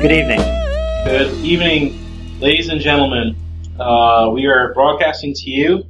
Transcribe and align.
Good 0.00 0.12
evening. 0.12 0.38
Good 1.04 1.44
evening, 1.44 2.38
ladies 2.40 2.68
and 2.68 2.80
gentlemen. 2.80 3.34
Uh, 3.80 4.30
we 4.32 4.46
are 4.46 4.72
broadcasting 4.72 5.34
to 5.34 5.50
you 5.50 5.84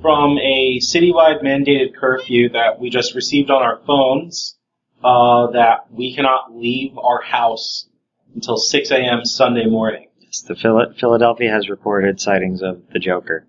from 0.00 0.38
a 0.38 0.78
citywide 0.80 1.42
mandated 1.44 1.94
curfew 1.94 2.48
that 2.50 2.80
we 2.80 2.88
just 2.88 3.14
received 3.14 3.50
on 3.50 3.62
our 3.62 3.78
phones. 3.86 4.56
Uh, 5.04 5.48
that 5.50 5.86
we 5.92 6.14
cannot 6.14 6.56
leave 6.56 6.96
our 6.96 7.20
house 7.20 7.88
until 8.34 8.56
6 8.56 8.90
a.m. 8.90 9.24
Sunday 9.24 9.66
morning. 9.66 10.06
Yes, 10.20 10.40
the 10.40 10.54
Phila- 10.54 10.94
Philadelphia 10.98 11.50
has 11.50 11.68
reported 11.68 12.20
sightings 12.20 12.62
of 12.62 12.80
the 12.92 12.98
Joker. 12.98 13.46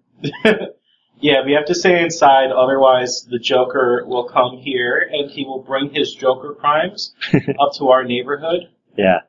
Yeah, 1.19 1.45
we 1.45 1.53
have 1.53 1.66
to 1.66 1.75
stay 1.75 2.02
inside, 2.02 2.52
otherwise 2.52 3.25
the 3.29 3.39
Joker 3.39 4.03
will 4.05 4.25
come 4.25 4.57
here 4.57 5.09
and 5.11 5.29
he 5.29 5.45
will 5.45 5.61
bring 5.61 5.93
his 5.93 6.13
Joker 6.13 6.53
crimes 6.53 7.13
up 7.59 7.73
to 7.77 7.89
our 7.89 8.03
neighborhood. 8.03 8.70
Yeah. 8.98 9.21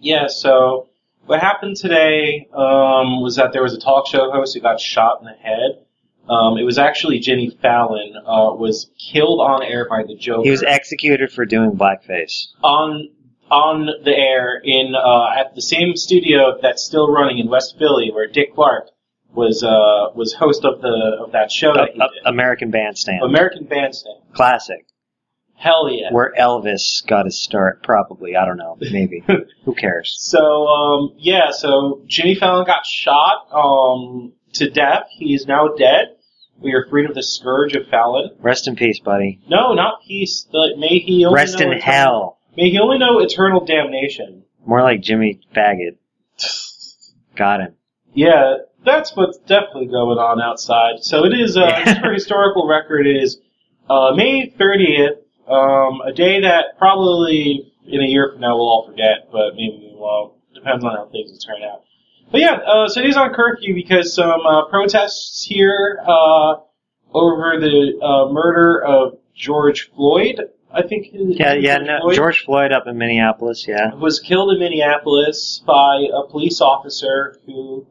Yeah, 0.00 0.26
so 0.28 0.88
what 1.26 1.40
happened 1.40 1.76
today 1.76 2.48
um, 2.52 3.22
was 3.22 3.36
that 3.36 3.52
there 3.52 3.62
was 3.62 3.74
a 3.74 3.80
talk 3.80 4.06
show 4.06 4.30
host 4.30 4.54
who 4.54 4.60
got 4.60 4.80
shot 4.80 5.20
in 5.20 5.26
the 5.26 5.32
head. 5.32 5.82
Um, 6.28 6.58
it 6.58 6.64
was 6.64 6.78
actually 6.78 7.20
Jimmy 7.20 7.50
Fallon 7.62 8.14
uh, 8.16 8.52
was 8.54 8.90
killed 8.98 9.40
on 9.40 9.62
air 9.62 9.88
by 9.88 10.02
the 10.02 10.16
Joker. 10.16 10.42
He 10.42 10.50
was 10.50 10.62
executed 10.62 11.30
for 11.30 11.44
doing 11.44 11.72
blackface. 11.72 12.48
on 12.62 13.10
on 13.48 13.86
the 14.04 14.10
air 14.10 14.60
in 14.64 14.94
uh, 14.96 15.28
at 15.38 15.54
the 15.54 15.62
same 15.62 15.94
studio 15.96 16.58
that's 16.60 16.82
still 16.82 17.12
running 17.12 17.38
in 17.38 17.48
West 17.48 17.76
Philly, 17.78 18.10
where 18.12 18.26
Dick 18.26 18.54
Clark 18.54 18.88
was 19.36 19.62
uh, 19.62 20.10
was 20.16 20.32
host 20.32 20.64
of 20.64 20.80
the 20.80 21.18
of 21.24 21.32
that 21.32 21.52
show 21.52 21.72
that 21.74 21.90
a- 21.90 21.92
did. 21.92 22.08
American 22.24 22.70
Bandstand. 22.70 23.22
American 23.22 23.64
Bandstand. 23.66 24.16
Classic. 24.32 24.86
Hell 25.58 25.88
yeah. 25.90 26.12
Where 26.12 26.34
Elvis 26.38 27.06
got 27.06 27.24
his 27.24 27.42
start, 27.42 27.82
probably. 27.82 28.36
I 28.36 28.44
don't 28.44 28.58
know. 28.58 28.76
Maybe. 28.80 29.24
Who 29.64 29.74
cares? 29.74 30.14
So 30.18 30.66
um, 30.66 31.14
yeah, 31.18 31.50
so 31.50 32.02
Jimmy 32.06 32.34
Fallon 32.34 32.66
got 32.66 32.84
shot 32.84 33.46
um, 33.52 34.32
to 34.54 34.68
death. 34.68 35.06
He 35.10 35.34
is 35.34 35.46
now 35.46 35.68
dead. 35.68 36.08
We 36.58 36.72
are 36.72 36.86
freed 36.88 37.08
of 37.08 37.14
the 37.14 37.22
scourge 37.22 37.74
of 37.76 37.86
Fallon. 37.88 38.30
Rest 38.40 38.66
in 38.68 38.76
peace, 38.76 38.98
buddy. 39.00 39.40
No, 39.48 39.74
not 39.74 40.00
peace. 40.06 40.46
The, 40.50 40.74
may 40.78 40.98
he 40.98 41.24
only 41.26 41.34
Rest 41.36 41.60
in 41.60 41.68
eternal- 41.68 41.82
hell. 41.82 42.38
May 42.56 42.70
he 42.70 42.78
only 42.78 42.96
know 42.98 43.18
eternal 43.20 43.64
damnation. 43.66 44.42
More 44.64 44.82
like 44.82 45.02
Jimmy 45.02 45.40
Faggot. 45.54 45.96
Got 47.36 47.60
him. 47.60 47.74
Yeah, 48.14 48.56
that's 48.86 49.14
what's 49.14 49.36
definitely 49.38 49.86
going 49.86 50.16
on 50.16 50.40
outside. 50.40 51.02
So 51.02 51.24
it 51.24 51.34
is, 51.38 51.56
uh, 51.56 51.84
just 51.84 52.00
for 52.00 52.12
historical 52.12 52.66
record, 52.66 53.06
it 53.06 53.16
is 53.16 53.38
uh, 53.90 54.12
May 54.14 54.48
30th, 54.48 55.18
um, 55.48 56.00
a 56.00 56.12
day 56.12 56.40
that 56.40 56.78
probably 56.78 57.72
in 57.84 58.00
a 58.00 58.06
year 58.06 58.30
from 58.32 58.40
now 58.40 58.56
we'll 58.56 58.68
all 58.68 58.86
forget, 58.86 59.28
but 59.30 59.54
maybe 59.54 59.90
we 59.90 59.96
won't. 59.96 60.34
Depends 60.54 60.84
on 60.84 60.96
how 60.96 61.06
things 61.06 61.44
turn 61.44 61.62
out. 61.62 61.82
But 62.32 62.40
yeah, 62.40 62.54
uh, 62.54 62.88
so 62.88 63.00
it 63.00 63.06
is 63.06 63.16
on 63.16 63.34
curfew 63.34 63.74
because 63.74 64.14
some 64.14 64.40
uh, 64.40 64.66
protests 64.68 65.44
here 65.44 66.00
uh, 66.06 66.54
over 67.12 67.60
the 67.60 68.00
uh, 68.02 68.32
murder 68.32 68.82
of 68.82 69.18
George 69.34 69.90
Floyd. 69.94 70.40
I 70.72 70.82
think. 70.82 71.08
Yeah, 71.12 71.54
yeah, 71.54 71.76
George 71.76 71.86
no, 71.86 71.98
Floyd? 72.00 72.16
George 72.16 72.44
Floyd 72.44 72.72
up 72.72 72.86
in 72.86 72.98
Minneapolis, 72.98 73.66
yeah. 73.68 73.94
was 73.94 74.18
killed 74.18 74.52
in 74.52 74.58
Minneapolis 74.58 75.62
by 75.64 76.06
a 76.12 76.28
police 76.28 76.60
officer 76.60 77.38
who 77.46 77.86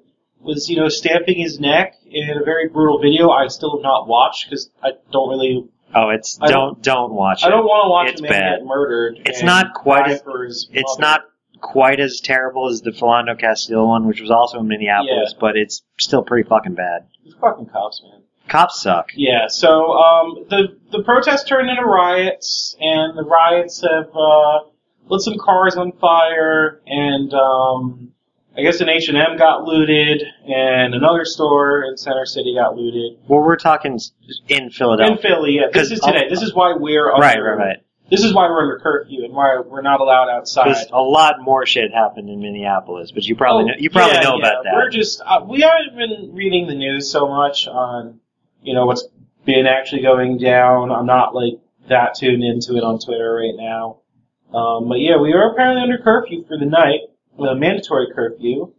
was, 0.45 0.69
you 0.69 0.77
know, 0.77 0.87
stamping 0.89 1.37
his 1.39 1.59
neck 1.59 1.95
in 2.05 2.29
a 2.39 2.43
very 2.43 2.69
brutal 2.69 2.99
video. 2.99 3.29
I 3.29 3.47
still 3.47 3.77
have 3.77 3.83
not 3.83 4.07
watched 4.07 4.45
because 4.49 4.69
I 4.83 4.91
don't 5.11 5.29
really, 5.29 5.67
Oh, 5.93 6.09
it's, 6.09 6.37
I 6.41 6.51
don't, 6.51 6.81
don't 6.83 7.13
watch 7.13 7.43
it. 7.43 7.47
I 7.47 7.49
don't 7.49 7.63
want 7.63 7.85
to 7.85 7.89
watch 7.89 8.09
It's 8.11 8.19
a 8.19 8.23
man 8.23 8.31
bad. 8.31 8.57
get 8.59 8.65
murdered. 8.65 9.21
It's 9.25 9.43
not 9.43 9.73
quite 9.73 10.09
as- 10.09 10.67
It's 10.71 10.97
not 10.99 11.21
quite 11.61 11.99
as 11.99 12.19
terrible 12.21 12.67
as 12.69 12.81
the 12.81 12.91
Philando 12.91 13.37
Castile 13.39 13.87
one, 13.87 14.05
which 14.07 14.19
was 14.21 14.29
also 14.29 14.59
in 14.59 14.67
Minneapolis, 14.67 15.31
Yeah. 15.33 15.37
but 15.39 15.55
it's 15.57 15.83
still 15.99 16.21
pretty 16.23 16.47
fucking 16.47 16.73
bad. 16.75 17.07
These 17.23 17.35
fucking 17.41 17.67
cops, 17.67 18.01
man. 18.03 18.21
Cops 18.47 18.81
suck. 18.81 19.09
Yeah, 19.15 19.47
so 19.47 19.93
um, 19.93 20.45
the 20.49 20.77
the 20.91 21.01
protests 21.01 21.45
turned 21.45 21.67
into 21.69 21.83
riots, 21.83 22.75
and 22.79 23.17
the 23.17 23.23
riots 23.23 23.81
have 23.81 24.09
uh, 24.15 24.59
lit 25.07 25.21
some 25.21 25.37
cars 25.39 25.75
on 25.77 25.93
fire, 25.93 26.81
and 26.85 27.33
um, 27.33 28.11
I 28.57 28.61
guess 28.61 28.79
an 28.81 28.87
H 28.89 29.09
and 29.09 29.17
M 29.17 29.37
got 29.37 29.63
looted, 29.63 30.23
and 30.47 30.93
another 30.95 31.25
store 31.25 31.83
in 31.83 31.97
Center 31.97 32.25
City 32.25 32.55
got 32.55 32.75
looted. 32.77 33.17
Well, 33.27 33.41
we're 33.41 33.57
talking 33.57 33.99
in 34.47 34.69
Philadelphia. 34.69 35.15
In 35.15 35.21
Philly, 35.21 35.51
yeah. 35.55 35.67
This 35.73 35.91
is 35.91 35.99
today. 35.99 36.29
This 36.29 36.41
is 36.41 36.53
why 36.53 36.73
we're 36.73 37.11
under, 37.11 37.21
Right, 37.21 37.37
right, 37.39 37.57
right. 37.57 37.77
This 38.09 38.23
is 38.23 38.33
why 38.33 38.47
we're 38.47 38.61
under 38.61 38.79
curfew 38.79 39.25
and 39.25 39.33
why 39.33 39.59
we're 39.65 39.81
not 39.81 39.99
allowed 39.99 40.29
outside. 40.29 40.75
A 40.93 41.01
lot 41.01 41.41
more 41.41 41.65
shit 41.65 41.91
happened 41.91 42.29
in 42.29 42.39
Minneapolis, 42.39 43.11
but 43.11 43.25
you 43.25 43.35
probably 43.35 43.63
Oh, 43.63 43.67
know, 43.67 43.73
you 43.79 43.89
probably 43.89 44.13
yeah, 44.15 44.21
know 44.21 44.37
yeah. 44.37 44.47
about 44.49 44.63
that. 44.63 44.73
We're 44.75 44.89
just 44.91 45.21
uh, 45.25 45.41
we 45.45 45.61
haven't 45.61 45.97
been 45.97 46.33
reading 46.35 46.67
the 46.67 46.75
news 46.75 47.09
so 47.11 47.27
much 47.27 47.67
on 47.67 48.19
you 48.61 48.73
know 48.75 48.85
what's 48.85 49.07
been 49.43 49.65
actually 49.67 50.03
going 50.03 50.37
down. 50.37 50.91
I'm 50.91 51.07
not 51.07 51.33
like 51.35 51.53
that 51.89 52.13
tuned 52.15 52.43
into 52.43 52.77
it 52.77 52.83
on 52.83 52.99
Twitter 52.99 53.33
right 53.33 53.55
now. 53.57 54.01
Um, 54.53 54.87
but 54.87 54.99
yeah, 54.99 55.17
we 55.19 55.33
are 55.33 55.51
apparently 55.51 55.81
under 55.81 55.97
curfew 55.97 56.45
for 56.47 56.57
the 56.57 56.65
night, 56.65 57.01
a 57.39 57.55
mandatory 57.55 58.07
curfew. 58.13 58.73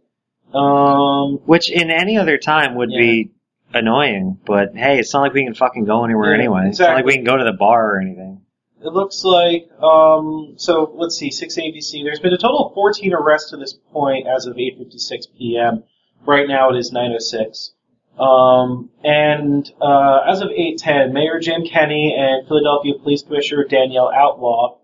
Um, 0.53 1.39
Which 1.45 1.69
in 1.69 1.91
any 1.91 2.17
other 2.17 2.37
time 2.37 2.75
would 2.75 2.89
be 2.89 3.31
annoying, 3.73 4.39
but 4.45 4.75
hey, 4.75 4.99
it's 4.99 5.13
not 5.13 5.21
like 5.21 5.33
we 5.33 5.43
can 5.43 5.53
fucking 5.53 5.85
go 5.85 6.05
anywhere 6.05 6.31
Yeah, 6.31 6.39
anyway. 6.39 6.69
It's 6.69 6.79
not 6.79 6.95
like 6.95 7.05
we 7.05 7.15
can 7.15 7.25
go 7.25 7.37
to 7.37 7.43
the 7.43 7.53
bar 7.53 7.95
or 7.95 7.99
anything. 7.99 8.41
It 8.81 8.93
looks 8.93 9.23
like, 9.23 9.69
um, 9.81 10.53
so 10.57 10.93
let's 10.95 11.17
see, 11.17 11.31
6 11.31 11.55
ABC. 11.55 12.03
There's 12.03 12.19
been 12.19 12.33
a 12.33 12.37
total 12.37 12.67
of 12.67 12.73
14 12.75 13.13
arrests 13.13 13.49
to 13.49 13.57
this 13.57 13.73
point 13.91 14.27
as 14.27 14.45
of 14.45 14.55
8.56 14.55 15.25
p.m. 15.37 15.83
Right 16.25 16.47
now 16.47 16.69
it 16.69 16.77
is 16.77 16.91
9.06. 16.91 17.71
Um, 18.21 18.89
and, 19.03 19.69
uh, 19.81 20.19
as 20.27 20.41
of 20.41 20.49
8.10, 20.49 21.11
Mayor 21.11 21.39
Jim 21.39 21.65
Kenney 21.65 22.15
and 22.17 22.47
Philadelphia 22.47 22.93
Police 23.01 23.23
Commissioner 23.23 23.63
Danielle 23.63 24.11
Outlaw. 24.13 24.77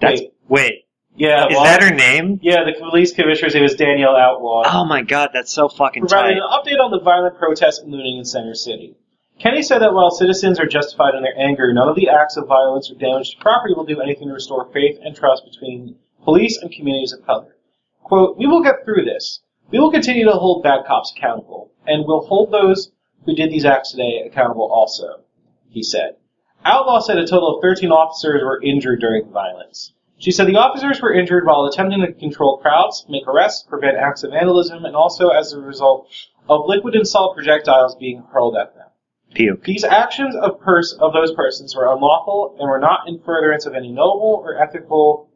That's 0.00 0.20
Wait, 0.20 0.32
wait, 0.48 0.83
yeah, 1.16 1.46
is 1.46 1.54
well, 1.54 1.64
that 1.64 1.82
her 1.82 1.94
name? 1.94 2.40
Yeah, 2.42 2.64
the 2.64 2.74
police 2.78 3.12
commissioner's 3.12 3.54
name 3.54 3.64
is 3.64 3.74
Danielle 3.74 4.16
Outlaw. 4.16 4.64
Oh 4.66 4.84
my 4.84 5.02
god, 5.02 5.30
that's 5.32 5.52
so 5.52 5.68
fucking 5.68 6.02
provided 6.06 6.34
tight. 6.34 6.42
an 6.42 6.50
update 6.50 6.84
on 6.84 6.90
the 6.90 7.00
violent 7.00 7.38
protests 7.38 7.78
and 7.78 7.92
looting 7.92 8.18
in 8.18 8.24
Center 8.24 8.54
City. 8.54 8.96
Kenney 9.38 9.62
said 9.62 9.80
that 9.80 9.94
while 9.94 10.10
citizens 10.10 10.58
are 10.58 10.66
justified 10.66 11.14
in 11.14 11.22
their 11.22 11.38
anger, 11.38 11.72
none 11.72 11.88
of 11.88 11.96
the 11.96 12.08
acts 12.08 12.36
of 12.36 12.46
violence 12.46 12.90
or 12.90 12.94
damage 12.94 13.32
to 13.32 13.38
property 13.38 13.74
will 13.74 13.84
do 13.84 14.00
anything 14.00 14.28
to 14.28 14.34
restore 14.34 14.70
faith 14.72 14.98
and 15.02 15.14
trust 15.14 15.44
between 15.44 15.96
police 16.22 16.58
and 16.58 16.72
communities 16.72 17.12
of 17.12 17.24
color. 17.24 17.56
Quote, 18.02 18.36
we 18.36 18.46
will 18.46 18.62
get 18.62 18.84
through 18.84 19.04
this. 19.04 19.40
We 19.70 19.78
will 19.78 19.90
continue 19.90 20.24
to 20.24 20.32
hold 20.32 20.62
bad 20.62 20.84
cops 20.86 21.12
accountable, 21.16 21.72
and 21.86 22.04
we'll 22.06 22.26
hold 22.26 22.52
those 22.52 22.92
who 23.24 23.34
did 23.34 23.50
these 23.50 23.64
acts 23.64 23.92
today 23.92 24.22
accountable 24.26 24.70
also, 24.70 25.20
he 25.68 25.82
said. 25.82 26.16
Outlaw 26.64 27.00
said 27.00 27.18
a 27.18 27.26
total 27.26 27.56
of 27.56 27.62
13 27.62 27.90
officers 27.90 28.42
were 28.42 28.62
injured 28.62 29.00
during 29.00 29.26
the 29.26 29.32
violence. 29.32 29.92
She 30.18 30.30
said 30.30 30.46
the 30.46 30.56
officers 30.56 31.00
were 31.02 31.12
injured 31.12 31.46
while 31.46 31.66
attempting 31.66 32.00
to 32.00 32.12
control 32.12 32.58
crowds, 32.58 33.04
make 33.08 33.26
arrests, 33.26 33.64
prevent 33.68 33.96
acts 33.96 34.22
of 34.22 34.30
vandalism, 34.30 34.84
and 34.84 34.94
also 34.94 35.28
as 35.28 35.52
a 35.52 35.60
result 35.60 36.08
of 36.48 36.66
liquid 36.66 36.94
and 36.94 37.06
solid 37.06 37.34
projectiles 37.34 37.96
being 37.96 38.22
hurled 38.32 38.56
at 38.56 38.74
them. 38.74 38.86
Puke. 39.34 39.64
These 39.64 39.84
actions 39.84 40.36
of, 40.36 40.60
pers- 40.60 40.92
of 40.92 41.12
those 41.12 41.32
persons 41.34 41.74
were 41.74 41.92
unlawful 41.92 42.56
and 42.58 42.68
were 42.68 42.78
not 42.78 43.08
in 43.08 43.20
furtherance 43.20 43.66
of 43.66 43.74
any 43.74 43.90
noble 43.90 44.40
or 44.44 44.62
ethical 44.62 45.30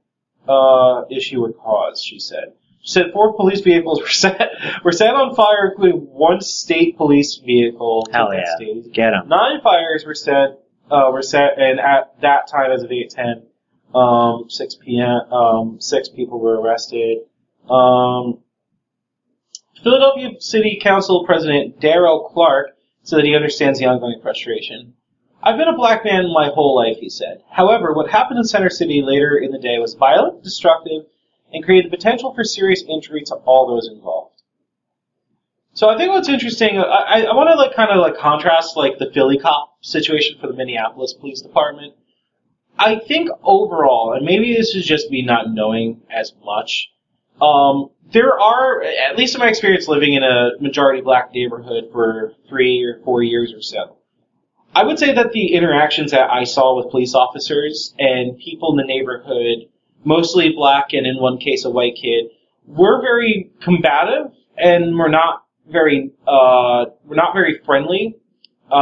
uh, 0.48 1.02
issue 1.10 1.44
or 1.44 1.52
cause, 1.52 2.02
she 2.02 2.18
said. 2.20 2.52
She 2.80 2.92
said 2.92 3.12
four 3.12 3.34
police 3.34 3.60
vehicles 3.60 4.00
were 4.00 4.08
set 4.08 4.50
were 4.84 4.92
set 4.92 5.14
on 5.14 5.34
fire, 5.34 5.70
including 5.70 6.02
one 6.02 6.40
state 6.40 6.96
police 6.96 7.36
vehicle. 7.36 8.06
Hell 8.12 8.32
yeah. 8.32 8.54
state. 8.54 8.92
Get 8.92 9.12
him. 9.12 9.28
Nine 9.28 9.60
fires 9.62 10.04
were 10.06 10.14
set 10.14 10.60
uh, 10.90 11.10
were 11.12 11.22
set, 11.22 11.58
and 11.58 11.80
at 11.80 12.20
that 12.22 12.48
time, 12.48 12.72
as 12.72 12.82
of 12.82 12.92
eight 12.92 13.10
ten, 13.10 13.42
um, 13.94 14.46
six 14.48 14.74
p.m. 14.74 15.32
Um, 15.32 15.80
six 15.80 16.08
people 16.08 16.40
were 16.40 16.60
arrested. 16.60 17.18
Um, 17.68 18.40
Philadelphia 19.82 20.40
City 20.40 20.78
Council 20.82 21.24
President 21.24 21.80
Darrell 21.80 22.30
Clarke 22.32 22.76
said 23.02 23.18
that 23.18 23.24
he 23.24 23.34
understands 23.34 23.78
the 23.78 23.86
ongoing 23.86 24.20
frustration. 24.20 24.94
I've 25.42 25.56
been 25.56 25.68
a 25.68 25.76
black 25.76 26.04
man 26.04 26.32
my 26.32 26.48
whole 26.52 26.74
life, 26.74 26.98
he 26.98 27.08
said. 27.08 27.42
However, 27.50 27.92
what 27.92 28.10
happened 28.10 28.38
in 28.38 28.44
Center 28.44 28.70
City 28.70 29.02
later 29.02 29.38
in 29.38 29.52
the 29.52 29.58
day 29.58 29.78
was 29.78 29.94
violent, 29.94 30.42
destructive, 30.42 31.06
and 31.52 31.64
created 31.64 31.90
the 31.90 31.96
potential 31.96 32.34
for 32.34 32.44
serious 32.44 32.82
injury 32.82 33.22
to 33.26 33.36
all 33.36 33.66
those 33.66 33.88
involved. 33.88 34.42
So 35.74 35.88
I 35.88 35.96
think 35.96 36.10
what's 36.10 36.28
interesting, 36.28 36.78
I, 36.78 37.22
I, 37.22 37.34
want 37.34 37.48
to 37.50 37.54
like 37.54 37.72
kind 37.74 37.92
of 37.92 37.98
like 37.98 38.18
contrast 38.18 38.76
like 38.76 38.98
the 38.98 39.12
Philly 39.14 39.38
cop 39.38 39.76
situation 39.80 40.36
for 40.40 40.48
the 40.48 40.54
Minneapolis 40.54 41.14
Police 41.14 41.40
Department. 41.40 41.94
I 42.78 43.00
think 43.00 43.28
overall, 43.42 44.14
and 44.14 44.24
maybe 44.24 44.54
this 44.54 44.74
is 44.74 44.86
just 44.86 45.10
me 45.10 45.22
not 45.22 45.50
knowing 45.50 46.00
as 46.10 46.32
much, 46.44 46.90
Um, 47.40 47.90
there 48.10 48.38
are, 48.38 48.82
at 48.82 49.16
least 49.16 49.34
in 49.34 49.40
my 49.40 49.48
experience 49.48 49.86
living 49.86 50.14
in 50.14 50.22
a 50.22 50.50
majority 50.60 51.02
black 51.02 51.32
neighborhood 51.32 51.84
for 51.92 52.32
three 52.48 52.82
or 52.84 53.00
four 53.04 53.22
years 53.22 53.52
or 53.52 53.62
so, 53.62 53.96
I 54.74 54.82
would 54.84 54.98
say 54.98 55.12
that 55.12 55.32
the 55.32 55.54
interactions 55.54 56.10
that 56.10 56.30
I 56.30 56.44
saw 56.44 56.76
with 56.76 56.90
police 56.90 57.14
officers 57.14 57.94
and 57.98 58.36
people 58.38 58.72
in 58.72 58.76
the 58.76 58.84
neighborhood, 58.84 59.68
mostly 60.04 60.50
black 60.50 60.92
and 60.92 61.06
in 61.06 61.16
one 61.20 61.38
case 61.38 61.64
a 61.64 61.70
white 61.70 61.96
kid, 61.96 62.26
were 62.66 63.00
very 63.00 63.50
combative 63.60 64.32
and 64.56 64.98
were 64.98 65.08
not 65.08 65.44
very, 65.70 66.10
uh, 66.26 66.86
were 67.04 67.16
not 67.16 67.34
very 67.34 67.60
friendly. 67.64 68.16
Uh, 68.70 68.74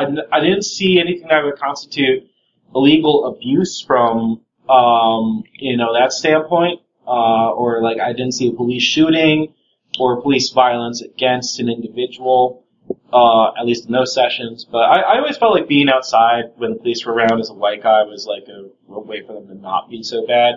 I, 0.00 0.06
I 0.30 0.40
didn't 0.40 0.64
see 0.64 1.00
anything 1.00 1.28
that 1.28 1.44
would 1.44 1.58
constitute 1.58 2.28
illegal 2.74 3.26
abuse 3.26 3.80
from, 3.80 4.40
um, 4.68 5.44
you 5.54 5.76
know, 5.76 5.94
that 5.94 6.12
standpoint 6.12 6.80
uh, 7.06 7.50
or 7.50 7.82
like 7.82 7.98
I 8.00 8.12
didn't 8.12 8.32
see 8.32 8.48
a 8.48 8.52
police 8.52 8.82
shooting 8.82 9.54
or 9.98 10.22
police 10.22 10.50
violence 10.50 11.02
against 11.02 11.60
an 11.60 11.68
individual, 11.68 12.64
uh, 13.12 13.52
at 13.58 13.66
least 13.66 13.86
in 13.86 13.92
those 13.92 14.14
sessions. 14.14 14.64
But 14.64 14.78
I, 14.78 15.00
I 15.00 15.18
always 15.18 15.36
felt 15.36 15.54
like 15.54 15.68
being 15.68 15.88
outside 15.88 16.52
when 16.56 16.72
the 16.72 16.76
police 16.78 17.04
were 17.04 17.12
around 17.12 17.40
as 17.40 17.50
a 17.50 17.54
white 17.54 17.82
guy 17.82 18.02
was 18.04 18.26
like 18.26 18.48
a, 18.48 18.70
a 18.92 19.00
way 19.00 19.22
for 19.26 19.34
them 19.34 19.48
to 19.48 19.54
not 19.54 19.90
be 19.90 20.02
so 20.02 20.26
bad. 20.26 20.56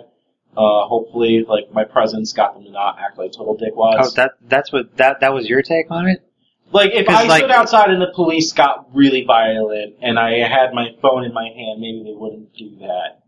Uh, 0.56 0.86
hopefully, 0.86 1.44
like 1.46 1.70
my 1.72 1.84
presence 1.84 2.32
got 2.32 2.54
them 2.54 2.64
to 2.64 2.70
not 2.70 2.98
act 2.98 3.18
like 3.18 3.30
total 3.32 3.58
dickwads. 3.58 3.96
Oh, 3.98 4.10
that 4.16 4.32
that's 4.48 4.72
what 4.72 4.96
that 4.96 5.20
that 5.20 5.34
was 5.34 5.46
your 5.46 5.60
take 5.60 5.90
on 5.90 6.08
it. 6.08 6.25
Like 6.72 6.90
if 6.92 7.08
I 7.08 7.24
like- 7.26 7.38
stood 7.38 7.50
outside 7.50 7.90
and 7.90 8.00
the 8.02 8.12
police 8.14 8.52
got 8.52 8.94
really 8.94 9.24
violent 9.24 9.96
and 10.02 10.18
I 10.18 10.38
had 10.48 10.72
my 10.74 10.88
phone 11.00 11.24
in 11.24 11.32
my 11.32 11.48
hand, 11.54 11.80
maybe 11.80 12.02
they 12.04 12.14
wouldn't 12.14 12.54
do 12.54 12.76
that. 12.80 13.22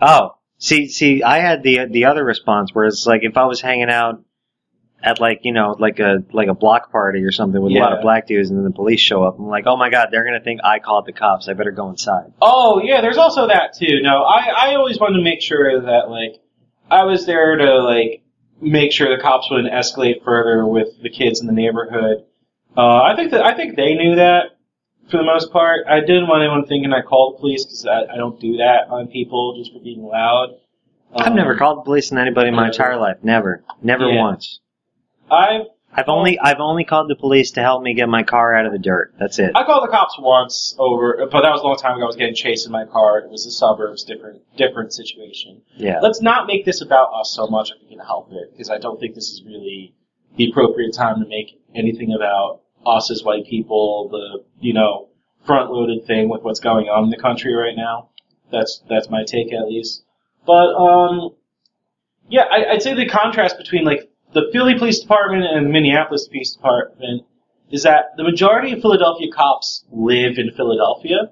Oh, 0.00 0.36
see, 0.58 0.88
see, 0.88 1.22
I 1.22 1.38
had 1.38 1.62
the 1.62 1.86
the 1.90 2.04
other 2.04 2.24
response 2.24 2.74
where 2.74 2.84
it's 2.86 3.06
like 3.06 3.22
if 3.24 3.36
I 3.36 3.46
was 3.46 3.60
hanging 3.60 3.90
out 3.90 4.22
at 5.02 5.20
like 5.20 5.40
you 5.42 5.52
know 5.52 5.76
like 5.78 5.98
a 6.00 6.18
like 6.32 6.48
a 6.48 6.54
block 6.54 6.90
party 6.90 7.22
or 7.22 7.30
something 7.32 7.60
with 7.60 7.72
a 7.72 7.78
lot 7.78 7.92
of 7.92 8.02
black 8.02 8.26
dudes 8.26 8.50
and 8.50 8.58
then 8.58 8.64
the 8.64 8.72
police 8.74 9.00
show 9.00 9.22
up, 9.24 9.38
I'm 9.38 9.46
like, 9.48 9.64
oh 9.66 9.76
my 9.76 9.88
god, 9.90 10.08
they're 10.10 10.24
gonna 10.24 10.40
think 10.40 10.60
I 10.62 10.78
called 10.78 11.06
the 11.06 11.12
cops. 11.12 11.48
I 11.48 11.54
better 11.54 11.70
go 11.70 11.88
inside. 11.88 12.32
Oh 12.42 12.80
yeah, 12.82 13.00
there's 13.00 13.18
also 13.18 13.48
that 13.48 13.74
too. 13.78 14.00
No, 14.02 14.22
I 14.22 14.48
I 14.70 14.74
always 14.74 14.98
wanted 15.00 15.16
to 15.18 15.24
make 15.24 15.40
sure 15.40 15.80
that 15.80 16.10
like 16.10 16.40
I 16.90 17.04
was 17.04 17.24
there 17.26 17.56
to 17.56 17.82
like 17.82 18.22
make 18.60 18.92
sure 18.92 19.14
the 19.14 19.22
cops 19.22 19.50
wouldn't 19.50 19.72
escalate 19.72 20.24
further 20.24 20.66
with 20.66 20.88
the 21.02 21.10
kids 21.10 21.40
in 21.40 21.46
the 21.46 21.52
neighborhood. 21.52 22.24
Uh, 22.76 23.02
I 23.02 23.16
think 23.16 23.30
that 23.30 23.44
I 23.44 23.54
think 23.54 23.76
they 23.76 23.94
knew 23.94 24.16
that 24.16 24.56
for 25.10 25.16
the 25.18 25.22
most 25.24 25.52
part. 25.52 25.86
I 25.88 26.00
didn't 26.00 26.26
want 26.28 26.42
anyone 26.42 26.66
thinking 26.66 26.92
I 26.92 27.00
called 27.02 27.34
the 27.36 27.40
police 27.40 27.64
because 27.64 27.86
I, 27.86 28.12
I 28.14 28.16
don't 28.16 28.38
do 28.40 28.56
that 28.58 28.88
on 28.90 29.08
people 29.08 29.56
just 29.56 29.72
for 29.72 29.80
being 29.80 30.02
loud. 30.02 30.56
I've 31.14 31.28
Um, 31.28 31.36
never 31.36 31.56
called 31.56 31.78
the 31.78 31.82
police 31.82 32.12
on 32.12 32.18
anybody 32.18 32.48
in 32.48 32.54
my 32.54 32.66
entire 32.66 32.96
life. 32.96 33.18
Never, 33.22 33.64
never 33.82 34.08
Yeah. 34.10 34.20
once. 34.20 34.60
I've 35.30 35.62
I've 35.98 36.08
only 36.08 36.38
I've 36.38 36.60
only 36.60 36.84
called 36.84 37.08
the 37.08 37.14
police 37.16 37.52
to 37.52 37.62
help 37.62 37.82
me 37.82 37.94
get 37.94 38.08
my 38.08 38.22
car 38.22 38.54
out 38.54 38.66
of 38.66 38.72
the 38.72 38.78
dirt. 38.78 39.14
That's 39.18 39.38
it. 39.38 39.52
I 39.54 39.64
called 39.64 39.84
the 39.84 39.90
cops 39.90 40.18
once 40.18 40.74
over, 40.78 41.26
but 41.32 41.40
that 41.40 41.50
was 41.52 41.62
a 41.62 41.64
long 41.64 41.76
time 41.76 41.94
ago. 41.96 42.02
I 42.02 42.06
was 42.06 42.16
getting 42.16 42.34
chased 42.34 42.66
in 42.66 42.72
my 42.72 42.84
car. 42.84 43.18
It 43.20 43.30
was 43.30 43.44
the 43.46 43.50
suburbs, 43.50 44.04
different 44.04 44.42
different 44.58 44.92
situation. 44.92 45.62
Yeah. 45.76 46.00
let's 46.00 46.20
not 46.20 46.46
make 46.46 46.66
this 46.66 46.82
about 46.82 47.08
us 47.14 47.30
so 47.30 47.46
much 47.46 47.70
if 47.70 47.76
we 47.82 47.88
can 47.96 48.04
help 48.04 48.30
it, 48.32 48.50
because 48.52 48.68
I 48.68 48.76
don't 48.78 49.00
think 49.00 49.14
this 49.14 49.30
is 49.30 49.42
really 49.46 49.94
the 50.36 50.50
appropriate 50.50 50.92
time 50.92 51.22
to 51.22 51.26
make 51.28 51.58
anything 51.74 52.12
about 52.12 52.60
us 52.86 53.10
as 53.10 53.22
white 53.22 53.46
people, 53.46 54.08
the, 54.10 54.44
you 54.60 54.72
know, 54.72 55.08
front 55.44 55.70
loaded 55.70 56.06
thing 56.06 56.28
with 56.28 56.42
what's 56.42 56.60
going 56.60 56.86
on 56.86 57.04
in 57.04 57.10
the 57.10 57.16
country 57.16 57.54
right 57.54 57.76
now. 57.76 58.10
That's, 58.50 58.82
that's 58.88 59.10
my 59.10 59.24
take 59.24 59.52
at 59.52 59.68
least. 59.68 60.04
But, 60.46 60.74
um, 60.74 61.34
yeah, 62.28 62.44
I, 62.50 62.72
I'd 62.72 62.82
say 62.82 62.94
the 62.94 63.06
contrast 63.06 63.58
between 63.58 63.84
like 63.84 64.10
the 64.32 64.48
Philly 64.52 64.78
Police 64.78 65.00
Department 65.00 65.44
and 65.44 65.70
Minneapolis 65.70 66.28
Police 66.28 66.54
Department 66.54 67.24
is 67.70 67.82
that 67.82 68.16
the 68.16 68.24
majority 68.24 68.72
of 68.72 68.80
Philadelphia 68.80 69.28
cops 69.32 69.84
live 69.90 70.38
in 70.38 70.50
Philadelphia 70.56 71.30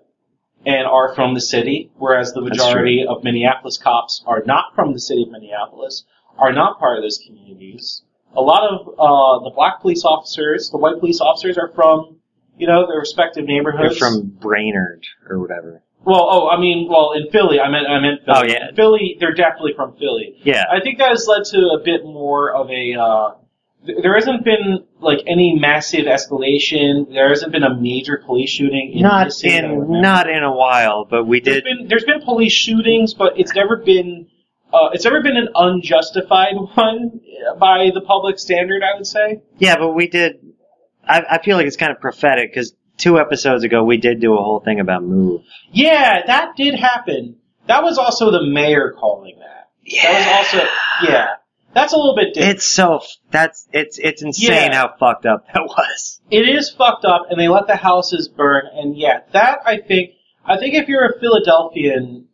and 0.66 0.86
are 0.86 1.14
from 1.14 1.34
the 1.34 1.40
city, 1.40 1.90
whereas 1.96 2.32
the 2.32 2.40
majority 2.40 3.04
of 3.06 3.22
Minneapolis 3.22 3.78
cops 3.78 4.22
are 4.26 4.42
not 4.46 4.74
from 4.74 4.92
the 4.92 5.00
city 5.00 5.22
of 5.22 5.30
Minneapolis, 5.30 6.04
are 6.38 6.52
not 6.52 6.78
part 6.78 6.96
of 6.96 7.04
those 7.04 7.20
communities. 7.24 8.02
A 8.36 8.40
lot 8.42 8.68
of 8.70 8.88
uh, 8.98 9.44
the 9.44 9.50
black 9.54 9.80
police 9.80 10.04
officers, 10.04 10.70
the 10.70 10.78
white 10.78 10.98
police 11.00 11.20
officers, 11.20 11.56
are 11.58 11.70
from 11.74 12.16
you 12.58 12.66
know 12.66 12.86
their 12.86 12.98
respective 12.98 13.44
neighborhoods. 13.46 13.98
They're 13.98 14.10
from 14.10 14.22
Brainerd 14.40 15.04
or 15.28 15.38
whatever. 15.40 15.82
well, 16.04 16.26
oh, 16.30 16.48
I 16.48 16.58
mean, 16.60 16.88
well, 16.90 17.12
in 17.12 17.30
Philly, 17.30 17.60
I 17.60 17.68
meant 17.70 17.86
I 17.88 18.00
meant 18.00 18.20
Philly. 18.24 18.38
Oh, 18.38 18.44
yeah. 18.44 18.68
In 18.70 18.74
Philly, 18.76 19.16
they're 19.20 19.34
definitely 19.34 19.72
from 19.74 19.96
Philly. 19.96 20.38
Yeah. 20.42 20.64
I 20.70 20.80
think 20.80 20.98
that 20.98 21.08
has 21.10 21.26
led 21.28 21.44
to 21.46 21.58
a 21.80 21.82
bit 21.84 22.04
more 22.04 22.52
of 22.52 22.70
a. 22.70 22.94
Uh, 22.94 23.34
th- 23.86 23.98
there 24.02 24.14
hasn't 24.14 24.44
been 24.44 24.84
like 25.00 25.20
any 25.26 25.56
massive 25.58 26.06
escalation. 26.06 27.08
There 27.12 27.28
hasn't 27.28 27.52
been 27.52 27.62
a 27.64 27.74
major 27.78 28.22
police 28.24 28.50
shooting 28.50 28.92
in 28.94 29.02
Not 29.02 29.32
city 29.32 29.54
that 29.54 29.64
I 29.64 29.68
remember. 29.68 29.94
in 29.96 30.02
not 30.02 30.28
in 30.28 30.42
a 30.42 30.52
while, 30.52 31.04
but 31.04 31.24
we 31.24 31.40
There's 31.40 31.62
did. 31.62 31.64
been 31.64 31.88
there's 31.88 32.04
been 32.04 32.20
police 32.22 32.52
shootings, 32.52 33.14
but 33.14 33.38
it's 33.38 33.54
never 33.54 33.76
been 33.76 34.26
uh, 34.74 34.90
it's 34.92 35.06
ever 35.06 35.22
been 35.22 35.36
an 35.36 35.48
unjustified 35.54 36.54
one 36.74 37.20
by 37.58 37.90
the 37.94 38.00
public 38.00 38.38
standard. 38.38 38.82
I 38.82 38.96
would 38.96 39.06
say. 39.06 39.42
Yeah, 39.58 39.76
but 39.78 39.92
we 39.92 40.08
did. 40.08 40.40
I, 41.06 41.22
I 41.32 41.38
feel 41.42 41.56
like 41.56 41.66
it's 41.66 41.76
kind 41.76 41.92
of 41.92 42.00
prophetic 42.00 42.50
because 42.50 42.74
two 42.96 43.18
episodes 43.18 43.64
ago 43.64 43.84
we 43.84 43.96
did 43.98 44.20
do 44.20 44.34
a 44.34 44.42
whole 44.42 44.60
thing 44.60 44.80
about 44.80 45.02
move. 45.04 45.42
Yeah, 45.72 46.26
that 46.26 46.56
did 46.56 46.74
happen. 46.74 47.36
That 47.66 47.82
was 47.82 47.98
also 47.98 48.30
the 48.30 48.42
mayor 48.46 48.94
calling 48.98 49.38
that. 49.38 49.70
Yeah. 49.84 50.02
That 50.12 50.18
was 50.18 50.54
also 50.54 50.68
yeah. 51.12 51.26
That's 51.74 51.92
a 51.92 51.96
little 51.96 52.14
bit 52.14 52.34
different. 52.34 52.56
It's 52.58 52.64
so 52.66 53.00
that's 53.30 53.66
it's 53.72 53.98
it's 53.98 54.22
insane 54.22 54.70
Yeah. 54.70 54.74
how 54.76 54.94
fucked 54.98 55.26
up 55.26 55.44
that 55.52 55.62
was. 55.64 56.20
it 56.30 56.48
is 56.48 56.70
fucked 56.70 57.04
up, 57.04 57.26
and 57.30 57.38
they 57.40 57.48
let 57.48 57.66
the 57.66 57.74
houses 57.76 58.28
burn. 58.28 58.64
And 58.72 58.96
yeah, 58.96 59.20
that 59.32 59.60
I 59.66 59.78
think 59.80 60.12
I 60.44 60.56
think 60.56 60.74
if 60.74 60.88
you're 60.88 61.04
a 61.04 61.18
Philadelphian, 61.18 62.28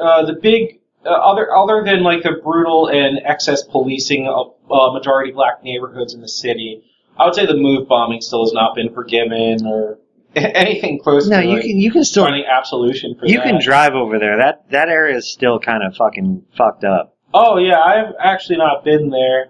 uh, 0.00 0.26
the 0.26 0.34
big 0.34 0.80
uh, 1.04 1.10
other 1.10 1.54
other 1.54 1.82
than 1.84 2.02
like 2.02 2.22
the 2.22 2.40
brutal 2.42 2.88
and 2.88 3.20
excess 3.24 3.62
policing 3.62 4.28
of 4.28 4.54
uh, 4.70 4.92
majority 4.92 5.32
black 5.32 5.62
neighborhoods 5.64 6.14
in 6.14 6.20
the 6.20 6.28
city, 6.28 6.82
I 7.18 7.24
would 7.26 7.34
say 7.34 7.46
the 7.46 7.56
move 7.56 7.88
bombing 7.88 8.20
still 8.20 8.44
has 8.44 8.52
not 8.52 8.74
been 8.74 8.92
forgiven 8.94 9.66
or 9.66 9.98
anything 10.36 10.98
close 10.98 11.28
No, 11.28 11.40
to 11.40 11.46
you 11.46 11.54
like, 11.54 11.62
can 11.62 11.76
you 11.78 11.90
can 11.90 12.04
still 12.04 12.24
finding 12.24 12.44
absolution 12.46 13.14
for 13.18 13.26
you 13.26 13.38
that. 13.38 13.44
can 13.44 13.60
drive 13.60 13.94
over 13.94 14.18
there. 14.18 14.36
That 14.38 14.70
that 14.70 14.88
area 14.88 15.16
is 15.16 15.30
still 15.30 15.58
kind 15.58 15.82
of 15.82 15.94
fucking 15.96 16.44
fucked 16.56 16.84
up. 16.84 17.16
oh 17.34 17.58
yeah, 17.58 17.80
I've 17.80 18.14
actually 18.18 18.58
not 18.58 18.84
been 18.84 19.10
there. 19.10 19.48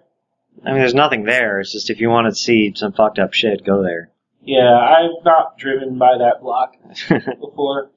I 0.64 0.70
mean, 0.70 0.78
there's 0.80 0.94
nothing 0.94 1.24
there. 1.24 1.60
It's 1.60 1.72
just 1.72 1.90
if 1.90 2.00
you 2.00 2.08
want 2.10 2.28
to 2.28 2.34
see 2.34 2.72
some 2.74 2.92
fucked 2.92 3.18
up 3.18 3.32
shit, 3.32 3.64
go 3.64 3.82
there. 3.82 4.10
Yeah, 4.44 4.76
I've 4.76 5.24
not 5.24 5.56
driven 5.56 5.98
by 5.98 6.18
that 6.18 6.40
block 6.40 6.74
before. 7.40 7.90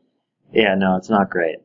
yeah, 0.53 0.75
no, 0.75 0.95
it's 0.95 1.09
not 1.09 1.29
great. 1.29 1.57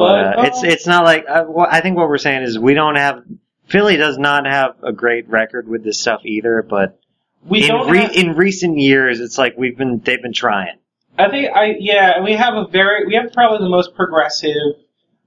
But, 0.00 0.34
But, 0.34 0.38
uh, 0.38 0.42
it's 0.46 0.58
um, 0.60 0.64
it's 0.64 0.86
not 0.86 1.04
like 1.04 1.26
uh, 1.28 1.44
wha- 1.46 1.68
I 1.70 1.82
think 1.82 1.98
what 1.98 2.08
we're 2.08 2.16
saying 2.16 2.42
is 2.44 2.58
we 2.58 2.72
don't 2.72 2.96
have 2.96 3.22
Philly 3.66 3.98
does 3.98 4.16
not 4.16 4.46
have 4.46 4.76
a 4.82 4.92
great 4.92 5.28
record 5.28 5.68
with 5.68 5.84
this 5.84 6.00
stuff 6.00 6.22
either. 6.24 6.62
But 6.62 6.98
We 7.46 7.68
in 7.68 7.76
re- 7.86 7.98
have- 7.98 8.12
in 8.12 8.34
recent 8.34 8.78
years, 8.78 9.20
it's 9.20 9.36
like 9.36 9.58
we've 9.58 9.76
been 9.76 10.00
they've 10.00 10.22
been 10.22 10.32
trying. 10.32 10.78
I 11.18 11.28
think 11.28 11.54
I 11.54 11.74
yeah, 11.78 12.22
we 12.22 12.32
have 12.32 12.54
a 12.54 12.66
very 12.66 13.06
we 13.06 13.14
have 13.16 13.30
probably 13.34 13.58
the 13.58 13.68
most 13.68 13.94
progressive 13.94 14.56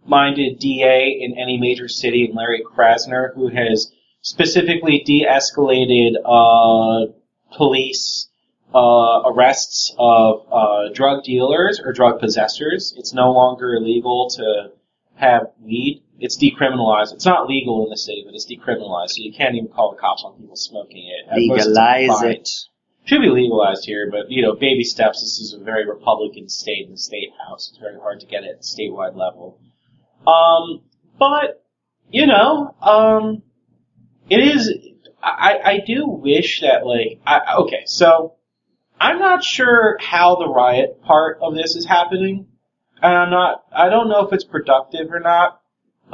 minded 0.08 0.58
DA 0.58 1.20
in 1.22 1.38
any 1.38 1.60
major 1.60 1.88
city, 1.88 2.26
and 2.26 2.36
Larry 2.36 2.64
Krasner, 2.66 3.32
who 3.36 3.50
has 3.50 3.92
specifically 4.22 5.04
de-escalated 5.06 6.14
uh, 6.26 7.12
police 7.56 8.28
uh, 8.74 9.22
arrests 9.26 9.94
of 9.98 10.48
uh, 10.52 10.90
drug 10.94 11.24
dealers 11.24 11.80
or 11.84 11.94
drug 11.94 12.20
possessors. 12.20 12.94
It's 12.98 13.14
no 13.14 13.32
longer 13.32 13.76
illegal 13.76 14.30
to 14.32 14.72
have 15.16 15.48
weed. 15.62 16.04
It's 16.20 16.38
decriminalized. 16.38 17.14
It's 17.14 17.26
not 17.26 17.48
legal 17.48 17.84
in 17.84 17.90
the 17.90 17.98
city, 17.98 18.24
but 18.26 18.34
it's 18.34 18.46
decriminalized, 18.46 19.10
so 19.10 19.22
you 19.22 19.34
can't 19.34 19.56
even 19.56 19.68
call 19.70 19.92
the 19.92 19.98
cops 19.98 20.24
on 20.24 20.40
people 20.40 20.56
smoking 20.56 21.08
it. 21.08 21.30
At 21.30 21.38
most, 21.48 21.58
it's 21.58 21.66
a 21.68 21.70
Legalize 21.70 22.22
it. 22.24 22.50
should 23.06 23.22
be 23.22 23.30
legalized 23.30 23.86
here, 23.86 24.10
but 24.10 24.32
you 24.32 24.42
know, 24.42 24.56
baby 24.56 24.84
steps. 24.84 25.22
This 25.22 25.40
is 25.40 25.54
a 25.54 25.64
very 25.64 25.88
Republican 25.88 26.50
state 26.50 26.86
in 26.86 26.92
the 26.92 26.98
state 26.98 27.30
house. 27.48 27.70
It's 27.70 27.80
very 27.80 28.00
hard 28.00 28.22
to 28.22 28.26
get 28.26 28.44
it 28.44 28.56
at 28.58 28.62
statewide 28.62 29.16
level. 29.16 29.60
Um, 30.26 30.82
but 31.20 31.64
you 32.10 32.26
know, 32.26 32.76
um, 32.82 33.44
it 34.30 34.40
is. 34.40 34.72
I 35.22 35.60
I 35.64 35.84
do 35.86 36.08
wish 36.08 36.62
that 36.62 36.86
like 36.86 37.20
I 37.26 37.56
okay, 37.62 37.84
so 37.86 38.36
I'm 39.04 39.20
not 39.20 39.44
sure 39.44 39.98
how 40.00 40.38
the 40.38 40.48
riot 40.48 41.02
part 41.02 41.40
of 41.42 41.56
this 41.56 41.76
is 41.76 41.86
happening, 41.86 42.48
and 43.02 43.14
I'm 43.14 43.32
not. 43.32 43.66
I 43.70 43.90
don't 43.90 44.08
know 44.08 44.26
if 44.26 44.32
it's 44.32 44.46
productive 44.46 45.12
or 45.12 45.20
not. 45.20 45.60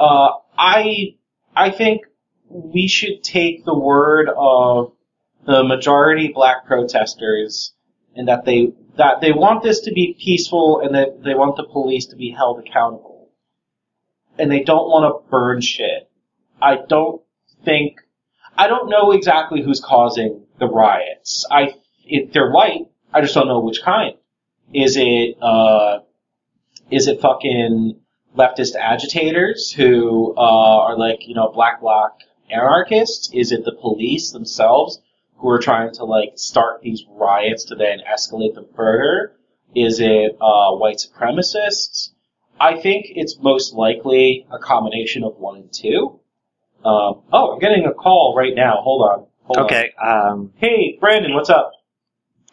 Uh, 0.00 0.30
I 0.58 1.14
I 1.54 1.70
think 1.70 2.00
we 2.48 2.88
should 2.88 3.22
take 3.22 3.64
the 3.64 3.78
word 3.78 4.28
of 4.36 4.92
the 5.46 5.62
majority 5.62 6.32
black 6.34 6.66
protesters 6.66 7.74
and 8.16 8.26
that 8.26 8.44
they 8.44 8.72
that 8.96 9.20
they 9.20 9.30
want 9.30 9.62
this 9.62 9.82
to 9.82 9.92
be 9.92 10.16
peaceful 10.18 10.80
and 10.80 10.96
that 10.96 11.22
they 11.22 11.34
want 11.34 11.54
the 11.54 11.68
police 11.70 12.06
to 12.06 12.16
be 12.16 12.30
held 12.30 12.58
accountable. 12.58 13.30
And 14.36 14.50
they 14.50 14.64
don't 14.64 14.88
want 14.88 15.04
to 15.04 15.30
burn 15.30 15.60
shit. 15.60 16.10
I 16.60 16.78
don't 16.88 17.22
think 17.64 17.98
I 18.58 18.66
don't 18.66 18.90
know 18.90 19.12
exactly 19.12 19.62
who's 19.62 19.80
causing 19.80 20.44
the 20.58 20.66
riots. 20.66 21.46
I 21.48 21.74
if 22.04 22.32
they're 22.32 22.50
white, 22.50 22.88
I 23.12 23.20
just 23.20 23.34
don't 23.34 23.48
know 23.48 23.60
which 23.60 23.82
kind. 23.82 24.16
Is 24.72 24.96
it 24.96 25.36
uh, 25.42 26.00
is 26.90 27.06
it 27.08 27.20
fucking 27.20 28.00
leftist 28.36 28.76
agitators 28.76 29.72
who 29.72 30.34
uh, 30.36 30.40
are 30.40 30.98
like 30.98 31.26
you 31.26 31.34
know 31.34 31.50
black 31.52 31.80
bloc 31.80 32.20
anarchists? 32.50 33.30
Is 33.32 33.52
it 33.52 33.64
the 33.64 33.72
police 33.72 34.30
themselves 34.30 35.00
who 35.38 35.48
are 35.50 35.58
trying 35.58 35.92
to 35.94 36.04
like 36.04 36.32
start 36.36 36.82
these 36.82 37.04
riots 37.10 37.64
to 37.64 37.74
then 37.74 37.98
escalate 38.08 38.54
them 38.54 38.66
further? 38.76 39.32
Is 39.74 40.00
it 40.00 40.36
uh, 40.40 40.72
white 40.76 40.96
supremacists? 40.96 42.10
I 42.60 42.78
think 42.78 43.06
it's 43.08 43.38
most 43.40 43.72
likely 43.72 44.46
a 44.50 44.58
combination 44.58 45.24
of 45.24 45.36
one 45.36 45.56
and 45.56 45.72
two. 45.72 46.20
Um, 46.84 47.22
oh, 47.32 47.52
I'm 47.52 47.58
getting 47.58 47.86
a 47.86 47.94
call 47.94 48.34
right 48.36 48.54
now. 48.54 48.80
Hold 48.82 49.02
on. 49.02 49.26
Hold 49.44 49.58
on. 49.58 49.64
Okay. 49.64 49.92
Um, 50.02 50.52
Hey, 50.56 50.98
Brandon, 51.00 51.34
what's 51.34 51.50
up? 51.50 51.72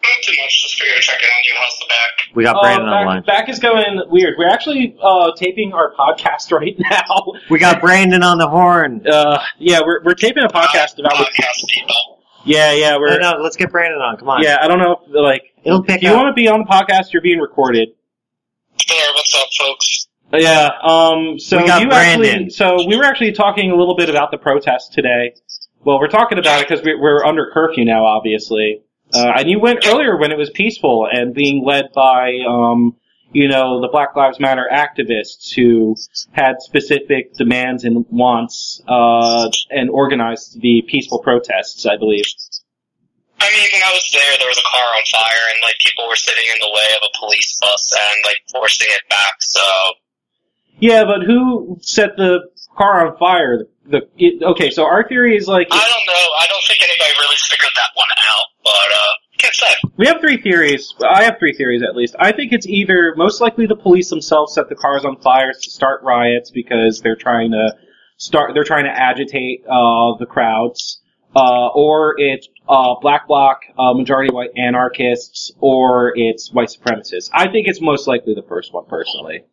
Not 0.03 0.23
too 0.23 0.33
much, 0.41 0.61
just 0.61 0.79
figured 0.79 1.01
checking 1.01 1.25
on 1.27 1.43
you. 1.45 1.53
How's 1.57 1.79
the 1.79 1.85
back? 1.89 2.35
we 2.35 2.43
got 2.43 2.55
Uh, 2.57 2.61
Brandon 2.61 2.85
back, 2.89 2.99
online. 3.01 3.23
back 3.23 3.49
is 3.49 3.59
going 3.59 4.01
weird. 4.09 4.35
We're 4.37 4.47
actually 4.49 4.95
uh, 5.01 5.31
taping 5.35 5.73
our 5.73 5.93
podcast 5.95 6.51
right 6.57 6.75
now. 6.79 7.33
We 7.49 7.59
got 7.59 7.81
Brandon 7.81 8.23
on 8.23 8.37
the 8.37 8.47
horn. 8.47 9.05
Uh, 9.07 9.39
yeah, 9.57 9.79
we're 9.85 10.03
we're 10.03 10.13
taping 10.13 10.43
a 10.43 10.47
podcast 10.47 10.99
about. 10.99 11.13
podcast 11.13 11.67
people. 11.67 11.95
Yeah, 12.45 12.71
yeah, 12.73 12.97
we're. 12.97 13.19
no, 13.19 13.39
let's 13.41 13.57
get 13.57 13.71
Brandon 13.71 13.99
on. 13.99 14.17
Come 14.17 14.29
on. 14.29 14.41
Yeah, 14.43 14.57
I 14.61 14.67
don't 14.67 14.79
know 14.79 15.01
if 15.05 15.13
like. 15.13 15.41
It'll 15.63 15.83
pick 15.83 15.97
If 15.97 16.03
you 16.03 16.09
up. 16.11 16.15
want 16.17 16.27
to 16.29 16.33
be 16.39 16.47
on 16.47 16.59
the 16.59 16.65
podcast, 16.65 17.11
you're 17.11 17.21
being 17.21 17.39
recorded. 17.39 17.89
There, 18.87 19.13
what's 19.13 19.35
up, 19.35 19.47
folks? 19.57 20.07
Yeah. 20.31 20.69
Um. 20.83 21.39
So 21.39 21.57
We 21.57 21.67
got 21.67 21.81
you 21.81 21.89
Brandon. 21.89 22.29
actually. 22.29 22.49
So 22.51 22.85
we 22.87 22.95
were 22.95 23.03
actually 23.03 23.31
talking 23.33 23.71
a 23.71 23.75
little 23.75 23.95
bit 23.95 24.09
about 24.09 24.31
the 24.31 24.37
protest 24.37 24.93
today. 24.93 25.33
Well, 25.83 25.99
we're 25.99 26.07
talking 26.07 26.37
about 26.37 26.61
it 26.61 26.69
because 26.69 26.85
we, 26.85 26.95
we're 26.95 27.25
under 27.25 27.49
curfew 27.53 27.83
now, 27.83 28.05
obviously. 28.05 28.81
Uh, 29.13 29.33
and 29.37 29.49
you 29.49 29.59
went 29.59 29.87
earlier 29.87 30.17
when 30.17 30.31
it 30.31 30.37
was 30.37 30.49
peaceful 30.49 31.07
and 31.11 31.33
being 31.33 31.63
led 31.65 31.85
by, 31.93 32.39
um, 32.47 32.95
you 33.31 33.47
know, 33.47 33.81
the 33.81 33.87
Black 33.87 34.15
Lives 34.15 34.39
Matter 34.39 34.67
activists 34.71 35.53
who 35.53 35.95
had 36.31 36.55
specific 36.59 37.33
demands 37.33 37.83
and 37.83 38.05
wants, 38.09 38.81
uh, 38.87 39.49
and 39.69 39.89
organized 39.89 40.59
the 40.61 40.83
peaceful 40.87 41.19
protests, 41.19 41.85
I 41.85 41.97
believe. 41.97 42.25
I 43.39 43.49
mean, 43.53 43.69
when 43.71 43.83
I 43.83 43.93
was 43.93 44.09
there, 44.11 44.33
there 44.39 44.49
was 44.49 44.57
a 44.57 44.65
car 44.65 44.81
on 44.81 45.03
fire, 45.05 45.43
and 45.53 45.59
like 45.61 45.77
people 45.79 46.07
were 46.07 46.15
sitting 46.17 46.45
in 46.53 46.59
the 46.59 46.71
way 46.73 46.89
of 46.97 47.01
a 47.05 47.11
police 47.19 47.59
bus 47.61 47.93
and 47.93 48.25
like 48.25 48.41
forcing 48.51 48.87
it 48.89 49.07
back. 49.09 49.35
So 49.39 49.61
Yeah, 50.79 51.05
but 51.05 51.25
who 51.25 51.77
set 51.81 52.17
the 52.17 52.49
car 52.77 53.05
on 53.05 53.17
fire? 53.17 53.65
The, 53.85 54.09
it, 54.17 54.43
okay, 54.43 54.69
so 54.69 54.85
our 54.85 55.07
theory 55.07 55.37
is 55.37 55.47
like 55.47 55.67
I 55.71 55.77
don't 55.77 56.07
know. 56.07 56.25
I 56.41 56.45
don't 56.49 56.63
think 56.65 56.81
anybody 56.81 57.13
really 57.19 57.39
figured 57.47 57.71
that 57.75 57.91
one 57.95 58.09
out, 58.11 58.47
but 58.67 58.91
uh. 58.91 59.13
We 59.97 60.07
have 60.07 60.19
three 60.19 60.41
theories. 60.41 60.93
I 61.07 61.23
have 61.23 61.37
three 61.39 61.53
theories 61.53 61.81
at 61.81 61.95
least. 61.95 62.15
I 62.19 62.31
think 62.31 62.53
it's 62.53 62.67
either 62.67 63.13
most 63.15 63.39
likely 63.41 63.65
the 63.65 63.75
police 63.75 64.09
themselves 64.09 64.53
set 64.53 64.69
the 64.69 64.75
cars 64.75 65.05
on 65.05 65.17
fire 65.21 65.53
to 65.53 65.69
start 65.69 66.03
riots 66.03 66.51
because 66.51 67.01
they're 67.01 67.15
trying 67.15 67.51
to 67.51 67.75
start. 68.17 68.51
They're 68.53 68.63
trying 68.63 68.85
to 68.85 68.91
agitate 68.91 69.63
uh, 69.65 70.17
the 70.19 70.25
crowds, 70.27 71.01
uh, 71.35 71.67
or 71.67 72.15
it's 72.17 72.47
uh, 72.67 72.95
black 73.01 73.27
bloc, 73.27 73.61
uh, 73.77 73.93
majority 73.93 74.33
white 74.33 74.51
anarchists, 74.57 75.51
or 75.59 76.13
it's 76.15 76.51
white 76.51 76.69
supremacists. 76.69 77.29
I 77.33 77.49
think 77.51 77.67
it's 77.67 77.81
most 77.81 78.07
likely 78.07 78.33
the 78.33 78.45
first 78.47 78.73
one, 78.73 78.85
personally. 78.85 79.45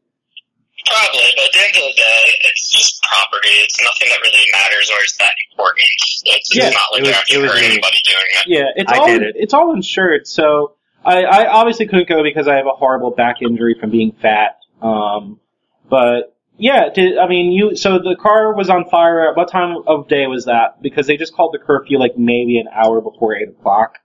Probably, 0.86 1.28
but 1.36 1.44
at 1.48 1.52
the 1.52 1.60
end 1.64 1.76
of 1.76 1.82
the 1.82 1.96
day, 1.96 2.20
it's 2.44 2.70
just 2.70 3.02
property. 3.02 3.48
It's 3.64 3.80
nothing 3.82 4.08
that 4.10 4.20
really 4.20 4.46
matters 4.52 4.90
or 4.90 5.02
is 5.02 5.14
that 5.18 5.32
important. 5.50 5.86
It's, 5.88 6.22
it's 6.26 6.56
Yeah, 6.56 6.70
not 6.70 6.92
like 6.92 7.00
it 7.00 7.02
was- 7.02 7.08
they're 7.10 7.18
actually 7.18 7.36
it 7.36 7.42
was 7.42 7.50
hurting 7.52 7.64
anybody 7.70 7.98
doing 8.04 8.30
it. 8.30 8.44
Yeah, 8.46 8.68
it's 8.76 8.92
I 8.92 8.98
all 8.98 9.06
did 9.06 9.22
it. 9.22 9.34
it's 9.38 9.54
all 9.54 9.72
insured. 9.74 10.26
So 10.26 10.74
I, 11.04 11.24
I 11.24 11.46
obviously 11.48 11.86
couldn't 11.86 12.08
go 12.08 12.22
because 12.22 12.48
I 12.48 12.56
have 12.56 12.66
a 12.66 12.76
horrible 12.76 13.10
back 13.10 13.42
injury 13.42 13.76
from 13.80 13.90
being 13.90 14.12
fat. 14.20 14.58
Um, 14.82 15.40
but 15.88 16.36
yeah, 16.58 16.90
did, 16.94 17.18
I 17.18 17.26
mean 17.28 17.50
you? 17.52 17.76
So 17.76 17.98
the 17.98 18.16
car 18.20 18.54
was 18.54 18.68
on 18.70 18.84
fire. 18.90 19.28
At 19.30 19.36
what 19.36 19.50
time 19.50 19.78
of 19.86 20.06
day 20.08 20.26
was 20.26 20.44
that? 20.44 20.80
Because 20.82 21.06
they 21.06 21.16
just 21.16 21.34
called 21.34 21.52
the 21.54 21.58
curfew 21.58 21.98
like 21.98 22.16
maybe 22.18 22.58
an 22.58 22.68
hour 22.72 23.00
before 23.00 23.34
eight 23.34 23.48
o'clock. 23.48 23.98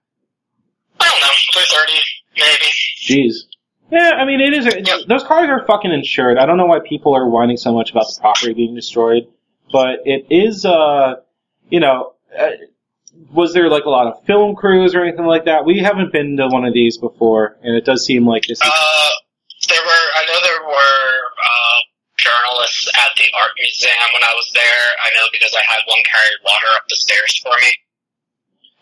I 0.99 1.07
don't 1.09 1.19
know, 1.21 1.27
three 1.53 1.63
thirty 1.67 1.99
maybe. 2.37 3.29
Jeez. 3.29 3.33
Yeah, 3.91 4.11
I 4.17 4.25
mean 4.25 4.41
it 4.41 4.53
is. 4.53 5.05
Those 5.07 5.23
cars 5.23 5.49
are 5.49 5.65
fucking 5.65 5.91
insured. 5.91 6.37
I 6.37 6.45
don't 6.45 6.57
know 6.57 6.65
why 6.65 6.79
people 6.79 7.15
are 7.15 7.27
whining 7.27 7.57
so 7.57 7.73
much 7.73 7.91
about 7.91 8.05
the 8.07 8.17
property 8.21 8.53
being 8.53 8.75
destroyed, 8.75 9.27
but 9.71 9.99
it 10.05 10.27
is. 10.29 10.65
Uh, 10.65 11.15
you 11.69 11.79
know. 11.79 12.13
Uh, 12.37 12.51
was 13.33 13.53
there 13.53 13.69
like 13.69 13.85
a 13.85 13.89
lot 13.89 14.07
of 14.07 14.23
film 14.25 14.55
crews 14.55 14.95
or 14.95 15.03
anything 15.03 15.25
like 15.25 15.45
that? 15.45 15.65
We 15.65 15.79
haven't 15.79 16.13
been 16.13 16.37
to 16.37 16.47
one 16.47 16.63
of 16.63 16.73
these 16.73 16.97
before, 16.97 17.57
and 17.63 17.75
it 17.75 17.83
does 17.83 18.05
seem 18.05 18.25
like 18.25 18.45
this 18.45 18.61
is. 18.61 18.69
Uh, 18.69 19.09
there 19.67 19.83
were, 19.83 20.05
I 20.15 20.23
know 20.29 20.39
there 20.39 20.63
were, 20.63 21.03
uh, 21.35 21.79
journalists 22.19 22.87
at 22.87 23.11
the 23.15 23.27
art 23.35 23.51
museum 23.55 24.07
when 24.13 24.23
I 24.23 24.33
was 24.35 24.47
there. 24.51 24.85
I 25.03 25.09
know 25.15 25.25
because 25.31 25.55
I 25.55 25.63
had 25.67 25.81
one 25.87 26.03
carry 26.03 26.31
water 26.43 26.69
up 26.75 26.83
the 26.87 26.95
stairs 26.95 27.39
for 27.39 27.55
me. 27.59 27.71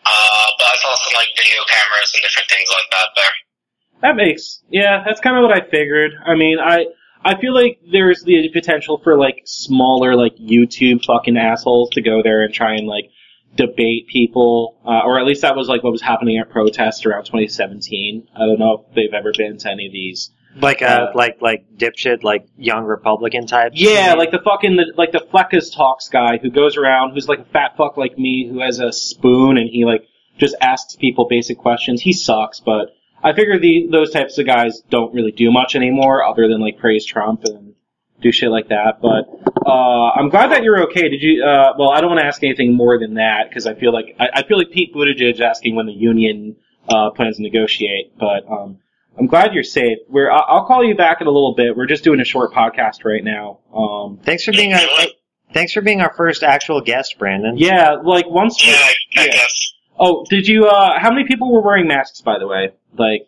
Uh, 0.06 0.46
but 0.58 0.66
I 0.70 0.76
saw 0.82 0.94
some 0.94 1.14
like 1.14 1.30
video 1.38 1.62
cameras 1.66 2.10
and 2.14 2.22
different 2.22 2.48
things 2.50 2.68
like 2.70 2.88
that 2.94 3.08
there. 3.14 3.34
That 4.02 4.16
makes 4.16 4.62
yeah, 4.70 5.02
that's 5.04 5.20
kind 5.20 5.36
of 5.36 5.42
what 5.42 5.52
I 5.52 5.68
figured. 5.68 6.12
I 6.24 6.34
mean, 6.34 6.58
I 6.60 6.86
I 7.24 7.40
feel 7.40 7.52
like 7.54 7.80
there's 7.90 8.22
the 8.22 8.48
potential 8.52 9.00
for 9.02 9.16
like 9.16 9.42
smaller 9.44 10.14
like 10.14 10.36
YouTube 10.36 11.04
fucking 11.04 11.36
assholes 11.36 11.90
to 11.90 12.02
go 12.02 12.22
there 12.22 12.42
and 12.42 12.54
try 12.54 12.74
and 12.74 12.86
like 12.86 13.10
debate 13.56 14.06
people, 14.06 14.78
uh, 14.84 15.00
or 15.04 15.18
at 15.18 15.26
least 15.26 15.42
that 15.42 15.56
was 15.56 15.68
like 15.68 15.82
what 15.82 15.90
was 15.90 16.02
happening 16.02 16.38
at 16.38 16.50
protests 16.50 17.04
around 17.06 17.24
2017. 17.24 18.28
I 18.34 18.38
don't 18.40 18.58
know 18.58 18.84
if 18.88 18.94
they've 18.94 19.12
ever 19.12 19.32
been 19.36 19.58
to 19.58 19.70
any 19.70 19.86
of 19.86 19.92
these. 19.92 20.30
Like 20.56 20.80
Uh, 20.80 21.10
a 21.12 21.16
like 21.16 21.38
like 21.40 21.66
dipshit 21.76 22.22
like 22.22 22.46
young 22.56 22.84
Republican 22.84 23.46
type. 23.46 23.72
Yeah, 23.74 24.14
like 24.14 24.30
the 24.30 24.40
fucking 24.42 24.76
the, 24.76 24.92
like 24.96 25.12
the 25.12 25.20
Fleccas 25.32 25.74
talks 25.74 26.08
guy 26.08 26.38
who 26.38 26.50
goes 26.50 26.76
around 26.76 27.12
who's 27.12 27.28
like 27.28 27.40
a 27.40 27.44
fat 27.44 27.76
fuck 27.76 27.96
like 27.96 28.18
me 28.18 28.48
who 28.48 28.60
has 28.60 28.78
a 28.80 28.92
spoon 28.92 29.58
and 29.58 29.68
he 29.68 29.84
like 29.84 30.04
just 30.38 30.54
asks 30.60 30.96
people 30.96 31.26
basic 31.28 31.58
questions. 31.58 32.00
He 32.00 32.12
sucks, 32.12 32.60
but 32.60 32.90
I 33.22 33.32
figure 33.34 33.58
the 33.58 33.88
those 33.90 34.10
types 34.12 34.38
of 34.38 34.46
guys 34.46 34.80
don't 34.90 35.12
really 35.14 35.32
do 35.32 35.50
much 35.50 35.74
anymore 35.76 36.24
other 36.24 36.48
than 36.48 36.60
like 36.60 36.78
praise 36.78 37.04
Trump 37.04 37.44
and 37.44 37.74
do 38.20 38.32
shit 38.32 38.50
like 38.50 38.68
that. 38.68 39.00
But 39.00 39.28
uh, 39.66 40.10
I'm 40.10 40.28
glad 40.28 40.52
that 40.52 40.62
you're 40.62 40.82
okay. 40.84 41.08
Did 41.08 41.22
you? 41.22 41.44
Uh, 41.44 41.74
well, 41.78 41.90
I 41.90 42.00
don't 42.00 42.10
want 42.10 42.20
to 42.20 42.26
ask 42.26 42.42
anything 42.42 42.74
more 42.74 42.98
than 42.98 43.14
that 43.14 43.48
because 43.48 43.66
I 43.66 43.74
feel 43.74 43.92
like 43.92 44.16
I, 44.20 44.28
I 44.34 44.42
feel 44.44 44.58
like 44.58 44.70
Pete 44.70 44.94
Buttigieg 44.94 45.40
asking 45.40 45.74
when 45.76 45.86
the 45.86 45.92
union 45.92 46.56
uh, 46.88 47.10
plans 47.10 47.36
to 47.36 47.42
negotiate. 47.42 48.16
But 48.18 48.46
um, 48.50 48.78
I'm 49.18 49.26
glad 49.26 49.52
you're 49.54 49.62
safe. 49.64 49.98
We're 50.08 50.30
I- 50.30 50.38
I'll 50.48 50.66
call 50.66 50.84
you 50.84 50.94
back 50.96 51.20
in 51.20 51.26
a 51.26 51.30
little 51.30 51.54
bit. 51.56 51.76
We're 51.76 51.86
just 51.86 52.04
doing 52.04 52.20
a 52.20 52.24
short 52.24 52.52
podcast 52.52 53.04
right 53.04 53.22
now. 53.24 53.58
Um, 53.74 54.18
Thanks 54.24 54.44
for 54.44 54.52
being 54.52 54.72
our 54.72 54.80
thanks 55.54 55.72
for 55.72 55.80
being 55.80 56.00
our 56.02 56.12
first 56.14 56.42
actual 56.42 56.80
guest, 56.80 57.18
Brandon. 57.18 57.56
yeah, 57.56 57.94
like 58.04 58.28
once. 58.28 58.64
Yeah, 58.64 58.74
I, 58.74 58.94
I 59.16 59.24
Yeah. 59.26 59.32
guess. 59.32 59.67
Oh, 59.98 60.24
did 60.28 60.46
you? 60.46 60.66
Uh, 60.66 60.98
how 60.98 61.10
many 61.10 61.26
people 61.26 61.52
were 61.52 61.62
wearing 61.62 61.88
masks, 61.88 62.20
by 62.20 62.38
the 62.38 62.46
way? 62.46 62.72
Like 62.96 63.26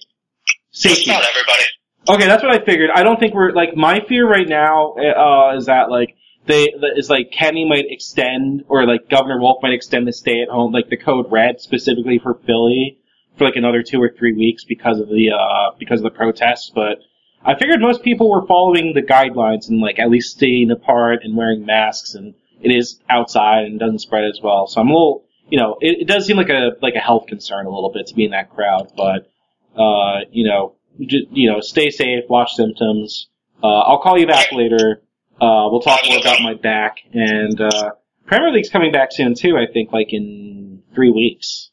safety. 0.70 1.10
not 1.10 1.22
everybody. 1.28 1.64
Okay, 2.08 2.26
that's 2.26 2.42
what 2.42 2.52
I 2.52 2.64
figured. 2.64 2.90
I 2.94 3.02
don't 3.02 3.18
think 3.20 3.34
we're 3.34 3.52
like 3.52 3.76
my 3.76 4.00
fear 4.08 4.28
right 4.28 4.48
now 4.48 4.94
uh, 4.94 5.56
is 5.56 5.66
that 5.66 5.90
like 5.90 6.16
they 6.46 6.72
is 6.96 7.10
like 7.10 7.30
Kenney 7.30 7.68
might 7.68 7.86
extend 7.88 8.64
or 8.68 8.86
like 8.86 9.08
Governor 9.10 9.40
Wolf 9.40 9.62
might 9.62 9.72
extend 9.72 10.08
the 10.08 10.12
stay 10.12 10.42
at 10.42 10.48
home 10.48 10.72
like 10.72 10.88
the 10.88 10.96
code 10.96 11.30
red 11.30 11.60
specifically 11.60 12.18
for 12.18 12.34
Philly 12.46 12.98
for 13.36 13.44
like 13.44 13.56
another 13.56 13.82
two 13.82 14.00
or 14.02 14.10
three 14.18 14.32
weeks 14.32 14.64
because 14.64 14.98
of 14.98 15.08
the 15.08 15.30
uh 15.30 15.76
because 15.78 16.00
of 16.00 16.04
the 16.04 16.16
protests. 16.16 16.70
But 16.74 16.98
I 17.44 17.54
figured 17.58 17.80
most 17.80 18.02
people 18.02 18.30
were 18.30 18.46
following 18.46 18.94
the 18.94 19.02
guidelines 19.02 19.68
and 19.68 19.80
like 19.80 19.98
at 19.98 20.10
least 20.10 20.36
staying 20.36 20.70
apart 20.70 21.20
and 21.22 21.36
wearing 21.36 21.66
masks 21.66 22.14
and 22.14 22.34
it 22.62 22.70
is 22.70 23.00
outside 23.08 23.64
and 23.64 23.78
doesn't 23.78 24.00
spread 24.00 24.24
as 24.24 24.40
well. 24.42 24.66
So 24.66 24.80
I'm 24.80 24.88
a 24.88 24.92
little 24.92 25.24
you 25.50 25.58
know 25.58 25.76
it, 25.80 26.02
it 26.02 26.08
does 26.08 26.26
seem 26.26 26.36
like 26.36 26.48
a 26.48 26.70
like 26.80 26.94
a 26.94 27.00
health 27.00 27.26
concern 27.26 27.66
a 27.66 27.70
little 27.70 27.92
bit 27.92 28.06
to 28.08 28.14
be 28.14 28.24
in 28.24 28.30
that 28.30 28.50
crowd, 28.50 28.92
but 28.96 29.30
uh 29.76 30.20
you 30.30 30.46
know 30.46 30.74
just, 31.06 31.26
you 31.30 31.50
know, 31.50 31.60
stay 31.60 31.90
safe, 31.90 32.24
watch 32.28 32.54
symptoms. 32.54 33.28
Uh, 33.62 33.80
I'll 33.80 34.00
call 34.00 34.18
you 34.18 34.26
back 34.26 34.52
later. 34.52 35.02
Uh, 35.40 35.68
we'll 35.70 35.80
talk 35.80 36.00
more 36.06 36.18
about 36.18 36.42
my 36.42 36.54
back 36.54 36.98
and, 37.12 37.60
uh, 37.60 37.92
Premier 38.26 38.52
League's 38.52 38.68
coming 38.68 38.92
back 38.92 39.10
soon 39.10 39.34
too, 39.34 39.56
I 39.56 39.66
think, 39.66 39.92
like 39.92 40.12
in 40.12 40.82
three 40.94 41.10
weeks. 41.10 41.70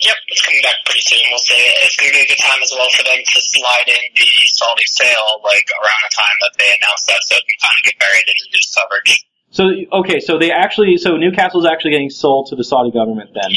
Yep, 0.00 0.16
it's 0.26 0.42
coming 0.42 0.64
back 0.64 0.74
pretty 0.86 1.04
soon. 1.04 1.20
We'll 1.28 1.44
see. 1.44 1.60
It's 1.84 1.94
going 1.94 2.10
to 2.10 2.16
be 2.18 2.24
a 2.24 2.28
good 2.32 2.40
time 2.40 2.58
as 2.64 2.72
well 2.72 2.88
for 2.96 3.04
them 3.04 3.20
to 3.20 3.38
slide 3.38 3.86
in 3.86 4.00
the 4.16 4.30
Saudi 4.48 4.88
sale, 4.88 5.38
like 5.44 5.68
around 5.76 6.02
the 6.02 6.14
time 6.16 6.36
that 6.40 6.54
they 6.58 6.72
announce 6.72 7.04
that, 7.04 7.20
so 7.28 7.36
it 7.36 7.44
can 7.44 7.58
kind 7.60 7.76
of 7.78 7.84
get 7.84 7.96
buried 8.00 8.26
in 8.26 8.36
the 8.42 8.48
news 8.50 8.68
coverage. 8.74 9.12
So, 9.50 9.66
okay, 10.06 10.20
so 10.22 10.38
they 10.38 10.50
actually, 10.50 10.96
so 10.96 11.18
Newcastle's 11.18 11.66
actually 11.66 11.90
getting 11.90 12.10
sold 12.10 12.46
to 12.50 12.56
the 12.56 12.62
Saudi 12.62 12.94
government 12.94 13.34
then. 13.34 13.50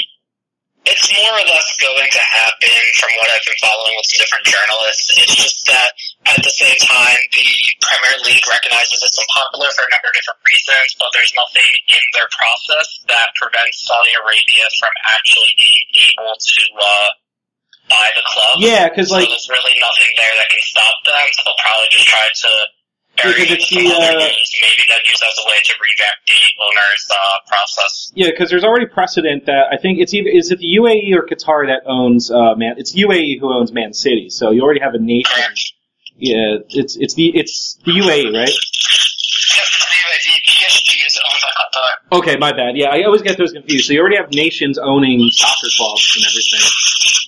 It's 0.83 1.07
more 1.15 1.31
or 1.31 1.45
less 1.47 1.69
going 1.79 2.11
to 2.11 2.23
happen 2.27 2.75
from 2.99 3.11
what 3.15 3.31
I've 3.31 3.45
been 3.47 3.61
following 3.63 3.95
with 3.95 4.03
some 4.03 4.19
different 4.19 4.45
journalists. 4.51 5.15
It's 5.15 5.31
just 5.31 5.63
that 5.71 5.95
at 6.27 6.43
the 6.43 6.51
same 6.51 6.75
time, 6.83 7.23
the 7.31 7.47
Premier 7.79 8.19
League 8.27 8.43
recognizes 8.43 8.99
it's 8.99 9.15
unpopular 9.15 9.71
for 9.71 9.87
a 9.87 9.91
number 9.95 10.11
of 10.11 10.15
different 10.19 10.43
reasons, 10.43 10.91
but 10.99 11.07
there's 11.15 11.31
nothing 11.39 11.71
in 11.87 12.03
their 12.19 12.27
process 12.35 12.99
that 13.07 13.31
prevents 13.39 13.79
Saudi 13.87 14.11
Arabia 14.11 14.65
from 14.75 14.91
actually 15.07 15.55
being 15.55 15.87
able 16.11 16.35
to 16.35 16.61
uh, 16.75 17.09
buy 17.87 18.07
the 18.19 18.25
club. 18.27 18.59
Yeah, 18.59 18.91
because 18.91 19.07
so 19.07 19.23
there's 19.23 19.47
really 19.47 19.79
nothing 19.79 20.11
there 20.19 20.35
that 20.35 20.51
can 20.51 20.63
stop 20.67 20.99
them. 21.07 21.25
So 21.31 21.47
they'll 21.47 21.63
probably 21.63 21.87
just 21.95 22.11
try 22.11 22.27
to 22.27 22.51
Because 23.15 23.37
it 23.37 23.51
it's 23.51 23.71
in 23.71 23.83
the, 23.85 23.93
other 23.93 24.17
uh, 24.17 24.25
news. 24.25 24.49
Maybe 24.61 24.83
that 24.89 25.05
use 25.05 25.21
as 25.21 25.37
a 25.37 25.45
way 25.47 25.59
to 25.63 25.73
revamp 25.77 26.17
the 26.27 26.41
owner's 26.65 27.05
uh, 27.11 27.37
process. 27.47 28.11
yeah, 28.15 28.29
because 28.29 28.49
there's 28.49 28.63
already 28.63 28.87
precedent 28.87 29.45
that 29.45 29.67
I 29.71 29.77
think 29.77 29.99
it's 29.99 30.13
either 30.13 30.29
is 30.29 30.51
it 30.51 30.59
the 30.59 30.77
UAE 30.77 31.13
or 31.13 31.25
Qatar 31.25 31.67
that 31.67 31.83
owns 31.85 32.31
uh, 32.31 32.55
man. 32.55 32.75
It's 32.77 32.95
UAE 32.95 33.39
who 33.39 33.53
owns 33.53 33.71
Man 33.71 33.93
City, 33.93 34.29
so 34.29 34.51
you 34.51 34.61
already 34.63 34.81
have 34.81 34.95
a 34.95 34.99
nation. 34.99 35.31
Correct. 35.35 35.73
Yeah, 36.15 36.57
it's 36.69 36.95
it's 36.95 37.13
the 37.13 37.29
it's 37.35 37.77
the 37.85 37.91
UAE, 37.91 38.33
right? 38.33 38.49
Yep, 40.03 40.19
the, 40.23 40.31
the 40.35 40.51
PSG 40.51 41.07
is 41.07 41.19
owned 41.23 41.41
by 41.41 41.51
Qatar. 41.59 42.19
Okay, 42.19 42.37
my 42.37 42.51
bad. 42.51 42.75
Yeah, 42.75 42.89
I 42.89 43.03
always 43.03 43.21
get 43.21 43.37
those 43.37 43.51
confused. 43.53 43.85
So 43.87 43.93
you 43.93 44.01
already 44.01 44.17
have 44.17 44.33
nations 44.33 44.77
owning 44.77 45.29
soccer 45.31 45.67
clubs 45.77 46.15
and 46.17 46.25
everything. 46.27 46.69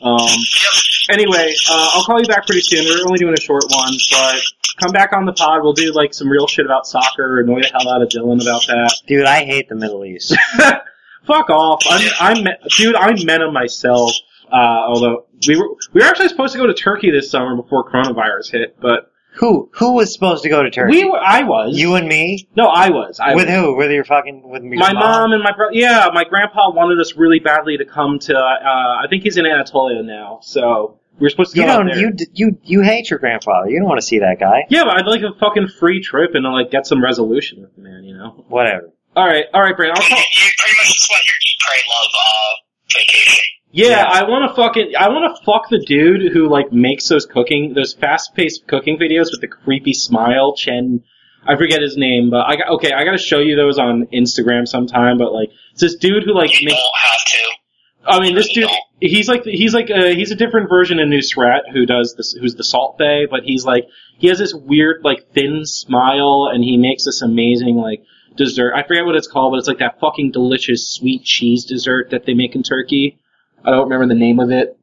Um, 0.02 0.20
Yep. 0.28 1.20
anyway, 1.20 1.54
uh, 1.72 1.90
I'll 1.94 2.04
call 2.04 2.20
you 2.20 2.28
back 2.28 2.46
pretty 2.46 2.62
soon. 2.62 2.86
We're 2.86 3.06
only 3.08 3.20
doing 3.20 3.34
a 3.38 3.42
short 3.42 3.64
one, 3.70 3.94
but 4.12 4.36
come 4.82 4.92
back 4.92 5.14
on 5.14 5.26
the 5.26 5.34
pod. 5.34 5.64
We'll 5.64 5.74
do 5.74 5.92
like 5.94 6.14
some 6.14 6.30
real 6.30 6.48
shit 6.48 6.66
about 6.66 6.86
soccer. 6.88 7.40
Annoy 7.40 7.62
the 7.62 7.68
hell 7.70 7.90
out 7.90 8.02
of 8.02 8.10
Dylan 8.10 8.42
about 8.42 8.66
that. 8.68 8.94
Dude, 9.08 9.26
I 9.26 9.46
hate 9.46 9.70
the 9.70 9.76
Middle 9.76 10.04
East. 10.06 10.36
Fuck 11.26 11.50
off. 11.50 11.82
I'm, 11.90 12.12
I'm, 12.20 12.44
dude, 12.78 12.96
I 12.96 13.12
met 13.24 13.42
him 13.42 13.54
myself. 13.54 14.12
Uh, 14.52 14.56
although 14.88 15.26
we 15.48 15.58
were, 15.58 15.70
we 15.94 16.02
were 16.02 16.08
actually 16.08 16.28
supposed 16.30 16.54
to 16.54 16.60
go 16.60 16.68
to 16.68 16.74
Turkey 16.74 17.10
this 17.10 17.32
summer 17.32 17.56
before 17.56 17.90
coronavirus 17.90 18.52
hit, 18.52 18.78
but 18.80 19.12
who 19.36 19.70
who 19.74 19.94
was 19.94 20.14
supposed 20.14 20.44
to 20.44 20.50
go 20.50 20.64
to 20.64 20.70
Turkey? 20.72 20.92
we, 21.04 21.06
were, 21.06 21.20
I 21.20 21.44
was. 21.44 21.78
you 21.78 21.96
and 21.96 22.08
me? 22.08 22.48
no, 22.56 22.68
I 22.68 22.90
was. 22.90 23.20
I 23.20 23.36
with 23.36 23.48
was. 23.48 23.56
who? 23.56 23.76
With 23.76 23.92
your 23.92 24.04
fucking 24.04 24.48
with 24.48 24.64
your 24.64 24.76
My 24.76 24.94
mom 24.94 25.32
and 25.34 25.44
my 25.44 25.52
brother. 25.56 25.74
Yeah, 25.74 26.10
my 26.14 26.24
grandpa 26.24 26.72
wanted 26.72 27.00
us 27.00 27.16
really 27.16 27.40
badly 27.40 27.78
to 27.78 27.86
come 27.86 28.20
to. 28.20 28.36
Uh, 28.38 29.04
I 29.04 29.06
think 29.10 29.24
he's 29.24 29.38
in 29.38 29.46
Anatolia 29.46 30.04
now, 30.04 30.40
so 30.42 31.00
we 31.20 31.26
were 31.26 31.30
supposed 31.30 31.52
to 31.54 31.58
go 31.60 31.66
You 31.66 31.70
out 31.72 31.78
don't. 31.78 31.88
there. 31.88 31.98
You 32.00 32.12
you 32.34 32.58
you 32.64 32.82
hate 32.82 33.10
your 33.10 33.20
grandfather. 33.20 33.70
You 33.70 33.80
don't 33.80 33.88
want 33.88 34.00
to 34.02 34.06
see 34.06 34.20
that 34.20 34.40
guy. 34.40 34.66
yeah, 34.70 34.84
but 34.86 34.98
I'd 34.98 35.08
like 35.08 35.22
a 35.22 35.38
fucking 35.40 35.68
free 35.80 36.02
trip 36.02 36.32
and 36.34 36.44
to, 36.44 36.50
like 36.52 36.72
get 36.72 36.88
some 36.88 37.04
resolution 37.04 37.62
with 37.62 37.76
the 37.76 37.82
man. 37.82 38.04
You 38.04 38.16
know. 38.18 38.46
Whatever. 38.50 38.92
All 39.16 39.26
right, 39.26 39.46
all 39.54 39.62
right, 39.62 39.76
Brandon. 39.76 39.96
I'll 39.98 40.04
You, 40.04 40.10
call. 40.10 40.18
you 40.20 40.50
pretty 40.58 40.76
much 40.78 40.92
just 40.94 41.10
want 41.10 41.24
your 41.26 41.36
eat, 41.48 41.58
pray, 41.66 41.80
love 41.88 42.12
uh, 42.20 43.00
vacation. 43.00 43.46
Yeah, 43.76 43.88
Yeah. 43.90 44.04
I 44.10 44.24
want 44.30 44.50
to 44.50 44.56
fucking. 44.56 44.94
I 44.98 45.10
want 45.10 45.36
to 45.36 45.44
fuck 45.44 45.70
the 45.70 45.80
dude 45.80 46.32
who 46.32 46.48
like 46.50 46.72
makes 46.72 47.08
those 47.10 47.26
cooking, 47.26 47.74
those 47.74 47.94
fast-paced 47.94 48.68
cooking 48.68 48.98
videos 48.98 49.32
with 49.32 49.42
the 49.42 49.48
creepy 49.48 49.94
smile. 49.94 50.56
Chen, 50.56 51.04
I 51.46 51.56
forget 51.58 51.82
his 51.82 51.98
name, 51.98 52.30
but 52.30 52.46
I 52.48 52.56
got 52.56 52.70
okay. 52.76 52.94
I 52.94 53.04
got 53.04 53.12
to 53.12 53.18
show 53.18 53.40
you 53.40 53.56
those 53.56 53.78
on 53.78 54.08
Instagram 54.14 54.68
sometime. 54.68 55.18
But 55.18 55.34
like, 55.34 55.50
it's 55.74 55.82
this 55.82 55.96
dude 55.96 56.24
who 56.24 56.34
like 56.34 56.60
You 56.60 56.66
makes. 56.68 56.78
don't 56.78 57.02
have 57.02 57.26
to. 57.26 57.42
I 58.08 58.20
mean, 58.20 58.36
this 58.36 58.54
dude, 58.54 58.70
he's 59.02 59.28
like, 59.28 59.44
he's 59.46 59.74
like, 59.74 59.90
uh, 59.90 60.10
he's 60.10 60.30
a 60.30 60.36
different 60.36 60.70
version 60.70 61.00
of 61.00 61.08
Nusret 61.10 61.62
who 61.74 61.88
does 61.88 62.14
this, 62.16 62.34
who's 62.40 62.54
the 62.54 62.64
Salt 62.64 63.00
Bae, 63.00 63.26
but 63.30 63.44
he's 63.46 63.66
like, 63.66 63.88
he 64.20 64.28
has 64.28 64.38
this 64.38 64.54
weird, 64.54 64.98
like, 65.04 65.32
thin 65.34 65.66
smile, 65.66 66.48
and 66.54 66.64
he 66.64 66.78
makes 66.78 67.06
this 67.06 67.24
amazing, 67.24 67.78
like, 67.78 68.04
dessert. 68.38 68.74
I 68.76 68.84
forget 68.84 69.06
what 69.06 69.16
it's 69.16 69.28
called, 69.28 69.54
but 69.54 69.58
it's 69.58 69.68
like 69.68 69.80
that 69.80 70.00
fucking 70.00 70.34
delicious 70.34 70.88
sweet 70.88 71.24
cheese 71.24 71.66
dessert 71.66 72.12
that 72.12 72.28
they 72.28 72.36
make 72.36 72.54
in 72.54 72.62
Turkey. 72.62 73.18
I 73.66 73.72
don't 73.72 73.90
remember 73.90 74.08
the 74.14 74.20
name 74.20 74.40
of 74.40 74.52
it, 74.52 74.78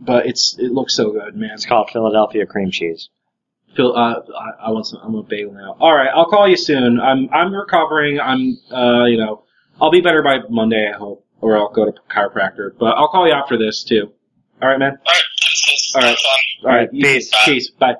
but 0.00 0.26
it's, 0.26 0.56
it 0.58 0.72
looks 0.72 0.94
so 0.94 1.12
good, 1.12 1.36
man. 1.36 1.50
It's 1.54 1.66
called 1.66 1.90
Philadelphia 1.92 2.46
cream 2.46 2.70
cheese. 2.70 3.08
Phil, 3.76 3.94
uh, 3.96 4.20
I, 4.38 4.66
I 4.66 4.70
want 4.70 4.86
some, 4.86 5.00
I'm 5.02 5.14
a 5.14 5.22
bagel 5.22 5.52
now. 5.52 5.76
Alright, 5.80 6.10
I'll 6.14 6.30
call 6.30 6.48
you 6.48 6.56
soon. 6.56 7.00
I'm, 7.00 7.28
I'm 7.32 7.52
recovering. 7.54 8.20
I'm, 8.20 8.58
uh, 8.72 9.04
you 9.04 9.18
know, 9.18 9.44
I'll 9.80 9.90
be 9.90 10.00
better 10.00 10.22
by 10.22 10.38
Monday, 10.48 10.90
I 10.92 10.96
hope, 10.96 11.26
or 11.40 11.56
I'll 11.56 11.72
go 11.72 11.84
to 11.84 11.92
chiropractor, 12.10 12.70
but 12.78 12.96
I'll 12.96 13.08
call 13.08 13.26
you 13.26 13.34
after 13.34 13.58
this, 13.58 13.84
too. 13.84 14.12
Alright, 14.62 14.78
man? 14.78 14.92
Alright, 14.92 15.22
this 15.40 15.72
is 15.74 15.92
All 15.94 16.02
right. 16.02 16.08
have 16.08 16.18
fun. 16.18 16.70
All 16.70 16.76
right, 16.76 16.90
Peace. 16.92 17.32
Peace. 17.44 17.70
Bye. 17.70 17.96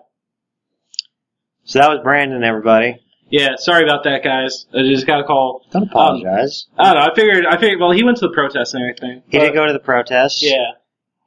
So 1.64 1.80
that 1.80 1.88
was 1.88 2.00
Brandon, 2.02 2.44
everybody. 2.44 3.00
Yeah, 3.34 3.56
sorry 3.56 3.82
about 3.82 4.04
that, 4.04 4.22
guys. 4.22 4.66
I 4.72 4.82
just 4.82 5.08
got 5.08 5.18
a 5.18 5.24
call. 5.24 5.66
Don't 5.72 5.82
um, 5.82 5.88
apologize. 5.88 6.68
I 6.78 6.94
don't 6.94 7.02
know. 7.02 7.10
I 7.10 7.14
figured. 7.16 7.46
I 7.46 7.58
figured. 7.58 7.80
Well, 7.80 7.90
he 7.90 8.04
went 8.04 8.18
to 8.18 8.28
the 8.28 8.32
protest 8.32 8.74
and 8.74 8.82
everything. 8.84 9.24
he 9.28 9.40
did 9.40 9.52
go 9.52 9.66
to 9.66 9.72
the 9.72 9.80
protest. 9.80 10.40
Yeah. 10.40 10.74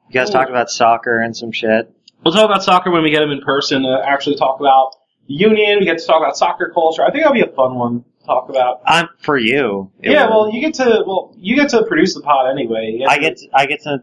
You 0.08 0.14
guys 0.14 0.30
talked 0.30 0.48
about 0.48 0.70
soccer 0.70 1.20
and 1.20 1.36
some 1.36 1.52
shit. 1.52 1.94
We'll 2.24 2.32
talk 2.32 2.46
about 2.46 2.62
soccer 2.62 2.90
when 2.90 3.02
we 3.02 3.10
get 3.10 3.22
him 3.22 3.30
in 3.30 3.42
person. 3.42 3.82
To 3.82 4.02
actually 4.02 4.36
talk 4.36 4.58
about 4.58 4.92
the 5.26 5.34
union. 5.34 5.80
We 5.80 5.84
get 5.84 5.98
to 5.98 6.06
talk 6.06 6.22
about 6.22 6.38
soccer 6.38 6.70
culture. 6.72 7.02
I 7.02 7.10
think 7.10 7.24
that'll 7.24 7.34
be 7.34 7.42
a 7.42 7.54
fun 7.54 7.74
one 7.74 8.04
to 8.20 8.26
talk 8.26 8.48
about. 8.48 8.80
I'm 8.86 9.10
for 9.18 9.36
you. 9.36 9.92
yeah. 10.00 10.30
will. 10.30 10.44
Well, 10.44 10.54
you 10.54 10.62
get 10.62 10.72
to. 10.74 11.04
Well, 11.06 11.34
you 11.36 11.56
get 11.56 11.68
to 11.70 11.84
produce 11.84 12.14
the 12.14 12.22
pod 12.22 12.50
anyway. 12.50 12.96
You 12.98 13.06
I 13.06 13.18
get 13.18 13.36
to, 13.36 13.48
I 13.52 13.66
get 13.66 13.82
to 13.82 13.98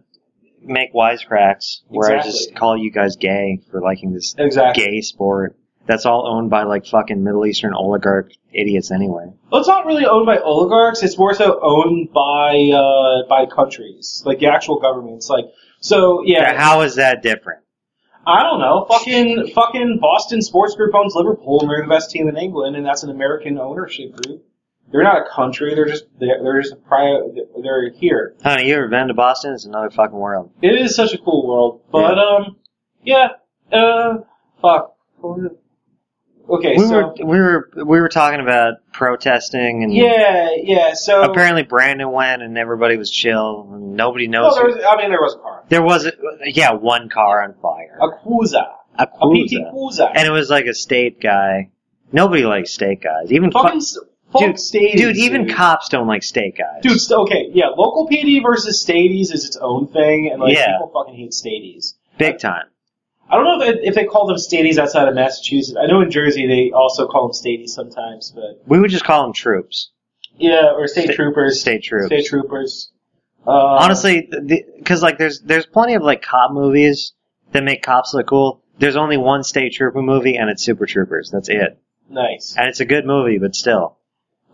make 0.62 0.94
wisecracks 0.94 1.82
where 1.88 2.20
I 2.20 2.22
just 2.22 2.54
call 2.54 2.78
you 2.78 2.92
guys 2.92 3.16
gay 3.16 3.62
for 3.72 3.82
liking 3.82 4.14
this 4.14 4.36
exactly. 4.38 4.86
gay 4.86 5.02
sport. 5.02 5.58
That's 5.86 6.06
all 6.06 6.28
owned 6.28 6.50
by 6.50 6.64
like 6.64 6.86
fucking 6.88 7.24
Middle 7.24 7.46
Eastern 7.46 7.74
oligarch 7.74 8.32
idiots 8.52 8.92
anyway. 8.92 9.32
Well, 9.52 9.62
it's 9.62 9.68
not 9.68 9.86
really 9.86 10.06
owned 10.06 10.26
by 10.26 10.38
oligarchs. 10.38 11.04
It's 11.04 11.18
more 11.18 11.34
so 11.34 11.60
owned 11.62 12.12
by 12.12 12.72
uh, 12.74 13.28
by 13.28 13.46
countries, 13.46 14.24
like 14.26 14.40
the 14.40 14.48
actual 14.48 14.80
governments. 14.80 15.30
Like 15.30 15.46
so. 15.82 16.24
Yeah. 16.24 16.58
How 16.58 16.82
is 16.82 16.96
that 16.96 17.22
different? 17.22 17.62
I 18.28 18.42
don't 18.42 18.60
know. 18.60 18.86
Fucking 18.90 19.52
fucking 19.54 20.00
Boston 20.02 20.42
Sports 20.42 20.76
Group 20.76 20.96
owns 20.96 21.14
Liverpool, 21.14 21.62
and 21.62 21.70
they're 21.70 21.84
the 21.84 21.90
best 21.90 22.10
team 22.10 22.28
in 22.28 22.38
England, 22.38 22.76
and 22.76 22.86
that's 22.86 23.04
an 23.04 23.12
American 23.12 23.60
ownership 23.60 24.14
group. 24.16 24.44
They're 24.92 25.04
not 25.04 25.18
a 25.18 25.30
country. 25.30 25.76
They're 25.76 25.86
just 25.88 26.06
they're, 26.20 26.42
they're 26.42 26.62
just 26.62 26.74
a 26.74 26.78
prior. 26.78 27.22
They're 27.62 27.92
here. 27.92 28.36
Honey, 28.42 28.68
you 28.70 28.76
ever 28.76 28.88
been 28.88 29.10
to 29.10 29.14
Boston? 29.14 29.54
It's 29.54 29.66
another 29.66 29.92
fucking 29.92 30.18
world. 30.18 30.52
It 30.62 30.74
is 30.74 30.96
such 30.96 31.14
a 31.14 31.18
cool 31.20 31.48
world, 31.48 31.82
but 31.92 32.18
um, 32.18 32.58
yeah. 33.04 33.30
Uh, 33.72 34.20
fuck. 34.62 34.96
What 36.56 36.64
was 36.64 36.64
it? 36.64 36.68
Okay, 36.68 36.78
we 36.78 36.88
so 36.88 36.96
were 36.96 37.14
we 37.26 37.40
were 37.40 37.70
we 37.86 38.00
were 38.02 38.10
talking 38.10 38.40
about 38.40 38.76
protesting 38.92 39.84
and 39.84 39.94
yeah, 39.94 40.50
yeah. 40.62 40.94
So 40.94 41.22
apparently 41.24 41.64
Brandon 41.64 42.12
went 42.12 42.42
and 42.42 42.58
everybody 42.58 42.98
was 42.98 43.10
chill 43.12 43.70
and 43.72 43.96
nobody 43.96 44.28
knows. 44.28 44.56
well, 44.56 44.66
was. 44.68 44.84
I 44.88 44.96
mean, 44.98 45.10
there 45.10 45.22
was 45.22 45.36
a 45.36 45.40
car, 45.40 45.64
there 45.70 45.82
was 45.84 46.06
a, 46.06 46.12
yeah 46.46 46.72
one 46.74 47.10
car 47.10 47.44
on 47.44 47.54
fire, 47.62 47.98
a 48.02 48.08
Cruza, 48.26 48.66
a 48.98 49.04
a 49.04 49.08
PT 49.08 49.70
Cruiser. 49.72 50.08
And 50.14 50.28
it 50.28 50.32
was 50.32 50.50
like 50.50 50.66
a 50.66 50.74
state 50.74 51.22
guy. 51.22 51.70
Nobody 52.12 52.44
likes 52.44 52.72
state 52.72 53.02
guys. 53.02 53.32
Even 53.32 53.52
fucking 53.52 53.82
fuck 54.32 54.42
dude, 54.42 54.60
stadies, 54.60 55.02
dude, 55.02 55.18
even 55.18 55.50
cops 55.50 55.90
don't 55.90 56.08
like 56.08 56.24
state 56.24 56.58
guys. 56.58 56.82
Dude, 56.82 57.00
st- 57.00 57.20
okay, 57.22 57.50
yeah, 57.54 57.68
local 57.68 58.08
PD 58.08 58.42
versus 58.44 58.80
stadies 58.82 59.32
is 59.32 59.46
its 59.46 59.58
own 59.58 59.88
thing, 59.88 60.30
and 60.32 60.42
like 60.42 60.54
Yeah. 60.56 60.74
people 60.78 60.92
fucking 60.94 61.16
hate 61.16 61.34
stadies. 61.34 61.96
big 62.18 62.40
time. 62.40 62.66
I 63.30 63.36
don't 63.36 63.44
know 63.60 63.66
if, 63.66 63.78
if 63.82 63.96
they 63.96 64.06
call 64.06 64.28
them 64.28 64.38
stadies 64.38 64.78
outside 64.78 65.08
of 65.08 65.16
Massachusetts. 65.16 65.78
I 65.82 65.88
know 65.88 66.02
in 66.02 66.12
Jersey 66.12 66.46
they 66.48 66.72
also 66.72 67.08
call 67.08 67.28
them 67.28 67.34
stadies 67.34 67.74
sometimes, 67.74 68.32
but 68.36 68.62
We 68.68 68.80
would 68.80 68.92
just 68.92 69.04
call 69.04 69.24
them 69.24 69.34
troops. 69.34 69.90
yeah, 70.38 70.72
or 70.76 70.88
state 70.88 71.06
Sta- 71.06 71.14
troopers, 71.16 71.60
State 71.62 71.84
troops. 71.84 72.08
state 72.08 72.26
troopers. 72.28 72.92
Uh, 73.48 73.52
Honestly, 73.52 74.30
because 74.78 75.02
like 75.04 75.18
there's 75.18 75.40
there's 75.42 75.66
plenty 75.66 75.94
of 75.96 76.02
like 76.04 76.22
cop 76.24 76.52
movies 76.52 77.14
that 77.52 77.64
make 77.64 77.84
cops 77.84 78.14
look 78.14 78.28
cool. 78.28 78.62
There's 78.80 78.96
only 78.96 79.18
one 79.18 79.44
state 79.44 79.74
trooper 79.74 80.02
movie, 80.02 80.36
and 80.36 80.50
it's 80.50 80.64
Super 80.64 80.86
Troopers. 80.86 81.30
That's 81.32 81.48
it, 81.50 81.80
nice. 82.10 82.56
and 82.58 82.68
it's 82.68 82.80
a 82.82 82.86
good 82.86 83.06
movie, 83.06 83.38
but 83.38 83.56
still. 83.56 83.98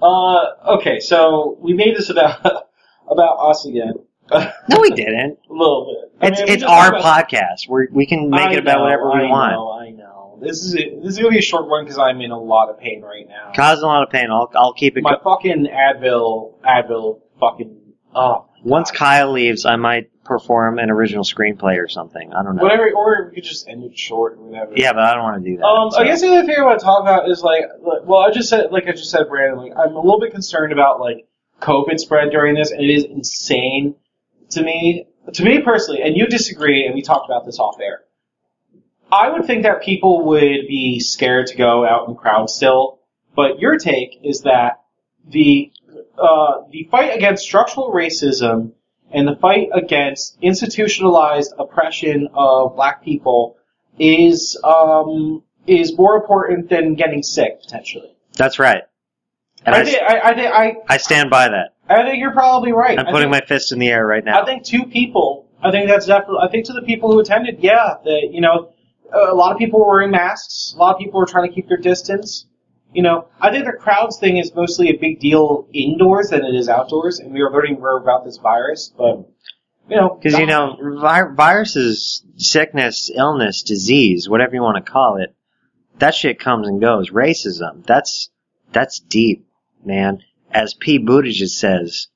Uh, 0.01 0.45
okay, 0.77 0.99
so 0.99 1.57
we 1.61 1.73
made 1.73 1.95
this 1.95 2.09
about 2.09 2.41
about 3.09 3.37
us 3.49 3.65
again. 3.65 3.93
A 4.31 4.53
No, 4.69 4.79
we 4.79 4.89
didn't. 4.91 5.39
A 5.49 5.53
little 5.53 5.85
bit. 5.85 6.23
I 6.23 6.27
It's 6.31 6.39
mean, 6.41 6.49
it's 6.49 6.63
our 6.63 6.89
about- 6.95 7.29
podcast. 7.29 7.69
We 7.69 7.87
we 7.91 8.05
can 8.05 8.29
make 8.29 8.39
I 8.49 8.53
it 8.53 8.59
about 8.59 8.77
know, 8.77 8.83
whatever 8.83 9.11
we 9.11 9.25
I 9.25 9.29
want. 9.29 9.51
Know, 9.53 9.71
I 9.71 9.89
know. 9.91 10.39
This 10.41 10.63
is 10.63 10.73
this 10.73 11.13
is 11.13 11.17
gonna 11.17 11.29
be 11.29 11.37
a 11.37 11.41
short 11.41 11.67
one 11.67 11.83
because 11.83 11.97
I'm 11.99 12.19
in 12.21 12.31
a 12.31 12.39
lot 12.39 12.69
of 12.69 12.79
pain 12.79 13.01
right 13.01 13.27
now. 13.27 13.51
Causing 13.55 13.83
a 13.83 13.87
lot 13.87 14.03
of 14.03 14.09
pain. 14.09 14.31
I'll 14.31 14.51
I'll 14.55 14.73
keep 14.73 14.97
it. 14.97 15.03
My 15.03 15.11
Go- 15.11 15.35
fucking 15.35 15.67
Advil, 15.71 16.55
Advil, 16.63 17.21
fucking. 17.39 17.77
Oh, 18.13 18.47
Once 18.63 18.91
Kyle 18.91 19.31
leaves, 19.31 19.65
I 19.65 19.77
might 19.77 20.09
perform 20.25 20.79
an 20.79 20.89
original 20.89 21.23
screenplay 21.23 21.77
or 21.81 21.87
something. 21.87 22.33
I 22.33 22.43
don't 22.43 22.57
know. 22.57 22.63
whatever, 22.63 22.91
or 22.91 23.27
we 23.29 23.35
could 23.35 23.43
just 23.45 23.69
end 23.69 23.83
it 23.85 23.97
short 23.97 24.33
or 24.33 24.41
whatever. 24.47 24.73
Yeah, 24.75 24.91
but 24.93 25.03
I 25.03 25.13
don't 25.13 25.23
want 25.23 25.41
to 25.43 25.49
do 25.49 25.55
that. 25.57 25.63
Um, 25.65 25.91
so. 25.91 25.99
I 25.99 26.03
guess 26.03 26.19
the 26.21 26.27
other 26.29 26.45
thing 26.45 26.55
I 26.59 26.63
want 26.63 26.77
to 26.79 26.83
talk 26.85 27.01
about 27.01 27.29
is 27.29 27.41
like, 27.41 27.63
like- 27.81 28.01
well, 28.03 28.19
I 28.19 28.31
just 28.31 28.49
said, 28.49 28.71
like 28.71 28.87
I 28.87 28.91
just 28.91 29.11
said, 29.11 29.29
Brandon, 29.29 29.59
like 29.59 29.71
I'm 29.77 29.93
a 29.95 29.99
little 30.01 30.19
bit 30.19 30.31
concerned 30.33 30.73
about 30.73 30.99
like 30.99 31.25
COVID 31.61 31.99
spread 31.99 32.31
during 32.31 32.55
this, 32.55 32.71
and 32.71 32.81
it 32.81 32.89
is 32.89 33.05
insane 33.05 33.95
to 34.51 34.63
me, 34.63 35.05
to 35.33 35.43
me 35.43 35.61
personally. 35.61 36.01
And 36.01 36.15
you 36.15 36.27
disagree, 36.27 36.85
and 36.85 36.95
we 36.95 37.01
talked 37.01 37.29
about 37.29 37.45
this 37.45 37.59
off 37.59 37.79
air. 37.81 38.01
I 39.11 39.29
would 39.29 39.45
think 39.45 39.63
that 39.63 39.81
people 39.81 40.25
would 40.27 40.67
be 40.67 40.99
scared 40.99 41.47
to 41.47 41.57
go 41.57 41.85
out 41.85 42.07
in 42.07 42.15
crowds 42.15 42.53
still, 42.53 42.99
but 43.35 43.59
your 43.59 43.77
take 43.77 44.19
is 44.23 44.41
that 44.41 44.81
the 45.27 45.71
uh, 46.17 46.61
the 46.71 46.87
fight 46.89 47.15
against 47.15 47.43
structural 47.43 47.91
racism 47.91 48.73
and 49.11 49.27
the 49.27 49.35
fight 49.35 49.69
against 49.73 50.37
institutionalized 50.41 51.53
oppression 51.59 52.29
of 52.33 52.75
black 52.75 53.03
people 53.03 53.57
is 53.99 54.59
um, 54.63 55.43
is 55.67 55.97
more 55.97 56.15
important 56.15 56.69
than 56.69 56.95
getting 56.95 57.23
sick 57.23 57.61
potentially. 57.61 58.15
That's 58.37 58.59
right. 58.59 58.83
And 59.65 59.75
I, 59.75 59.81
I, 59.81 59.83
think 59.83 60.01
I, 60.01 60.19
I 60.19 60.33
think 60.33 60.53
I, 60.53 60.75
I 60.87 60.97
stand 60.97 61.29
by 61.29 61.49
that. 61.49 61.75
I 61.87 62.03
think 62.03 62.19
you're 62.19 62.31
probably 62.31 62.71
right. 62.71 62.97
I'm 62.97 63.05
putting 63.05 63.31
think, 63.31 63.43
my 63.43 63.45
fist 63.45 63.71
in 63.71 63.79
the 63.79 63.89
air 63.89 64.05
right 64.05 64.23
now. 64.23 64.41
I 64.41 64.45
think 64.45 64.63
two 64.63 64.85
people. 64.85 65.47
I 65.61 65.71
think 65.71 65.87
that's 65.87 66.07
definitely. 66.07 66.39
I 66.41 66.49
think 66.49 66.65
to 66.65 66.73
the 66.73 66.81
people 66.81 67.11
who 67.11 67.19
attended, 67.19 67.59
yeah, 67.59 67.95
that 68.03 68.29
you 68.31 68.41
know, 68.41 68.73
a 69.13 69.33
lot 69.33 69.51
of 69.51 69.57
people 69.57 69.79
were 69.79 69.87
wearing 69.87 70.11
masks. 70.11 70.73
A 70.75 70.79
lot 70.79 70.95
of 70.95 70.99
people 70.99 71.19
were 71.19 71.25
trying 71.25 71.49
to 71.49 71.53
keep 71.53 71.67
their 71.67 71.77
distance. 71.77 72.45
You 72.93 73.03
know, 73.03 73.27
I 73.39 73.51
think 73.51 73.65
the 73.65 73.71
crowds 73.71 74.17
thing 74.19 74.37
is 74.37 74.53
mostly 74.53 74.89
a 74.89 74.97
big 74.97 75.19
deal 75.19 75.67
indoors 75.73 76.29
than 76.29 76.43
it 76.43 76.55
is 76.55 76.67
outdoors, 76.67 77.19
and 77.19 77.31
we 77.31 77.41
are 77.41 77.51
learning 77.51 77.75
more 77.75 77.97
about 77.97 78.25
this 78.25 78.37
virus. 78.37 78.91
But 78.97 79.29
you 79.89 79.97
know, 79.97 80.19
Because 80.21 80.39
you 80.39 80.45
know, 80.45 80.77
vi- 80.99 81.33
viruses, 81.33 82.23
sickness, 82.37 83.09
illness, 83.13 83.63
disease, 83.63 84.27
whatever 84.27 84.55
you 84.55 84.61
want 84.61 84.83
to 84.83 84.91
call 84.91 85.17
it, 85.17 85.35
that 85.99 86.15
shit 86.15 86.39
comes 86.39 86.67
and 86.67 86.81
goes. 86.81 87.11
Racism, 87.11 87.85
that's 87.85 88.29
that's 88.73 88.99
deep, 88.99 89.45
man. 89.85 90.23
As 90.51 90.73
P. 90.73 90.99
Buttigieg 90.99 91.47
says, 91.49 92.07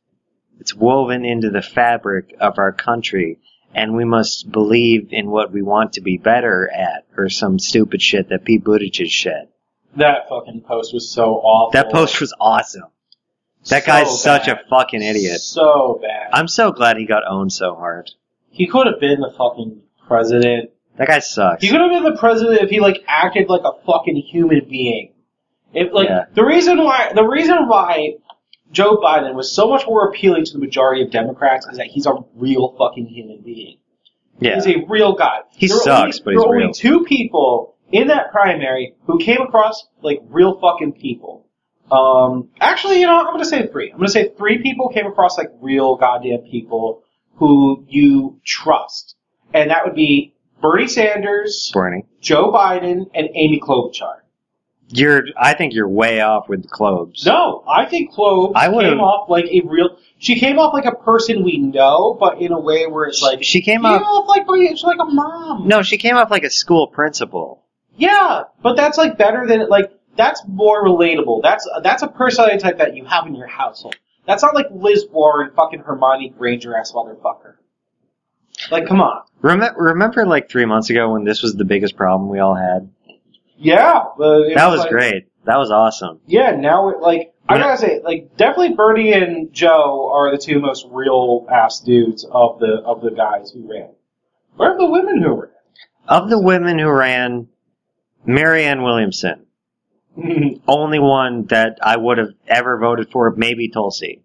it's 0.60 0.75
woven 0.75 1.25
into 1.25 1.49
the 1.49 1.62
fabric 1.62 2.36
of 2.39 2.58
our 2.58 2.71
country, 2.71 3.39
and 3.73 3.95
we 3.95 4.06
must 4.06 4.51
believe 4.51 5.10
in 5.12 5.30
what 5.30 5.51
we 5.51 5.62
want 5.62 5.93
to 5.93 6.01
be 6.01 6.17
better 6.17 6.69
at, 6.71 7.06
or 7.17 7.30
some 7.30 7.60
stupid 7.60 8.01
shit 8.01 8.30
that 8.30 8.43
P. 8.45 8.60
Buttigieg 8.60 9.10
said. 9.12 9.49
that 9.95 10.28
fucking 10.30 10.62
post 10.62 10.93
was 10.93 11.10
so 11.12 11.36
awful. 11.36 11.71
That 11.71 11.91
post 11.91 12.19
was 12.19 12.34
awesome. 12.39 12.84
That 13.69 13.84
So 13.84 13.88
guy's 13.88 14.21
such 14.21 14.47
a 14.47 14.62
fucking 14.69 15.01
idiot. 15.01 15.39
So 15.41 15.99
bad. 16.01 16.30
I'm 16.34 16.47
so 16.47 16.71
glad 16.71 16.97
he 16.97 17.06
got 17.06 17.23
owned 17.28 17.51
so 17.54 17.73
hard. 17.75 18.12
he 18.51 18.67
could 18.67 18.86
have 18.88 18.99
been 18.99 19.19
the 19.21 19.32
fucking 19.38 19.82
president. 20.08 20.69
That 20.97 21.08
guy 21.08 21.19
sucks. 21.19 21.63
He 21.63 21.69
could 21.69 21.82
have 21.82 21.89
been 21.89 22.04
the 22.04 22.17
president 22.19 22.62
if 22.62 22.69
he 22.69 22.80
like 22.80 23.04
acted 23.08 23.49
like 23.49 23.63
a 23.65 23.71
fucking 23.86 24.15
human 24.17 24.67
being. 24.69 25.13
If 25.73 25.91
like 25.93 26.08
Yeah. 26.08 26.25
the 26.34 26.43
reason 26.45 26.78
why 26.84 27.12
the 27.13 27.23
reason 27.23 27.67
why 27.67 28.15
Joe 28.71 28.97
Biden 28.97 29.34
was 29.36 29.51
so 29.51 29.67
much 29.69 29.86
more 29.88 30.08
appealing 30.10 30.45
to 30.45 30.54
the 30.54 30.60
majority 30.60 31.01
of 31.04 31.12
Democrats 31.12 31.65
is 31.67 31.78
that 31.78 31.88
he's 31.88 32.06
a 32.06 32.13
real 32.36 32.75
fucking 32.78 33.06
human 33.08 33.41
being. 33.41 33.78
Yeah. 34.39 34.56
He's 34.56 34.67
a 34.67 34.86
real 34.88 35.13
guy. 35.13 35.39
He 35.56 35.67
There 35.67 35.78
were 35.78 35.84
sucks, 35.84 36.01
only, 36.01 36.12
but 36.19 36.25
there 36.25 36.34
he's 36.34 36.45
were 36.47 36.56
real. 36.56 36.63
only 36.65 36.73
two 36.73 37.04
people 37.06 37.75
in 37.91 38.08
that 38.08 38.32
primary 38.32 38.95
who 39.06 39.17
came 39.19 39.41
across 39.41 39.88
like 40.01 40.19
real 40.30 40.60
fucking 40.60 40.93
people. 40.93 41.45
Um, 41.91 42.49
actually, 42.60 42.99
you 42.99 43.06
know, 43.06 43.17
I'm 43.19 43.25
gonna 43.28 43.45
say 43.45 43.67
three. 43.67 43.91
I'm 43.91 43.97
gonna 43.97 44.10
say 44.10 44.30
three 44.38 44.58
people 44.62 44.89
came 44.89 45.06
across 45.06 45.38
like 45.38 45.49
real 45.62 45.95
goddamn 45.95 46.39
people 46.39 47.04
who 47.36 47.86
you 47.88 48.39
trust, 48.43 49.15
and 49.54 49.69
that 49.69 49.86
would 49.86 49.95
be 49.95 50.34
Bernie 50.62 50.88
Sanders, 50.88 51.69
Bernie. 51.73 52.06
Joe 52.21 52.51
Biden, 52.51 53.06
and 53.13 53.30
Amy 53.36 53.60
Klobuchar. 53.60 54.21
You're, 54.89 55.24
I 55.38 55.56
think 55.56 55.74
you're 55.74 55.88
way 55.89 56.21
off 56.21 56.48
with 56.48 56.62
the 56.63 56.67
Clobes. 56.67 57.26
No, 57.26 57.63
I 57.67 57.86
think 57.86 58.12
Clove 58.13 58.54
I 58.56 58.69
would've- 58.69 58.91
came 58.91 59.00
off 59.00 59.30
like 59.30 59.45
a 59.45 59.62
real. 59.65 59.98
She 60.17 60.39
came 60.39 60.60
off 60.60 60.74
like 60.74 60.86
a 60.86 60.95
person 60.95 61.43
we 61.43 61.58
know, 61.58 62.15
but 62.19 62.39
in 62.41 62.52
a 62.52 62.60
way 62.60 62.86
where 62.88 63.06
it's 63.06 63.21
like 63.21 63.43
she 63.43 63.62
came 63.62 63.86
off. 63.86 64.02
off 64.02 64.28
like 64.28 64.45
she's 64.69 64.84
like 64.84 65.00
a 65.00 65.06
mom. 65.06 65.67
No, 65.67 65.82
she 65.82 65.98
came 65.98 66.15
off 66.15 66.32
like 66.32 66.43
a 66.43 66.50
school 66.50 66.88
principal. 66.88 67.63
Yeah, 67.98 68.43
but 68.62 68.76
that's 68.76 68.98
like 68.98 69.17
better 69.17 69.45
than 69.48 69.67
like 69.69 69.91
that's 70.15 70.41
more 70.48 70.86
relatable. 70.86 71.41
That's 71.41 71.67
that's 71.84 72.04
a 72.04 72.08
personality 72.08 72.60
type 72.60 72.78
that 72.78 72.95
you 72.95 73.06
have 73.06 73.26
in 73.28 73.36
your 73.36 73.48
household. 73.48 73.95
That's 74.26 74.41
not 74.43 74.56
like 74.56 74.67
Liz 74.71 75.06
Warren, 75.12 75.52
fucking 75.56 75.82
Hermione 75.82 76.30
Granger 76.38 76.76
ass 76.76 76.91
motherfucker. 76.93 77.56
Like, 78.71 78.88
come 78.88 79.02
on. 79.02 79.21
Remember, 79.41 79.76
remember, 79.80 80.26
like 80.26 80.50
three 80.50 80.65
months 80.65 80.89
ago 80.89 81.12
when 81.12 81.24
this 81.26 81.41
was 81.43 81.54
the 81.56 81.65
biggest 81.65 81.95
problem 81.95 82.30
we 82.30 82.39
all 82.39 82.56
had. 82.56 82.89
Yeah, 83.58 84.04
That 84.18 84.68
was 84.70 84.82
like- 84.82 84.89
great. 84.89 85.24
That 85.46 85.58
was 85.58 85.70
awesome. 85.72 86.20
Yeah, 86.26 86.56
now 86.56 86.89
it 86.89 87.00
like 87.02 87.34
I 87.48 87.56
Yeah. 87.58 87.62
gotta 87.62 87.78
say, 87.78 88.02
like 88.04 88.36
definitely 88.36 88.74
Bernie 88.76 89.13
and 89.13 89.54
Joe 89.54 90.10
are 90.12 90.32
the 90.32 90.38
two 90.39 90.60
most 90.60 90.88
real 90.91 91.46
ass 91.52 91.80
dudes 91.82 92.26
of 92.26 92.58
the 92.60 92.82
of 92.84 93.02
the 93.02 93.12
guys 93.12 93.52
who 93.52 93.62
ran. 93.72 93.89
Where 94.58 94.72
are 94.74 94.78
the 94.78 94.89
women 94.89 95.22
who 95.22 95.34
ran? 95.41 95.52
Of 96.08 96.30
the 96.32 96.39
women 96.41 96.80
who 96.80 96.89
ran, 96.89 97.48
Marianne 98.26 98.82
Williamson, 98.82 99.46
only 100.68 101.00
one 101.00 101.46
that 101.48 101.78
I 101.82 101.98
would 101.98 102.18
have 102.18 102.30
ever 102.48 102.78
voted 102.80 103.12
for, 103.12 103.32
maybe 103.36 103.70
Tulsi. 103.70 104.24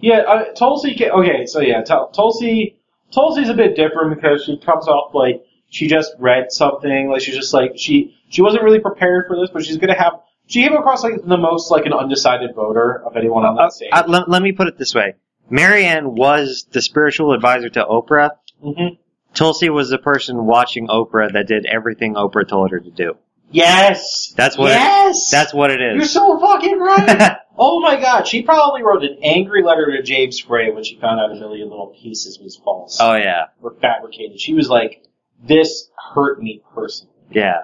Yeah, 0.00 0.18
uh, 0.26 0.44
Tulsi. 0.54 0.96
Okay, 1.08 1.46
so 1.46 1.60
yeah, 1.60 1.82
Tul- 1.82 2.08
Tulsi. 2.08 2.76
Tulsi's 3.12 3.48
a 3.48 3.54
bit 3.54 3.76
different 3.76 4.16
because 4.16 4.44
she 4.44 4.58
comes 4.58 4.88
off 4.88 5.14
like 5.14 5.44
she 5.70 5.86
just 5.86 6.12
read 6.18 6.50
something. 6.50 7.08
Like 7.08 7.20
she's 7.22 7.36
just 7.36 7.54
like 7.54 7.72
she 7.76 8.16
she 8.34 8.42
wasn't 8.42 8.64
really 8.64 8.80
prepared 8.80 9.26
for 9.28 9.36
this, 9.36 9.50
but 9.52 9.64
she's 9.64 9.76
gonna 9.78 9.96
have. 9.98 10.14
She 10.46 10.62
came 10.62 10.74
across 10.74 11.02
like 11.02 11.24
the 11.24 11.36
most 11.36 11.70
like 11.70 11.86
an 11.86 11.92
undecided 11.92 12.54
voter 12.54 13.02
of 13.06 13.16
anyone 13.16 13.44
on 13.44 13.56
that 13.56 13.72
stage. 13.72 13.90
Uh, 13.92 14.02
let, 14.08 14.28
let 14.28 14.42
me 14.42 14.52
put 14.52 14.66
it 14.68 14.76
this 14.76 14.94
way. 14.94 15.14
Marianne 15.48 16.14
was 16.14 16.66
the 16.72 16.82
spiritual 16.82 17.32
advisor 17.32 17.68
to 17.70 17.84
Oprah. 17.84 18.30
hmm 18.62 18.94
Tulsi 19.34 19.68
was 19.68 19.88
the 19.90 19.98
person 19.98 20.46
watching 20.46 20.86
Oprah 20.88 21.32
that 21.32 21.48
did 21.48 21.66
everything 21.66 22.14
Oprah 22.14 22.46
told 22.46 22.70
her 22.70 22.78
to 22.78 22.90
do. 22.90 23.16
Yes, 23.50 24.32
That's 24.36 24.58
what 24.58 24.72
it- 24.72 24.74
Yes, 24.74 25.30
That's 25.30 25.54
what 25.54 25.70
it 25.70 25.80
You're 25.80 26.04
so 26.04 26.38
fucking 26.40 26.78
right. 26.78 27.36
oh 27.58 27.80
my 27.80 28.00
god, 28.00 28.26
she 28.26 28.42
probably 28.42 28.82
wrote 28.82 29.04
an 29.04 29.18
angry 29.22 29.62
letter 29.62 29.86
to 29.96 30.02
James 30.02 30.40
Frey 30.40 30.70
when 30.72 30.82
she 30.82 30.98
found 30.98 31.20
out 31.20 31.30
a 31.30 31.34
million 31.36 31.68
little 31.70 31.94
pieces 32.00 32.38
was 32.40 32.56
false 32.56 32.98
oh 33.00 33.14
yeah, 33.14 33.46
Were 33.60 33.74
fabricated. 33.80 34.40
She 34.40 34.54
was 34.54 34.68
like, 34.68 35.04
"This 35.42 35.88
hurt 36.14 36.42
me 36.42 36.62
personally." 36.74 37.14
yeah, 37.30 37.62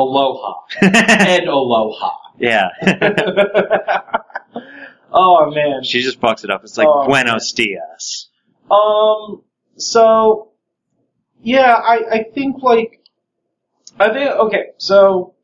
Aloha 0.00 0.54
and 0.82 1.46
aloha. 1.48 2.10
yeah. 2.38 2.68
oh 5.12 5.50
man. 5.50 5.82
she 5.84 6.00
just 6.02 6.20
fucks 6.20 6.44
it 6.44 6.50
up. 6.50 6.62
It's 6.64 6.78
like 6.78 6.88
Oh, 6.88 7.06
Buenos 7.06 7.52
dias. 7.52 8.28
Um. 8.70 9.42
So, 9.76 10.52
yeah, 11.42 11.74
I 11.74 11.96
I 12.12 12.24
think 12.34 12.62
like 12.62 13.00
I 13.98 14.12
think 14.12 14.30
okay. 14.30 14.64
So 14.78 15.34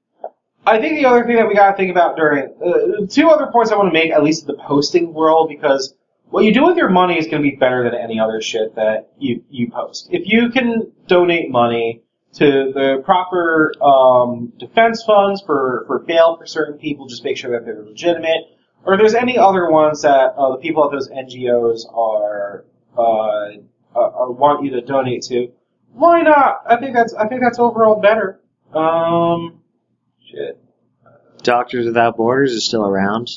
I 0.67 0.79
think 0.81 0.97
the 0.99 1.07
other 1.07 1.25
thing 1.25 1.37
that 1.37 1.49
we 1.49 1.55
gotta 1.55 1.77
think 1.77 1.91
about 1.91 2.17
during 2.17 2.45
uh, 2.65 3.07
two 3.09 3.29
other 3.29 3.49
points 3.53 3.71
I 3.73 3.77
want 3.77 3.89
to 3.89 3.93
make 3.93 4.11
at 4.13 4.23
least 4.23 4.43
in 4.43 4.49
the 4.49 4.63
posting 4.63 5.13
world 5.15 5.49
because 5.49 5.95
what 6.31 6.45
you 6.45 6.53
do 6.53 6.65
with 6.65 6.77
your 6.77 6.89
money 6.91 7.19
is 7.19 7.27
going 7.29 7.43
to 7.43 7.49
be 7.51 7.55
better 7.57 7.85
than 7.85 7.95
any 7.95 8.19
other 8.19 8.41
shit 8.43 8.75
that 8.77 9.11
you 9.19 9.45
you 9.49 9.71
post. 9.71 10.09
If 10.11 10.27
you 10.27 10.51
can 10.51 10.93
donate 11.07 11.51
money 11.51 12.03
to 12.37 12.73
the 12.75 13.03
proper 13.05 13.73
um, 13.83 14.53
defense 14.59 15.03
funds 15.03 15.43
for 15.45 15.85
for 15.87 15.99
bail 15.99 16.37
for 16.37 16.47
certain 16.47 16.79
people, 16.79 17.07
just 17.07 17.25
make 17.25 17.37
sure 17.37 17.51
that 17.53 17.65
they're 17.65 17.83
legitimate. 17.83 18.45
Or 18.85 18.95
if 18.95 19.01
there's 19.01 19.15
any 19.15 19.37
other 19.39 19.71
ones 19.71 20.03
that 20.03 20.35
uh, 20.37 20.53
the 20.53 20.59
people 20.59 20.85
at 20.85 20.93
those 20.93 21.09
NGOs 21.09 21.93
are 21.93 22.65
uh, 22.97 23.01
uh, 23.95 23.99
or 23.99 24.33
want 24.33 24.65
you 24.65 24.71
to 24.73 24.81
donate 24.83 25.23
to, 25.25 25.49
why 25.93 26.23
not? 26.23 26.61
I 26.69 26.77
think 26.77 26.95
that's 26.95 27.15
I 27.15 27.27
think 27.27 27.41
that's 27.41 27.59
overall 27.59 28.01
better. 28.01 28.41
Um, 28.75 29.61
shit, 30.31 30.61
Doctors 31.43 31.87
Without 31.87 32.17
Borders 32.17 32.53
is 32.53 32.67
still 32.67 32.87
around. 32.87 33.31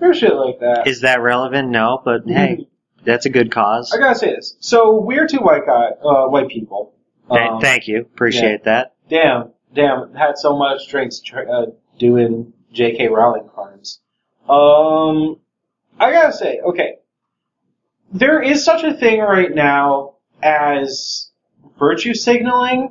there's 0.00 0.18
shit 0.18 0.34
like 0.34 0.58
that. 0.60 0.86
Is 0.88 1.02
that 1.02 1.20
relevant? 1.20 1.70
No, 1.70 2.02
but 2.04 2.22
hey, 2.26 2.66
that's 3.04 3.24
a 3.26 3.30
good 3.30 3.52
cause. 3.52 3.92
I 3.92 3.98
gotta 3.98 4.18
say 4.18 4.34
this. 4.34 4.56
So 4.58 5.00
we're 5.00 5.28
two 5.28 5.38
white 5.38 5.64
guy, 5.64 5.90
uh, 6.04 6.26
white 6.26 6.48
people. 6.48 6.94
Um, 7.38 7.60
Thank 7.60 7.88
you. 7.88 8.00
Appreciate 8.00 8.64
that. 8.64 8.94
Damn, 9.08 9.52
damn, 9.74 10.14
had 10.14 10.38
so 10.38 10.56
much 10.56 10.88
drinks 10.88 11.20
tr- 11.20 11.48
uh, 11.48 11.66
doing 11.98 12.52
J.K. 12.72 13.08
Rowling 13.08 13.48
crimes. 13.48 14.00
Um, 14.48 15.38
I 15.98 16.10
gotta 16.10 16.32
say, 16.32 16.60
okay, 16.60 16.96
there 18.12 18.42
is 18.42 18.64
such 18.64 18.82
a 18.84 18.94
thing 18.94 19.20
right 19.20 19.54
now 19.54 20.16
as 20.42 21.30
virtue 21.78 22.14
signaling 22.14 22.90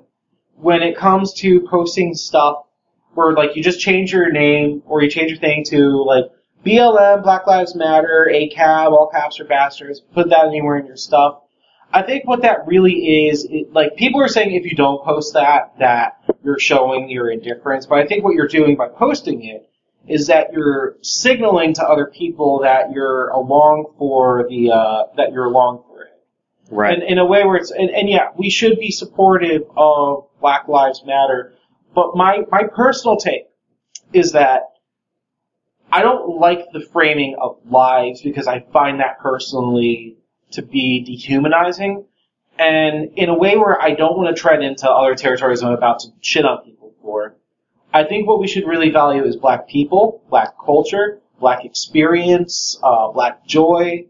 when 0.55 0.81
it 0.81 0.95
comes 0.95 1.33
to 1.33 1.67
posting 1.69 2.13
stuff 2.13 2.65
where 3.13 3.33
like 3.33 3.55
you 3.55 3.63
just 3.63 3.79
change 3.79 4.13
your 4.13 4.31
name 4.31 4.81
or 4.85 5.03
you 5.03 5.09
change 5.09 5.31
your 5.31 5.39
thing 5.39 5.63
to 5.65 6.03
like 6.03 6.25
BLM, 6.65 7.23
Black 7.23 7.47
Lives 7.47 7.75
Matter, 7.75 8.31
ACAB, 8.31 8.91
all 8.91 9.09
caps 9.11 9.39
are 9.39 9.45
bastards, 9.45 9.99
put 9.99 10.29
that 10.29 10.45
anywhere 10.45 10.77
in 10.77 10.85
your 10.85 10.97
stuff. 10.97 11.41
I 11.93 12.01
think 12.03 12.25
what 12.25 12.41
that 12.43 12.67
really 12.67 13.27
is, 13.27 13.45
it, 13.49 13.73
like 13.73 13.95
people 13.95 14.21
are 14.21 14.27
saying 14.27 14.53
if 14.53 14.65
you 14.65 14.75
don't 14.75 15.03
post 15.03 15.33
that, 15.33 15.73
that 15.79 16.23
you're 16.43 16.59
showing 16.59 17.09
your 17.09 17.29
indifference. 17.29 17.85
But 17.85 17.99
I 17.99 18.07
think 18.07 18.23
what 18.23 18.33
you're 18.33 18.47
doing 18.47 18.75
by 18.75 18.87
posting 18.87 19.43
it 19.43 19.69
is 20.07 20.27
that 20.27 20.53
you're 20.53 20.95
signaling 21.01 21.73
to 21.75 21.83
other 21.83 22.07
people 22.07 22.61
that 22.63 22.91
you're 22.91 23.29
along 23.29 23.93
for 23.97 24.47
the 24.49 24.71
uh, 24.71 25.03
that 25.17 25.31
you're 25.31 25.45
along 25.45 25.83
for 25.87 26.03
it. 26.03 26.09
Right. 26.71 26.97
In, 26.97 27.03
in 27.03 27.17
a 27.17 27.25
way 27.25 27.43
where 27.43 27.57
it's 27.57 27.71
and, 27.71 27.89
and 27.89 28.09
yeah, 28.09 28.29
we 28.37 28.49
should 28.49 28.79
be 28.79 28.91
supportive 28.91 29.63
of 29.75 30.27
Black 30.39 30.67
Lives 30.67 31.03
Matter. 31.05 31.53
But 31.93 32.15
my 32.15 32.45
my 32.49 32.63
personal 32.73 33.17
take 33.17 33.43
is 34.13 34.31
that 34.31 34.63
I 35.91 36.01
don't 36.01 36.39
like 36.39 36.71
the 36.71 36.79
framing 36.79 37.35
of 37.39 37.57
lives 37.69 38.21
because 38.21 38.47
I 38.47 38.61
find 38.71 39.01
that 39.01 39.19
personally 39.19 40.17
to 40.51 40.61
be 40.61 41.03
dehumanizing. 41.03 42.05
And 42.59 43.11
in 43.15 43.29
a 43.29 43.37
way 43.37 43.57
where 43.57 43.81
I 43.81 43.91
don't 43.91 44.17
want 44.17 44.35
to 44.35 44.39
tread 44.39 44.61
into 44.61 44.89
other 44.89 45.15
territories 45.15 45.63
I'm 45.63 45.71
about 45.73 45.99
to 45.99 46.09
shit 46.21 46.45
on 46.45 46.63
people 46.63 46.93
for, 47.01 47.35
I 47.93 48.03
think 48.03 48.27
what 48.27 48.39
we 48.39 48.47
should 48.47 48.67
really 48.67 48.89
value 48.89 49.23
is 49.25 49.35
black 49.35 49.67
people, 49.67 50.23
black 50.29 50.53
culture, 50.63 51.21
black 51.39 51.65
experience, 51.65 52.79
uh, 52.83 53.09
black 53.09 53.45
joy. 53.45 54.05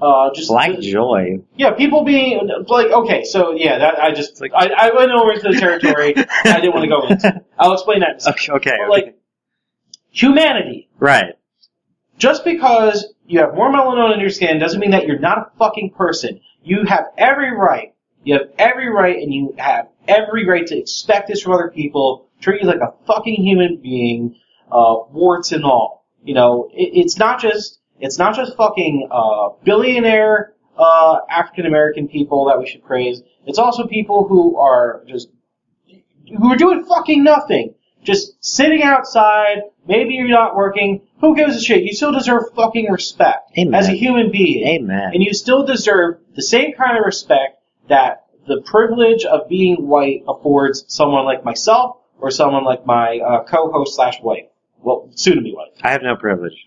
Uh, 0.00 0.28
just 0.34 0.48
Black 0.48 0.78
joy. 0.80 1.40
yeah, 1.56 1.70
people 1.70 2.04
being 2.04 2.50
like 2.68 2.88
okay, 2.92 3.24
so 3.24 3.52
yeah, 3.52 3.78
that 3.78 3.98
I 3.98 4.12
just 4.12 4.38
like 4.42 4.52
I, 4.54 4.68
I 4.76 4.90
went 4.94 5.10
over 5.10 5.32
into 5.32 5.48
the 5.50 5.58
territory 5.58 6.14
I 6.44 6.60
didn't 6.60 6.74
want 6.74 6.82
to 6.84 6.88
go 6.88 7.06
into. 7.06 7.42
I'll 7.58 7.72
explain 7.72 8.00
that. 8.00 8.10
In 8.10 8.16
a 8.16 8.20
second. 8.20 8.54
Okay, 8.56 8.72
okay. 8.72 8.78
But, 8.86 8.90
like 8.90 9.18
humanity, 10.10 10.90
right. 10.98 11.36
just 12.18 12.44
because 12.44 13.06
you 13.26 13.40
have 13.40 13.54
more 13.54 13.70
melanoma 13.70 14.14
in 14.14 14.20
your 14.20 14.30
skin 14.30 14.58
doesn't 14.58 14.80
mean 14.80 14.90
that 14.90 15.06
you're 15.06 15.18
not 15.18 15.38
a 15.38 15.58
fucking 15.58 15.90
person. 15.90 16.40
You 16.62 16.84
have 16.84 17.06
every 17.18 17.54
right. 17.56 17.94
You 18.24 18.34
have 18.34 18.48
every 18.58 18.88
right, 18.88 19.16
and 19.16 19.32
you 19.32 19.54
have 19.58 19.88
every 20.08 20.46
right 20.46 20.66
to 20.66 20.76
expect 20.76 21.28
this 21.28 21.42
from 21.42 21.52
other 21.52 21.70
people. 21.70 22.28
Treat 22.40 22.62
you 22.62 22.68
like 22.68 22.80
a 22.80 22.92
fucking 23.06 23.42
human 23.42 23.80
being, 23.82 24.36
uh, 24.70 24.96
warts 25.10 25.52
and 25.52 25.64
all. 25.64 26.04
You 26.24 26.34
know, 26.34 26.68
it, 26.72 26.90
it's 26.94 27.18
not 27.18 27.40
just 27.40 27.78
it's 28.00 28.18
not 28.18 28.34
just 28.34 28.56
fucking 28.56 29.08
uh, 29.10 29.50
billionaire 29.64 30.54
uh, 30.76 31.18
African 31.30 31.66
American 31.66 32.08
people 32.08 32.46
that 32.46 32.58
we 32.58 32.66
should 32.66 32.84
praise. 32.84 33.22
It's 33.46 33.58
also 33.58 33.86
people 33.86 34.26
who 34.28 34.56
are 34.56 35.02
just 35.06 35.28
who 36.28 36.52
are 36.52 36.56
doing 36.56 36.84
fucking 36.84 37.22
nothing, 37.22 37.74
just 38.06 38.42
sitting 38.42 38.82
outside. 38.82 39.62
Maybe 39.86 40.14
you're 40.14 40.28
not 40.28 40.56
working. 40.56 41.02
Who 41.20 41.36
gives 41.36 41.56
a 41.56 41.60
shit? 41.60 41.82
You 41.82 41.92
still 41.92 42.12
deserve 42.12 42.44
fucking 42.54 42.90
respect 42.90 43.52
Amen. 43.58 43.74
as 43.74 43.88
a 43.88 43.92
human 43.92 44.30
being, 44.30 44.66
Amen. 44.66 45.10
and 45.12 45.22
you 45.22 45.34
still 45.34 45.64
deserve 45.66 46.18
the 46.34 46.42
same 46.42 46.72
kind 46.72 46.96
of 46.98 47.04
respect 47.04 47.60
that 47.88 48.26
the 48.46 48.62
privilege 48.62 49.24
of 49.24 49.48
being 49.48 49.86
white 49.86 50.24
affords 50.28 50.84
someone 50.88 51.24
like 51.24 51.44
myself 51.44 51.98
or 52.18 52.30
someone 52.30 52.64
like 52.64 52.86
my 52.86 53.18
uh, 53.18 53.44
co-host 53.44 53.96
slash 53.96 54.20
wife. 54.22 54.46
Well, 54.80 55.10
soon 55.14 55.36
to 55.36 55.42
be 55.42 55.52
wife. 55.54 55.72
I 55.82 55.90
have 55.90 56.02
no 56.02 56.16
privilege. 56.16 56.66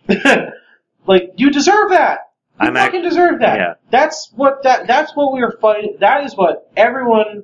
like 1.07 1.31
you 1.37 1.51
deserve 1.51 1.91
that. 1.91 2.19
You 2.61 2.67
I'm 2.67 2.75
fucking 2.75 3.03
deserve 3.03 3.39
that. 3.39 3.57
yeah. 3.57 3.73
That's 3.89 4.31
what 4.35 4.63
that. 4.63 4.87
That's 4.87 5.15
what 5.15 5.31
we 5.33 5.41
are 5.41 5.57
fighting. 5.61 5.95
That 6.01 6.25
is 6.25 6.35
what 6.35 6.69
everyone, 6.75 7.43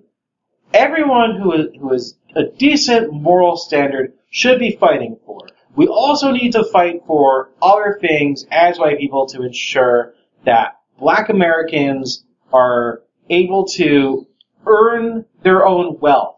everyone 0.74 1.40
who 1.40 1.54
is 1.54 1.68
who 1.80 1.94
is 1.94 2.18
a 2.36 2.44
decent 2.44 3.14
moral 3.14 3.58
standard 3.58 4.14
should 4.30 4.60
be 4.60 4.78
fighting 4.80 5.18
for. 5.26 5.48
We 5.76 5.88
also 5.88 6.32
need 6.32 6.54
to 6.54 6.64
fight 6.64 7.04
for 7.06 7.50
other 7.62 7.98
things 8.00 8.46
as 8.52 8.80
white 8.80 8.98
people 8.98 9.26
to 9.28 9.44
ensure 9.44 10.14
that 10.46 10.80
Black 11.00 11.30
Americans 11.30 12.24
are 12.54 13.02
able 13.30 13.66
to 13.66 14.28
earn 14.66 15.26
their 15.44 15.66
own 15.66 16.00
wealth 16.00 16.38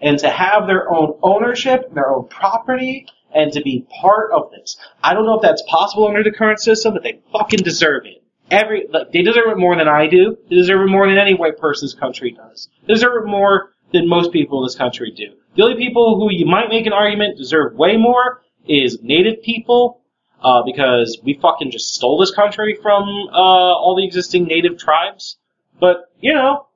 and 0.00 0.18
to 0.20 0.30
have 0.30 0.66
their 0.66 0.90
own 0.90 1.18
ownership, 1.22 1.92
their 1.92 2.10
own 2.10 2.28
property, 2.28 3.06
and 3.34 3.52
to 3.52 3.62
be 3.62 3.86
part 4.00 4.30
of 4.32 4.50
this. 4.50 4.76
I 5.02 5.12
don't 5.12 5.26
know 5.26 5.36
if 5.36 5.42
that's 5.42 5.62
possible 5.68 6.06
under 6.06 6.22
the 6.22 6.30
current 6.30 6.60
system, 6.60 6.94
but 6.94 7.02
they 7.02 7.20
fucking 7.32 7.60
deserve 7.60 8.06
it. 8.06 8.22
Every 8.50 8.86
like, 8.88 9.12
they 9.12 9.22
deserve 9.22 9.50
it 9.50 9.58
more 9.58 9.76
than 9.76 9.88
I 9.88 10.06
do. 10.06 10.38
They 10.48 10.56
deserve 10.56 10.82
it 10.82 10.90
more 10.90 11.06
than 11.06 11.18
any 11.18 11.34
white 11.34 11.58
person's 11.58 11.94
country 11.94 12.30
does. 12.30 12.68
They 12.86 12.94
deserve 12.94 13.24
it 13.24 13.28
more 13.28 13.72
than 13.92 14.08
most 14.08 14.32
people 14.32 14.60
in 14.60 14.66
this 14.66 14.74
country 14.74 15.12
do. 15.14 15.34
The 15.56 15.62
only 15.62 15.76
people 15.76 16.16
who 16.16 16.30
you 16.30 16.46
might 16.46 16.68
make 16.68 16.86
an 16.86 16.92
argument 16.92 17.36
deserve 17.36 17.74
way 17.74 17.96
more 17.96 18.42
is 18.66 18.98
Native 19.02 19.42
people, 19.42 20.02
uh, 20.42 20.62
because 20.62 21.18
we 21.24 21.34
fucking 21.34 21.70
just 21.70 21.94
stole 21.94 22.18
this 22.18 22.30
country 22.30 22.78
from 22.80 23.04
uh, 23.32 23.36
all 23.36 23.96
the 23.96 24.04
existing 24.04 24.44
Native 24.44 24.78
tribes. 24.78 25.36
But 25.80 26.12
you 26.20 26.32
know, 26.34 26.66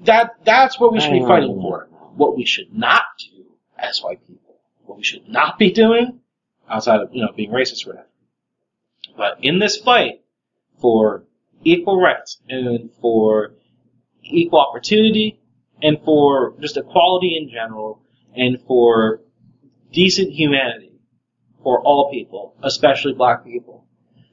that 0.00 0.36
that's 0.44 0.78
what 0.78 0.92
we 0.92 1.00
should 1.00 1.12
be 1.12 1.20
fighting 1.20 1.54
for. 1.60 1.88
What 2.14 2.36
we 2.36 2.44
should 2.44 2.72
not 2.74 3.02
do 3.18 3.44
as 3.78 4.02
white 4.02 4.26
people, 4.26 4.60
what 4.84 4.98
we 4.98 5.04
should 5.04 5.28
not 5.28 5.58
be 5.58 5.70
doing, 5.72 6.20
outside 6.68 7.00
of 7.00 7.14
you 7.14 7.22
know 7.22 7.32
being 7.32 7.50
racist 7.50 7.86
or 7.86 7.90
whatever. 7.90 8.08
But 9.16 9.38
in 9.42 9.58
this 9.58 9.76
fight 9.76 10.22
for 10.78 11.24
equal 11.64 12.00
rights 12.00 12.40
and 12.48 12.90
for 13.00 13.52
equal 14.22 14.60
opportunity 14.60 15.38
and 15.82 15.98
for 16.04 16.54
just 16.60 16.76
equality 16.76 17.36
in 17.36 17.50
general 17.50 18.02
and 18.34 18.58
for 18.66 19.20
decent 19.92 20.32
humanity 20.32 20.92
for 21.62 21.80
all 21.82 22.10
people, 22.10 22.56
especially 22.62 23.12
black 23.12 23.44
people, 23.44 23.86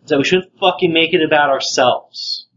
that 0.07 0.17
we 0.17 0.23
shouldn't 0.23 0.57
fucking 0.59 0.93
make 0.93 1.13
it 1.13 1.23
about 1.23 1.49
ourselves. 1.49 2.47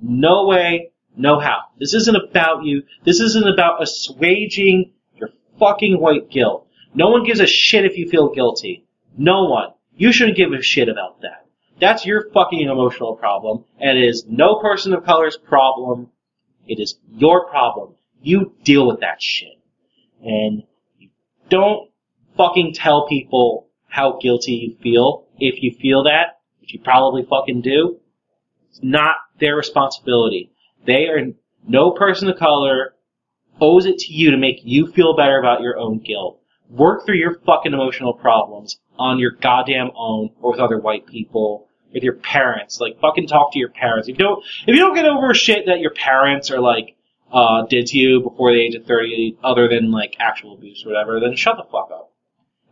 No 0.00 0.46
way, 0.46 0.90
no 1.16 1.38
how. 1.38 1.60
This 1.78 1.94
isn't 1.94 2.16
about 2.16 2.64
you. 2.64 2.82
This 3.04 3.20
isn't 3.20 3.48
about 3.48 3.82
assuaging 3.82 4.92
your 5.14 5.30
fucking 5.58 6.00
white 6.00 6.30
guilt. 6.30 6.68
No 6.94 7.10
one 7.10 7.24
gives 7.24 7.40
a 7.40 7.46
shit 7.46 7.84
if 7.84 7.96
you 7.96 8.08
feel 8.08 8.28
guilty. 8.28 8.84
No 9.16 9.44
one. 9.44 9.70
You 9.94 10.12
shouldn't 10.12 10.36
give 10.36 10.52
a 10.52 10.62
shit 10.62 10.88
about 10.88 11.20
that. 11.22 11.46
That's 11.80 12.06
your 12.06 12.30
fucking 12.32 12.60
emotional 12.60 13.16
problem, 13.16 13.64
and 13.78 13.98
it 13.98 14.04
is 14.04 14.24
no 14.28 14.60
person 14.60 14.92
of 14.92 15.04
color's 15.04 15.36
problem. 15.36 16.10
It 16.66 16.80
is 16.80 16.98
your 17.10 17.48
problem. 17.48 17.94
You 18.22 18.54
deal 18.62 18.86
with 18.86 19.00
that 19.00 19.20
shit. 19.20 19.58
And 20.22 20.62
you 20.98 21.08
don't 21.48 21.90
fucking 22.36 22.74
tell 22.74 23.06
people 23.08 23.68
how 23.88 24.18
guilty 24.20 24.52
you 24.52 24.76
feel 24.82 25.26
if 25.38 25.62
you 25.62 25.72
feel 25.72 26.04
that, 26.04 26.40
which 26.60 26.72
you 26.72 26.80
probably 26.80 27.24
fucking 27.24 27.62
do. 27.62 27.98
It's 28.70 28.80
not 28.82 29.16
their 29.38 29.56
responsibility. 29.56 30.52
They 30.86 31.08
are, 31.08 31.20
no 31.66 31.90
person 31.90 32.28
of 32.28 32.38
color 32.38 32.94
owes 33.60 33.86
it 33.86 33.98
to 33.98 34.12
you 34.12 34.30
to 34.30 34.36
make 34.36 34.60
you 34.62 34.86
feel 34.86 35.14
better 35.14 35.38
about 35.38 35.60
your 35.60 35.78
own 35.78 35.98
guilt. 35.98 36.40
Work 36.70 37.04
through 37.04 37.18
your 37.18 37.38
fucking 37.40 37.72
emotional 37.72 38.14
problems 38.14 38.80
on 38.98 39.18
your 39.18 39.32
goddamn 39.32 39.90
own 39.94 40.30
or 40.40 40.52
with 40.52 40.60
other 40.60 40.78
white 40.78 41.06
people, 41.06 41.68
with 41.92 42.02
your 42.02 42.14
parents. 42.14 42.80
Like 42.80 43.00
fucking 43.00 43.26
talk 43.28 43.52
to 43.52 43.58
your 43.58 43.68
parents. 43.68 44.08
If 44.08 44.18
you 44.18 44.24
don't, 44.24 44.44
if 44.66 44.74
you 44.74 44.80
don't 44.80 44.94
get 44.94 45.04
over 45.04 45.32
shit 45.34 45.66
that 45.66 45.80
your 45.80 45.90
parents 45.92 46.50
are 46.50 46.60
like, 46.60 46.96
uh, 47.32 47.64
did 47.66 47.86
to 47.86 47.98
you 47.98 48.20
before 48.20 48.52
the 48.52 48.60
age 48.60 48.74
of 48.74 48.84
30, 48.84 49.38
other 49.42 49.66
than 49.68 49.90
like 49.90 50.16
actual 50.18 50.54
abuse 50.54 50.84
or 50.84 50.90
whatever, 50.90 51.18
then 51.20 51.34
shut 51.36 51.56
the 51.56 51.64
fuck 51.64 51.90
up. 51.92 52.12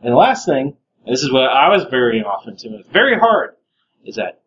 And 0.02 0.12
the 0.12 0.16
last 0.16 0.44
thing, 0.46 0.76
and 1.06 1.12
this 1.14 1.22
is 1.22 1.32
what 1.32 1.44
I 1.44 1.68
was 1.70 1.84
very 1.84 2.22
often 2.22 2.56
and 2.64 2.74
it's 2.74 2.88
very 2.90 3.18
hard, 3.18 3.56
is 4.04 4.16
that 4.16 4.40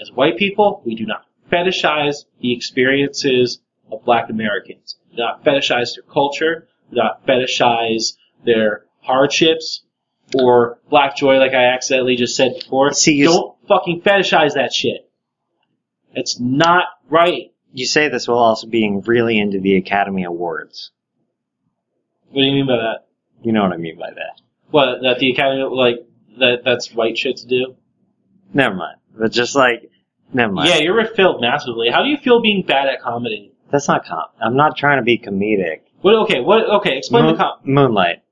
as 0.00 0.10
white 0.12 0.36
people, 0.36 0.82
we 0.86 0.94
do 0.94 1.06
not 1.06 1.26
fetishize 1.50 2.24
the 2.40 2.52
experiences 2.52 3.60
of 3.90 4.04
black 4.04 4.30
Americans. 4.30 4.96
We 5.10 5.16
do 5.16 5.22
not 5.22 5.44
fetishize 5.44 5.94
their 5.94 6.04
culture. 6.10 6.68
We 6.90 6.96
do 6.96 7.02
not 7.02 7.26
fetishize 7.26 8.14
their 8.44 8.84
hardships 9.02 9.82
or 10.34 10.78
black 10.88 11.16
joy 11.16 11.36
like 11.38 11.52
I 11.52 11.64
accidentally 11.66 12.16
just 12.16 12.36
said 12.36 12.54
before. 12.60 12.92
See, 12.92 13.14
you- 13.16 13.26
Don't 13.26 13.51
fucking 13.68 14.02
fetishize 14.02 14.54
that 14.54 14.72
shit. 14.72 15.08
It's 16.14 16.38
not 16.38 16.84
right. 17.08 17.52
You 17.72 17.86
say 17.86 18.08
this 18.08 18.28
while 18.28 18.38
also 18.38 18.66
being 18.66 19.00
really 19.02 19.38
into 19.38 19.60
the 19.60 19.76
Academy 19.76 20.24
Awards. 20.24 20.90
What 22.30 22.42
do 22.42 22.46
you 22.46 22.52
mean 22.52 22.66
by 22.66 22.76
that? 22.76 23.06
You 23.42 23.52
know 23.52 23.62
what 23.62 23.72
I 23.72 23.76
mean 23.78 23.98
by 23.98 24.10
that. 24.10 24.40
What, 24.70 25.00
that 25.02 25.18
the 25.18 25.30
Academy, 25.32 25.62
like, 25.64 26.06
that 26.38 26.62
that's 26.64 26.92
white 26.92 27.16
shit 27.18 27.38
to 27.38 27.46
do? 27.46 27.76
Never 28.54 28.74
mind. 28.74 28.98
But 29.18 29.32
just 29.32 29.54
like, 29.54 29.90
never 30.32 30.52
mind. 30.52 30.68
Yeah, 30.68 30.78
you're 30.78 30.94
refilled 30.96 31.40
massively. 31.40 31.88
How 31.90 32.02
do 32.02 32.08
you 32.08 32.18
feel 32.18 32.40
being 32.40 32.62
bad 32.66 32.88
at 32.88 33.00
comedy? 33.00 33.52
That's 33.70 33.88
not 33.88 34.04
com. 34.04 34.24
I'm 34.40 34.56
not 34.56 34.76
trying 34.76 34.98
to 34.98 35.02
be 35.04 35.18
comedic. 35.18 35.80
What, 36.02 36.14
okay, 36.24 36.40
what, 36.40 36.68
okay, 36.80 36.98
explain 36.98 37.24
Moon- 37.24 37.36
the 37.36 37.38
com, 37.42 37.58
Moonlight. 37.64 38.22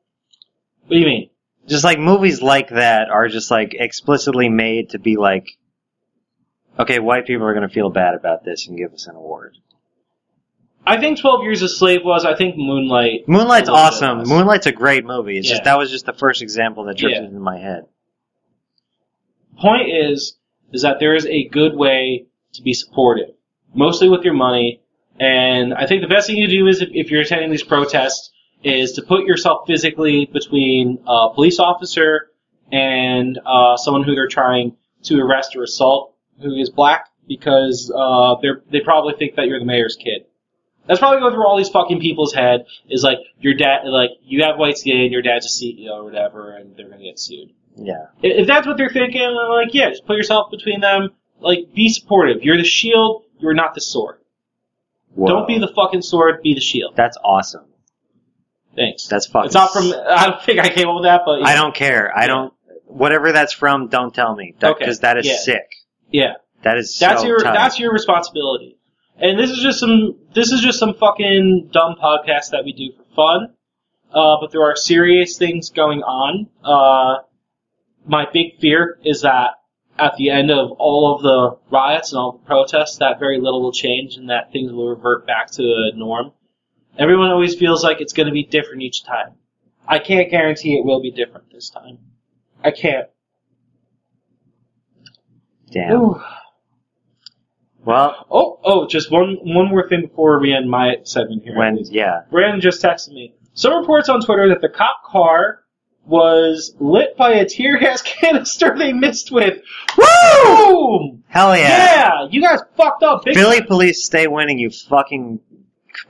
what 0.87 0.95
do 0.95 0.99
you 0.99 1.07
mean? 1.07 1.30
Just 1.71 1.85
like 1.85 1.99
movies 2.01 2.43
like 2.43 2.69
that 2.71 3.09
are 3.11 3.29
just 3.29 3.51
like 3.51 3.75
explicitly 3.79 4.49
made 4.49 4.91
to 4.91 4.99
be 4.99 5.17
like, 5.17 5.47
okay, 6.79 6.99
white 6.99 7.27
people 7.27 7.47
are 7.47 7.55
going 7.55 7.67
to 7.67 7.73
feel 7.73 7.91
bad 7.91 8.15
about 8.15 8.45
this 8.45 8.67
and 8.67 8.77
give 8.77 8.93
us 8.93 9.07
an 9.07 9.15
award. 9.15 9.57
I 10.85 10.99
think 10.99 11.21
12 11.21 11.45
Years 11.45 11.63
a 11.63 11.69
Slave 11.69 12.01
was, 12.05 12.25
I 12.25 12.35
think 12.35 12.57
Moonlight. 12.57 13.29
Moonlight's 13.29 13.69
A 13.69 13.73
little 13.73 13.87
bit 13.87 13.95
awesome. 13.95 14.23
Moonlight's 14.29 14.67
a 14.67 14.73
great 14.73 15.05
movie. 15.05 15.39
It's 15.39 15.47
Yeah. 15.47 15.55
just 15.55 15.65
that 15.65 15.79
was 15.79 15.91
just 15.91 16.07
the 16.07 16.13
first 16.13 16.43
example 16.43 16.85
that 16.85 16.97
drifted 16.97 17.21
Yeah. 17.23 17.29
into 17.29 17.39
my 17.41 17.59
head. 17.59 17.85
Point 19.61 19.91
is, 19.91 20.39
is 20.73 20.83
that 20.83 20.99
there 21.01 21.15
is 21.15 21.27
a 21.27 21.49
good 21.49 21.77
way 21.77 22.27
to 22.55 22.63
be 22.63 22.73
supportive, 22.73 23.29
mostly 23.75 24.09
with 24.09 24.25
your 24.25 24.35
money. 24.35 24.81
And 25.21 25.75
I 25.75 25.87
think 25.87 26.01
the 26.03 26.09
best 26.09 26.27
thing 26.27 26.37
you 26.37 26.49
do 26.49 26.67
is 26.67 26.81
if, 26.81 26.89
if 26.93 27.11
you're 27.11 27.21
attending 27.21 27.51
these 27.51 27.63
protests 27.63 28.33
is 28.63 28.93
to 28.93 29.03
put 29.03 29.25
yourself 29.25 29.67
physically 29.67 30.29
between 30.33 31.03
a 31.07 31.29
police 31.35 31.59
officer 31.59 32.31
and 32.71 33.39
uh, 33.45 33.77
someone 33.77 34.05
who 34.05 34.15
they're 34.15 34.29
trying 34.29 34.77
to 35.05 35.19
arrest 35.21 35.57
or 35.57 35.63
assault 35.63 36.15
who 36.41 36.55
is 36.55 36.71
black 36.71 37.09
because 37.27 37.93
uh, 37.95 38.37
they're 38.43 38.63
they 38.71 38.81
probably 38.81 39.15
think 39.19 39.37
that 39.37 39.47
you're 39.47 39.59
the 39.59 39.65
mayor's 39.65 39.97
kid. 39.97 40.27
That's 40.87 40.99
probably 40.99 41.21
going 41.21 41.33
through 41.35 41.47
all 41.47 41.57
these 41.57 41.69
fucking 41.69 42.01
people's 42.01 42.35
head 42.35 42.67
is 42.89 43.05
like 43.05 43.19
your 43.39 43.55
dad 43.55 43.83
like 43.85 44.11
you 44.23 44.45
have 44.45 44.59
white 44.59 44.79
skin, 44.79 45.13
your 45.13 45.23
dad's 45.23 45.47
a 45.47 45.49
CEO 45.49 45.91
or 45.91 46.05
whatever, 46.05 46.57
and 46.57 46.77
they're 46.77 46.89
gonna 46.89 47.03
get 47.03 47.19
sued. 47.19 47.53
Yeah. 47.77 48.07
If 48.23 48.41
if 48.41 48.47
that's 48.47 48.67
what 48.67 48.77
they're 48.77 48.91
thinking, 48.91 49.31
like, 49.49 49.73
yeah, 49.75 49.91
just 49.91 50.07
put 50.07 50.17
yourself 50.17 50.51
between 50.51 50.81
them. 50.81 51.11
Like, 51.41 51.73
be 51.75 51.89
supportive. 51.89 52.43
You're 52.43 52.59
the 52.59 52.65
shield. 52.65 53.25
You're 53.39 53.55
not 53.55 53.75
the 53.75 53.81
sword. 53.81 54.19
Whoa. 55.15 55.27
Don't 55.27 55.49
be 55.49 55.59
the 55.59 55.73
fucking 55.75 56.03
sword. 56.03 56.43
Be 56.43 56.55
the 56.55 56.61
shield. 56.61 56.95
That's 56.97 57.17
awesome. 57.25 57.65
Thanks. 58.81 59.09
That's 59.09 59.27
fucking. 59.27 59.47
It's 59.47 59.55
not 59.55 59.75
from. 59.75 59.93
I 59.93 60.27
don't 60.27 60.43
think 60.43 60.59
I 60.59 60.71
came 60.71 60.89
up 60.89 60.95
with 60.95 61.05
that, 61.05 61.23
but 61.27 61.43
I 61.43 61.55
don't 61.55 61.75
care. 61.75 62.17
I 62.17 62.27
don't. 62.27 62.55
Whatever 62.87 63.31
that's 63.31 63.53
from, 63.53 63.89
don't 63.89 64.15
tell 64.15 64.35
me. 64.35 64.55
Because 64.59 65.01
that 65.01 65.19
is 65.19 65.27
yeah. 65.27 65.37
sick. 65.37 65.71
Yeah, 66.11 66.33
That 66.63 66.79
is 66.79 66.99
that's 66.99 67.21
so 67.21 67.27
your 67.27 67.41
tight. 67.41 67.53
that's 67.53 67.79
your 67.79 67.93
responsibility. 67.93 68.79
And 69.19 69.39
this 69.39 69.51
is 69.51 69.59
just 69.59 69.81
some 69.81 70.17
this 70.35 70.51
is 70.51 70.63
just 70.63 70.79
some 70.79 70.95
fucking 70.95 71.69
dumb 71.73 71.97
podcast 72.03 72.51
that 72.53 72.63
we 72.65 72.73
do 72.73 72.97
for 72.97 73.15
fun. 73.15 73.55
Uh, 74.13 74.39
but 74.41 74.51
there 74.51 74.63
are 74.63 74.75
serious 74.75 75.37
things 75.37 75.69
going 75.69 76.03
on. 76.03 76.49
Uh, 76.65 77.23
my 78.07 78.27
big 78.33 78.59
fear 78.61 78.99
is 79.05 79.23
that 79.23 79.61
at 79.99 80.17
the 80.17 80.31
end 80.31 80.51
of 80.51 80.73
all 80.79 81.15
of 81.15 81.23
the 81.23 81.59
riots 81.71 82.13
and 82.13 82.19
all 82.19 82.33
the 82.33 82.47
protests, 82.47 82.97
that 82.97 83.21
very 83.21 83.39
little 83.39 83.63
will 83.63 83.73
change 83.73 84.17
and 84.17 84.31
that 84.31 84.51
things 84.53 84.73
will 84.73 84.89
revert 84.89 85.27
back 85.27 85.51
to 85.53 85.63
the 85.63 85.93
norm. 85.95 86.33
Everyone 86.99 87.31
always 87.31 87.55
feels 87.55 87.83
like 87.83 88.01
it's 88.01 88.13
going 88.13 88.27
to 88.27 88.33
be 88.33 88.45
different 88.45 88.83
each 88.83 89.05
time. 89.05 89.33
I 89.89 89.99
can't 89.99 90.31
guarantee 90.31 90.75
it 90.77 90.85
will 90.85 91.01
be 91.01 91.11
different 91.11 91.51
this 91.53 91.71
time. 91.71 91.99
I 92.63 92.71
can't. 92.71 93.07
Damn. 95.73 95.93
Ooh. 95.93 96.23
Well, 97.85 98.27
Oh, 98.31 98.61
oh, 98.65 98.87
just 98.87 99.11
one 99.11 99.37
one 99.43 99.69
more 99.71 99.89
thing 99.89 100.03
before 100.03 100.39
we 100.41 100.53
end 100.53 100.69
my 100.71 100.97
segment 101.05 101.43
here. 101.45 101.57
when 101.57 101.79
yeah, 101.87 102.23
Brandon 102.31 102.61
just 102.61 102.83
texted 102.83 103.13
me. 103.13 103.35
Some 103.55 103.75
reports 103.81 104.09
on 104.09 104.21
Twitter 104.21 104.49
that 104.51 104.61
the 104.61 104.69
cop 104.69 105.03
car 105.05 105.65
was 106.05 106.75
lit 106.79 107.17
by 107.17 107.31
a 107.33 107.47
tear 107.47 107.79
gas 107.79 108.03
canister 108.21 108.77
they 108.77 108.93
missed 108.93 109.33
with. 109.33 109.61
Woo! 109.97 111.21
hell 111.29 111.57
yeah. 111.57 111.69
Yeah, 111.69 112.29
you 112.31 112.43
guys 112.43 112.61
fucked 112.77 113.03
up. 113.03 113.25
Big 113.25 113.35
Philly 113.35 113.63
police 113.63 114.05
stay 114.05 114.27
winning. 114.27 114.59
You 114.59 114.71
fucking 114.71 115.41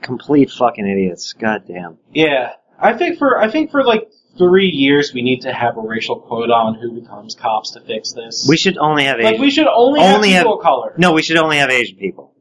complete 0.01 0.49
fucking 0.51 0.87
idiots. 0.87 1.33
God 1.33 1.63
damn. 1.67 1.97
Yeah, 2.13 2.53
I 2.79 2.93
think 2.93 3.17
for 3.17 3.37
I 3.39 3.49
think 3.49 3.71
for 3.71 3.83
like 3.83 4.09
three 4.37 4.67
years 4.69 5.13
we 5.13 5.21
need 5.21 5.41
to 5.41 5.51
have 5.53 5.77
a 5.77 5.81
racial 5.81 6.19
quota 6.19 6.53
on 6.53 6.75
who 6.75 6.99
becomes 6.99 7.35
cops 7.35 7.71
to 7.71 7.81
fix 7.81 8.13
this. 8.13 8.45
We 8.49 8.57
should 8.57 8.77
only 8.77 9.03
have 9.05 9.19
like 9.19 9.39
we 9.39 9.51
should 9.51 9.67
only, 9.67 9.99
Only 9.99 10.29
have 10.29 10.37
have- 10.37 10.43
people 10.45 10.57
of 10.59 10.63
color. 10.63 10.93
no, 10.97 11.13
we 11.13 11.21
should 11.21 11.37
only 11.37 11.57
have 11.57 11.69
Asian 11.69 11.97
people. 11.97 12.33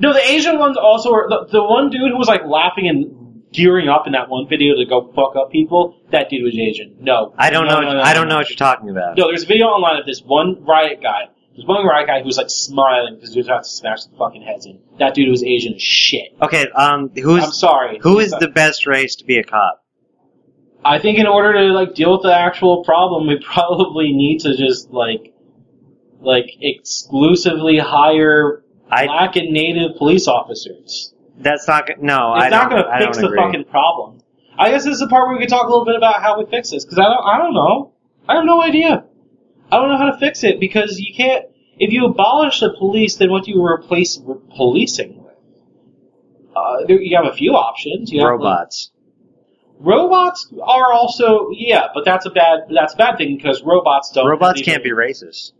No, 0.00 0.12
the 0.12 0.24
Asian 0.24 0.58
ones 0.58 0.76
also 0.76 1.12
are 1.12 1.28
the, 1.28 1.46
the 1.50 1.62
one 1.62 1.90
dude 1.90 2.10
who 2.10 2.16
was 2.18 2.28
like 2.28 2.44
laughing 2.44 2.86
and 2.88 3.42
gearing 3.52 3.88
up 3.88 4.06
in 4.06 4.12
that 4.12 4.28
one 4.28 4.46
video 4.48 4.76
to 4.76 4.84
go 4.84 5.10
fuck 5.12 5.34
up 5.36 5.50
people. 5.50 5.96
That 6.12 6.28
dude 6.30 6.44
was 6.44 6.56
Asian. 6.56 6.96
No, 7.00 7.34
I 7.38 7.50
don't 7.50 7.66
No, 7.66 7.80
know. 7.80 7.88
no, 7.88 7.92
no, 7.94 8.00
I 8.02 8.12
don't 8.14 8.28
no. 8.28 8.34
know 8.34 8.38
what 8.38 8.48
you're 8.50 8.56
talking 8.56 8.90
about. 8.90 9.16
No, 9.16 9.26
there's 9.28 9.42
a 9.44 9.46
video 9.46 9.66
online 9.66 9.98
of 9.98 10.06
this 10.06 10.20
one 10.22 10.64
riot 10.64 11.00
guy. 11.02 11.28
There's 11.58 11.66
one 11.66 11.84
riot 11.84 12.06
guy 12.06 12.20
who 12.20 12.26
was 12.26 12.36
like 12.36 12.50
smiling 12.50 13.16
because 13.16 13.32
he 13.34 13.40
was 13.40 13.48
about 13.48 13.64
to 13.64 13.68
smash 13.68 14.04
the 14.04 14.16
fucking 14.16 14.42
heads 14.42 14.64
in. 14.64 14.78
That 15.00 15.14
dude 15.14 15.28
was 15.28 15.42
Asian 15.42 15.74
as 15.74 15.82
shit. 15.82 16.32
Okay, 16.40 16.68
um, 16.76 17.10
who's 17.16 17.42
I'm 17.42 17.50
sorry. 17.50 17.98
who 18.00 18.20
is 18.20 18.30
the 18.30 18.46
best 18.46 18.86
race 18.86 19.16
to 19.16 19.24
be 19.24 19.38
a 19.38 19.42
cop? 19.42 19.84
I 20.84 21.00
think 21.00 21.18
in 21.18 21.26
order 21.26 21.52
to 21.54 21.72
like 21.72 21.94
deal 21.96 22.12
with 22.12 22.22
the 22.22 22.32
actual 22.32 22.84
problem, 22.84 23.26
we 23.26 23.38
probably 23.44 24.12
need 24.12 24.38
to 24.42 24.56
just 24.56 24.90
like, 24.92 25.34
like 26.20 26.46
exclusively 26.60 27.78
hire 27.78 28.62
I. 28.88 29.06
black 29.06 29.34
and 29.34 29.50
native 29.52 29.96
police 29.96 30.28
officers. 30.28 31.12
That's 31.40 31.66
not. 31.66 31.88
go- 31.88 31.94
No, 32.00 32.34
It's 32.36 32.44
I 32.44 32.48
not 32.50 32.70
don't. 32.70 32.82
going 32.82 32.92
I 32.92 32.98
to 33.00 33.04
fix 33.06 33.16
don't 33.16 33.22
the 33.22 33.28
agree. 33.30 33.42
fucking 33.42 33.64
problem. 33.64 34.20
I 34.56 34.70
guess 34.70 34.84
this 34.84 34.94
is 34.94 35.00
the 35.00 35.08
part 35.08 35.26
where 35.28 35.36
we 35.36 35.40
could 35.42 35.48
talk 35.50 35.66
a 35.66 35.70
little 35.70 35.84
bit 35.84 35.96
about 35.96 36.22
how 36.22 36.38
we 36.38 36.46
fix 36.50 36.70
this 36.70 36.84
because 36.84 36.98
I 36.98 37.04
don't. 37.04 37.24
I 37.26 37.38
don't 37.38 37.54
know. 37.54 37.92
I 38.28 38.34
have 38.36 38.44
no 38.44 38.62
idea. 38.62 39.04
I 39.70 39.76
don't 39.76 39.88
know 39.88 39.98
how 39.98 40.10
to 40.10 40.18
fix 40.18 40.44
it 40.44 40.60
because 40.60 40.98
you 40.98 41.14
can't. 41.14 41.46
If 41.78 41.92
you 41.92 42.06
abolish 42.06 42.60
the 42.60 42.74
police, 42.76 43.16
then 43.16 43.30
what 43.30 43.44
do 43.44 43.52
you 43.52 43.64
replace 43.64 44.18
re- 44.24 44.36
policing 44.56 45.22
with? 45.22 45.34
Uh, 46.56 46.86
there, 46.86 47.00
you 47.00 47.16
have 47.16 47.26
a 47.26 47.36
few 47.36 47.52
options. 47.52 48.10
You 48.10 48.20
have, 48.20 48.40
like, 48.40 48.40
Robots. 48.40 48.90
robots 49.78 50.52
are 50.60 50.92
also 50.92 51.50
yeah, 51.52 51.86
but 51.94 52.04
that's 52.04 52.26
a 52.26 52.30
bad 52.30 52.60
that's 52.74 52.94
a 52.94 52.96
bad 52.96 53.16
thing 53.16 53.36
because 53.36 53.62
robots 53.62 54.10
don't. 54.12 54.26
Robots 54.26 54.62
can't 54.62 54.82
be 54.82 54.90
racist. 54.90 55.52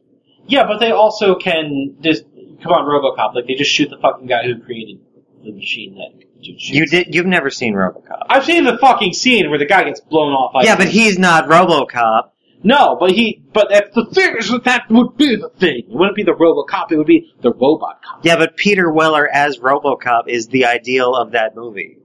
Yeah, 0.47 0.67
but 0.67 0.79
they 0.79 0.91
also 0.91 1.35
can 1.37 1.97
just 2.01 2.25
come 2.63 2.73
on 2.73 2.85
RoboCop. 2.87 3.35
Like 3.35 3.47
they 3.47 3.55
just 3.55 3.71
shoot 3.71 3.91
the 3.91 3.99
fucking 3.99 4.27
guy 4.27 4.45
who 4.45 4.59
created 4.61 5.01
the 5.45 5.53
machine 5.53 5.95
that. 5.97 6.25
You 6.41 6.87
did. 6.87 7.15
You've 7.15 7.27
never 7.27 7.51
seen 7.51 7.75
RoboCop. 7.75 8.27
I've 8.29 8.45
seen 8.45 8.65
the 8.65 8.79
fucking 8.79 9.13
scene 9.13 9.51
where 9.51 9.59
the 9.59 9.67
guy 9.67 9.85
gets 9.85 10.01
blown 10.01 10.33
off. 10.33 10.55
Like, 10.55 10.67
yeah, 10.67 10.77
but 10.77 10.87
he's 10.89 11.19
not 11.19 11.47
RoboCop. 11.49 12.31
No, 12.63 12.97
but 12.99 13.11
he, 13.13 13.43
but 13.53 13.69
that's 13.71 13.95
the 13.95 14.07
thing 14.07 14.37
is 14.39 14.51
that 14.51 14.65
that 14.65 14.91
would 14.91 15.17
be 15.17 15.37
the 15.37 15.49
thing. 15.49 15.79
It 15.79 15.87
wouldn't 15.89 16.17
be 16.17 16.25
the 16.25 16.33
RoboCop. 16.33 16.91
It 16.93 16.97
would 16.99 17.07
be 17.07 17.33
the 17.41 17.53
robot 17.53 18.03
cop. 18.03 18.25
Yeah, 18.25 18.37
but 18.37 18.57
Peter 18.57 18.91
Weller 18.93 19.29
as 19.29 19.59
RoboCop 19.59 20.25
is 20.29 20.49
the 20.49 20.67
ideal 20.67 21.15
of 21.15 21.33
that 21.33 21.55
movie. 21.55 21.99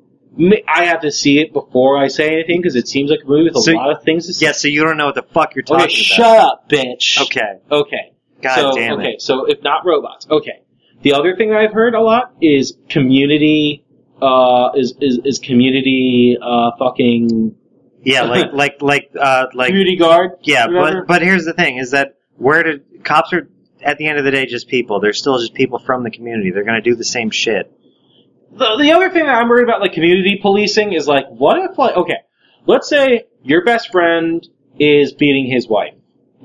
I 0.67 0.85
have 0.85 1.01
to 1.01 1.11
see 1.11 1.39
it 1.39 1.53
before 1.53 1.97
I 1.97 2.07
say 2.07 2.33
anything 2.33 2.59
because 2.59 2.75
it 2.75 2.87
seems 2.87 3.11
like 3.11 3.19
a 3.23 3.27
movie 3.27 3.43
with 3.45 3.55
a 3.57 3.61
So- 3.61 3.73
lot 3.73 3.91
of 3.91 4.03
things 4.03 4.27
to 4.27 4.33
say. 4.33 4.47
Yeah, 4.47 4.51
so 4.53 4.67
you 4.67 4.83
don't 4.83 4.97
know 4.97 5.05
what 5.05 5.15
the 5.15 5.21
fuck 5.23 5.53
you're 5.55 5.63
talking 5.63 5.85
Okay, 5.85 5.93
about. 5.93 5.95
shut 5.95 6.37
up, 6.39 6.69
bitch. 6.69 7.21
Okay. 7.21 7.59
Okay. 7.71 8.11
God 8.41 8.55
so, 8.55 8.75
damn 8.75 8.99
it. 8.99 9.03
okay, 9.03 9.15
so 9.19 9.45
if 9.45 9.61
not 9.63 9.85
robots, 9.85 10.27
okay. 10.29 10.63
The 11.03 11.13
other 11.13 11.35
thing 11.35 11.49
that 11.49 11.57
I've 11.59 11.71
heard 11.73 11.93
a 11.95 12.01
lot 12.01 12.33
is 12.41 12.77
community, 12.89 13.85
uh, 14.21 14.71
is, 14.75 14.95
is, 15.01 15.19
is 15.23 15.39
community, 15.39 16.37
uh, 16.41 16.71
fucking, 16.79 17.55
Yeah, 18.03 18.21
like 18.23 18.51
like 18.53 18.81
like 18.81 19.11
uh 19.19 19.47
like 19.53 19.67
community 19.67 19.95
guard. 19.97 20.31
yeah, 20.41 20.67
whatever. 20.67 21.01
but 21.01 21.07
but 21.07 21.21
here's 21.21 21.45
the 21.45 21.53
thing: 21.53 21.77
is 21.77 21.91
that 21.91 22.17
where 22.37 22.63
did 22.63 23.03
cops 23.03 23.33
are 23.33 23.49
at 23.81 23.97
the 23.97 24.07
end 24.07 24.17
of 24.17 24.25
the 24.25 24.31
day 24.31 24.45
just 24.45 24.67
people? 24.67 24.99
They're 24.99 25.13
still 25.13 25.39
just 25.39 25.53
people 25.53 25.79
from 25.79 26.03
the 26.03 26.11
community. 26.11 26.51
They're 26.51 26.63
gonna 26.63 26.81
do 26.81 26.95
the 26.95 27.03
same 27.05 27.29
shit. 27.31 27.71
the, 28.51 28.77
the 28.77 28.91
other 28.91 29.09
thing 29.09 29.25
that 29.25 29.35
I'm 29.35 29.49
worried 29.49 29.63
about, 29.63 29.81
like 29.81 29.93
community 29.93 30.37
policing, 30.41 30.93
is 30.93 31.07
like, 31.07 31.25
what 31.29 31.57
if, 31.59 31.77
like, 31.77 31.95
okay, 31.95 32.17
let's 32.65 32.87
say 32.89 33.25
your 33.43 33.63
best 33.63 33.91
friend 33.91 34.47
is 34.79 35.13
beating 35.13 35.49
his 35.51 35.67
wife, 35.67 35.95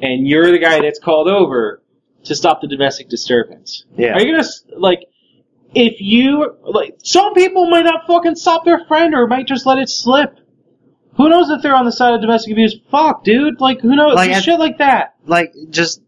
and 0.02 0.26
you're 0.26 0.50
the 0.52 0.58
guy 0.58 0.80
that's 0.80 0.98
called 0.98 1.28
over 1.28 1.82
to 2.24 2.34
stop 2.34 2.60
the 2.60 2.68
domestic 2.68 3.08
disturbance. 3.08 3.84
Yeah. 3.96 4.14
Are 4.14 4.20
you 4.20 4.32
gonna 4.32 4.48
like, 4.76 5.00
if 5.74 6.00
you 6.00 6.56
like, 6.62 6.96
some 7.02 7.34
people 7.34 7.66
might 7.70 7.84
not 7.84 8.06
fucking 8.06 8.34
stop 8.36 8.64
their 8.64 8.84
friend 8.86 9.14
or 9.14 9.26
might 9.26 9.46
just 9.46 9.66
let 9.66 9.78
it 9.78 9.88
slip. 9.88 10.38
Who 11.18 11.28
knows 11.28 11.50
if 11.50 11.62
they're 11.62 11.74
on 11.74 11.84
the 11.84 11.92
side 11.92 12.14
of 12.14 12.20
domestic 12.20 12.52
abuse? 12.52 12.76
Fuck, 12.90 13.24
dude. 13.24 13.60
Like, 13.60 13.80
who 13.80 13.96
knows? 13.96 14.14
Like, 14.14 14.42
shit 14.42 14.58
like 14.58 14.78
that. 14.78 15.16
Like 15.26 15.52
just 15.68 16.00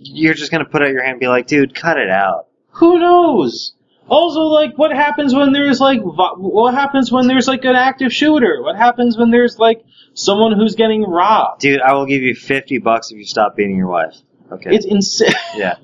you're 0.00 0.34
just 0.34 0.50
gonna 0.50 0.64
put 0.64 0.82
out 0.82 0.90
your 0.90 1.02
hand 1.02 1.12
and 1.12 1.20
be 1.20 1.28
like, 1.28 1.46
dude, 1.46 1.72
cut 1.74 1.98
it 1.98 2.10
out. 2.10 2.48
Who 2.72 2.98
knows? 2.98 3.74
Also, 4.08 4.40
like, 4.40 4.76
what 4.76 4.90
happens 4.90 5.34
when 5.34 5.52
there's 5.52 5.80
like, 5.80 6.00
what 6.02 6.74
happens 6.74 7.12
when 7.12 7.28
there's 7.28 7.46
like 7.46 7.64
an 7.64 7.76
active 7.76 8.12
shooter? 8.12 8.60
What 8.62 8.74
happens 8.76 9.16
when 9.16 9.30
there's 9.30 9.58
like 9.58 9.84
someone 10.14 10.52
who's 10.52 10.74
getting 10.74 11.02
robbed? 11.02 11.60
Dude, 11.60 11.80
I 11.80 11.92
will 11.92 12.06
give 12.06 12.22
you 12.22 12.34
fifty 12.34 12.78
bucks 12.78 13.12
if 13.12 13.18
you 13.18 13.24
stop 13.24 13.54
beating 13.54 13.76
your 13.76 13.88
wife. 13.88 14.16
Okay. 14.50 14.74
It's 14.74 14.84
insane. 14.86 15.30
yeah. 15.54 15.76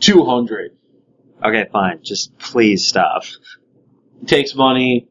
Two 0.00 0.24
hundred 0.24 0.76
Okay, 1.42 1.66
fine. 1.72 2.00
Just 2.02 2.36
please 2.38 2.86
stop. 2.86 3.22
takes 4.26 4.54
money. 4.54 5.09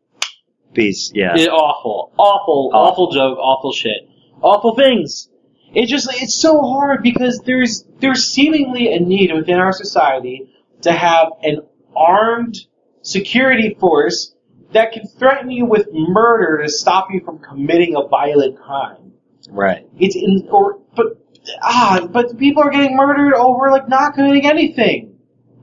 Please, 0.74 1.12
yeah. 1.14 1.36
It, 1.36 1.50
awful, 1.50 2.12
awful, 2.18 2.72
Awful. 2.74 2.80
awful 2.80 3.12
joke, 3.12 3.38
awful 3.40 3.74
shit, 3.74 4.08
awful 4.42 4.76
things. 4.76 5.30
It 5.74 5.86
just 5.86 6.10
it's 6.22 6.36
so 6.36 6.62
hard 6.62 7.04
because 7.04 7.42
there's 7.46 7.86
there's 8.00 8.26
seemingly 8.32 8.94
a 8.94 9.00
need 9.00 9.34
within 9.34 9.58
our 9.58 9.74
society 9.74 10.50
to 10.82 10.92
have 10.92 11.30
an 11.44 11.62
armed 11.96 12.58
security 13.02 13.76
force 13.80 14.34
that 14.72 14.92
can 14.92 15.08
threaten 15.08 15.50
you 15.52 15.66
with 15.66 15.88
murder 15.92 16.62
to 16.64 16.70
stop 16.70 17.08
you 17.12 17.22
from 17.24 17.40
committing 17.40 17.96
a 17.96 18.08
violent 18.08 18.60
crime. 18.60 19.14
Right. 19.50 19.88
It's 20.00 20.16
in 20.16 20.48
or 20.52 20.80
but 20.96 21.18
ah 21.62 22.08
but 22.12 22.38
people 22.38 22.64
are 22.64 22.70
getting 22.72 22.96
murdered 22.96 23.34
over 23.34 23.72
like 23.72 23.90
not 23.90 24.14
committing 24.14 24.46
anything. 24.46 25.18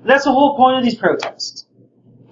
That's 0.04 0.24
the 0.24 0.32
whole 0.32 0.56
point 0.56 0.78
of 0.78 0.84
these 0.84 0.94
protests. 0.94 1.65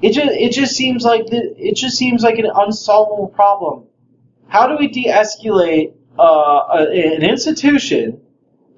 It 0.04 0.12
just 0.12 0.32
it 0.32 0.52
just 0.52 0.76
seems 0.76 1.02
like 1.02 1.26
the, 1.26 1.54
it 1.56 1.76
just 1.76 1.96
seems 1.96 2.22
like 2.22 2.38
an 2.38 2.50
unsolvable 2.54 3.28
problem. 3.28 3.86
How 4.48 4.66
do 4.66 4.76
we 4.76 4.88
de-escalate 4.88 5.94
uh, 6.18 6.22
a, 6.22 7.16
an 7.16 7.22
institution 7.22 8.20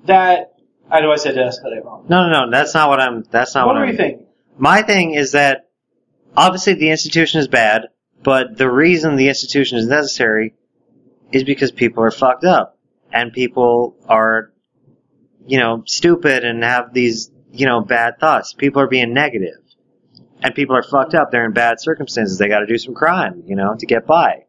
that 0.06 0.54
I 0.90 1.00
know 1.00 1.10
I 1.10 1.16
said 1.16 1.34
de-escalate 1.34 1.84
wrong. 1.84 2.06
No, 2.08 2.28
no, 2.28 2.44
no. 2.44 2.50
That's 2.50 2.74
not 2.74 2.88
what 2.88 3.00
I'm. 3.00 3.24
That's 3.30 3.54
not 3.54 3.66
what 3.66 3.74
what, 3.74 3.80
do 3.80 3.86
I'm. 3.86 3.90
you 3.90 3.96
think? 3.96 4.22
My 4.56 4.82
thing 4.82 5.14
is 5.14 5.32
that 5.32 5.68
obviously 6.36 6.74
the 6.74 6.90
institution 6.90 7.40
is 7.40 7.48
bad, 7.48 7.88
but 8.22 8.56
the 8.56 8.70
reason 8.70 9.16
the 9.16 9.28
institution 9.28 9.78
is 9.78 9.86
necessary 9.86 10.54
is 11.32 11.44
because 11.44 11.72
people 11.72 12.04
are 12.04 12.10
fucked 12.10 12.44
up 12.44 12.78
and 13.12 13.32
people 13.32 13.96
are, 14.08 14.52
you 15.44 15.58
know, 15.58 15.82
stupid 15.86 16.44
and 16.44 16.62
have 16.62 16.94
these, 16.94 17.30
you 17.50 17.66
know, 17.66 17.80
bad 17.80 18.20
thoughts. 18.20 18.52
People 18.52 18.80
are 18.80 18.86
being 18.86 19.12
negative, 19.12 19.58
and 20.46 20.54
people 20.54 20.76
are 20.76 20.82
fucked 20.84 21.12
up. 21.12 21.32
They're 21.32 21.44
in 21.44 21.52
bad 21.52 21.80
circumstances. 21.80 22.38
They 22.38 22.46
got 22.46 22.60
to 22.60 22.66
do 22.66 22.78
some 22.78 22.94
crime, 22.94 23.42
you 23.46 23.56
know, 23.56 23.74
to 23.74 23.84
get 23.84 24.06
by. 24.06 24.44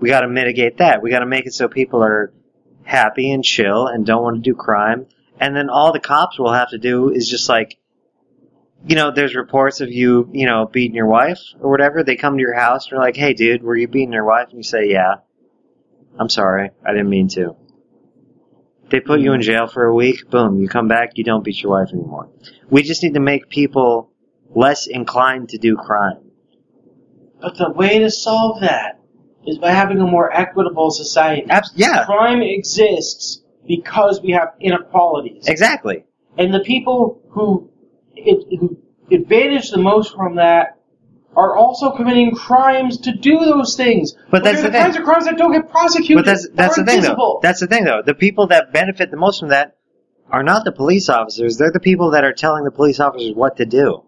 We 0.00 0.08
got 0.08 0.22
to 0.22 0.28
mitigate 0.28 0.78
that. 0.78 1.00
We 1.00 1.10
got 1.10 1.20
to 1.20 1.26
make 1.26 1.46
it 1.46 1.54
so 1.54 1.68
people 1.68 2.02
are 2.02 2.32
happy 2.82 3.30
and 3.30 3.44
chill 3.44 3.86
and 3.86 4.04
don't 4.04 4.24
want 4.24 4.36
to 4.36 4.42
do 4.42 4.56
crime. 4.56 5.06
And 5.38 5.54
then 5.54 5.70
all 5.70 5.92
the 5.92 6.00
cops 6.00 6.40
will 6.40 6.52
have 6.52 6.70
to 6.70 6.78
do 6.78 7.10
is 7.10 7.28
just 7.28 7.48
like 7.48 7.78
you 8.84 8.94
know, 8.94 9.10
there's 9.10 9.34
reports 9.34 9.80
of 9.80 9.90
you, 9.90 10.28
you 10.32 10.46
know, 10.46 10.66
beating 10.66 10.94
your 10.94 11.06
wife 11.06 11.40
or 11.60 11.70
whatever. 11.70 12.02
They 12.04 12.16
come 12.16 12.36
to 12.36 12.40
your 12.40 12.54
house 12.54 12.86
and 12.86 12.92
they're 12.92 13.04
like, 13.04 13.16
"Hey, 13.16 13.32
dude, 13.32 13.62
were 13.62 13.76
you 13.76 13.88
beating 13.88 14.12
your 14.12 14.24
wife?" 14.24 14.48
And 14.50 14.58
you 14.58 14.62
say, 14.62 14.90
"Yeah." 14.90 15.14
I'm 16.18 16.28
sorry, 16.28 16.70
I 16.84 16.92
didn't 16.92 17.08
mean 17.08 17.28
to. 17.28 17.56
They 18.90 19.00
put 19.00 19.20
you 19.20 19.32
in 19.32 19.42
jail 19.42 19.66
for 19.66 19.84
a 19.84 19.94
week. 19.94 20.30
Boom, 20.30 20.60
you 20.60 20.68
come 20.68 20.88
back. 20.88 21.12
You 21.14 21.24
don't 21.24 21.44
beat 21.44 21.62
your 21.62 21.72
wife 21.72 21.92
anymore. 21.92 22.28
We 22.70 22.82
just 22.82 23.02
need 23.02 23.14
to 23.14 23.20
make 23.20 23.48
people 23.48 24.10
less 24.56 24.86
inclined 24.86 25.50
to 25.50 25.58
do 25.58 25.76
crime. 25.76 26.30
But 27.40 27.58
the 27.58 27.70
way 27.70 27.98
to 28.00 28.10
solve 28.10 28.62
that 28.62 29.00
is 29.46 29.58
by 29.58 29.70
having 29.70 30.00
a 30.00 30.06
more 30.06 30.32
equitable 30.32 30.90
society. 30.90 31.46
Abs- 31.48 31.72
yeah, 31.76 32.04
Crime 32.04 32.42
exists 32.42 33.42
because 33.66 34.20
we 34.20 34.32
have 34.32 34.54
inequalities. 34.60 35.46
exactly. 35.46 36.04
And 36.38 36.52
the 36.52 36.60
people 36.60 37.22
who, 37.30 37.70
it, 38.14 38.58
who 38.58 38.78
advantage 39.14 39.70
the 39.70 39.78
most 39.78 40.14
from 40.14 40.36
that 40.36 40.78
are 41.36 41.54
also 41.54 41.90
committing 41.90 42.34
crimes 42.34 42.98
to 43.02 43.12
do 43.12 43.38
those 43.40 43.76
things. 43.76 44.16
But 44.30 44.42
that's 44.42 44.62
they're 44.62 44.70
the 44.70 44.78
the 44.78 44.78
kinds 44.78 44.96
of 44.96 45.04
crimes 45.04 45.26
that 45.26 45.36
don't 45.36 45.52
get 45.52 45.70
prosecuted. 45.70 46.24
But 46.24 46.30
that's 46.30 46.48
that's 46.54 46.76
the 46.76 46.84
thing 46.84 47.02
though. 47.02 47.40
That's 47.42 47.60
the 47.60 47.66
thing 47.66 47.84
though. 47.84 48.02
The 48.04 48.14
people 48.14 48.46
that 48.48 48.72
benefit 48.72 49.10
the 49.10 49.18
most 49.18 49.40
from 49.40 49.50
that 49.50 49.76
are 50.30 50.42
not 50.42 50.64
the 50.64 50.72
police 50.72 51.08
officers. 51.10 51.58
They're 51.58 51.70
the 51.70 51.80
people 51.80 52.12
that 52.12 52.24
are 52.24 52.32
telling 52.32 52.64
the 52.64 52.70
police 52.70 53.00
officers 53.00 53.34
what 53.34 53.58
to 53.58 53.66
do, 53.66 54.02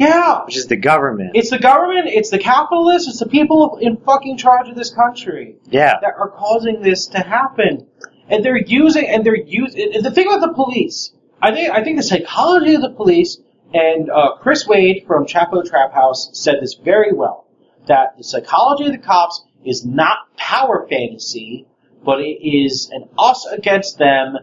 yeah. 0.00 0.44
which 0.44 0.56
is 0.56 0.66
the 0.66 0.76
government. 0.76 1.32
It's 1.34 1.50
the 1.50 1.58
government, 1.58 2.08
it's 2.08 2.30
the 2.30 2.38
capitalists, 2.38 3.08
it's 3.08 3.20
the 3.20 3.28
people 3.28 3.78
in 3.80 3.96
fucking 3.98 4.38
charge 4.38 4.68
of 4.68 4.76
this 4.76 4.90
country 4.90 5.56
yeah. 5.66 5.98
that 6.00 6.14
are 6.18 6.30
causing 6.30 6.82
this 6.82 7.06
to 7.08 7.18
happen. 7.20 7.86
And 8.28 8.44
they're 8.44 8.56
using, 8.56 9.06
and 9.06 9.24
they're 9.24 9.36
using, 9.36 10.02
the 10.02 10.10
thing 10.10 10.26
about 10.26 10.40
the 10.40 10.54
police, 10.54 11.12
I 11.42 11.52
think, 11.52 11.70
I 11.70 11.82
think 11.82 11.96
the 11.96 12.02
psychology 12.02 12.74
of 12.74 12.82
the 12.82 12.90
police, 12.90 13.38
and 13.72 14.10
uh, 14.10 14.36
Chris 14.40 14.66
Wade 14.66 15.04
from 15.06 15.26
Chapo 15.26 15.68
Trap 15.68 15.92
House 15.92 16.30
said 16.32 16.56
this 16.60 16.74
very 16.74 17.12
well, 17.12 17.46
that 17.86 18.16
the 18.18 18.24
psychology 18.24 18.86
of 18.86 18.92
the 18.92 18.98
cops 18.98 19.44
is 19.64 19.84
not 19.84 20.34
power 20.36 20.86
fantasy, 20.88 21.66
but 22.04 22.20
it 22.20 22.46
is 22.46 22.90
an 22.92 23.08
us 23.18 23.46
against 23.46 23.98
them, 23.98 24.36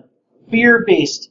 fear-based 0.50 1.30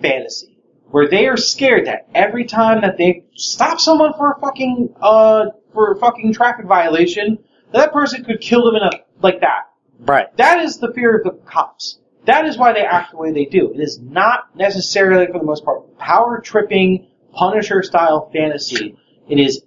fantasy, 0.00 0.57
where 0.90 1.08
they 1.08 1.26
are 1.26 1.36
scared 1.36 1.86
that 1.86 2.08
every 2.14 2.44
time 2.44 2.82
that 2.82 2.96
they 2.96 3.24
stop 3.34 3.80
someone 3.80 4.12
for 4.14 4.32
a 4.32 4.40
fucking, 4.40 4.94
uh, 5.00 5.46
for 5.72 5.92
a 5.92 5.98
fucking 5.98 6.32
traffic 6.32 6.66
violation, 6.66 7.38
that 7.72 7.92
person 7.92 8.24
could 8.24 8.40
kill 8.40 8.64
them 8.64 8.76
in 8.76 8.82
a, 8.82 8.90
like 9.20 9.40
that. 9.40 9.70
Right. 9.98 10.34
That 10.36 10.60
is 10.60 10.78
the 10.78 10.92
fear 10.92 11.18
of 11.18 11.24
the 11.24 11.38
cops. 11.44 11.98
That 12.24 12.44
is 12.46 12.56
why 12.58 12.72
they 12.72 12.84
act 12.84 13.12
the 13.12 13.16
way 13.16 13.32
they 13.32 13.46
do. 13.46 13.72
It 13.72 13.80
is 13.80 13.98
not 14.00 14.54
necessarily, 14.54 15.26
for 15.26 15.38
the 15.38 15.44
most 15.44 15.64
part, 15.64 15.98
power 15.98 16.40
tripping, 16.40 17.06
Punisher 17.32 17.82
style 17.82 18.30
fantasy. 18.32 18.96
It 19.28 19.38
is 19.38 19.62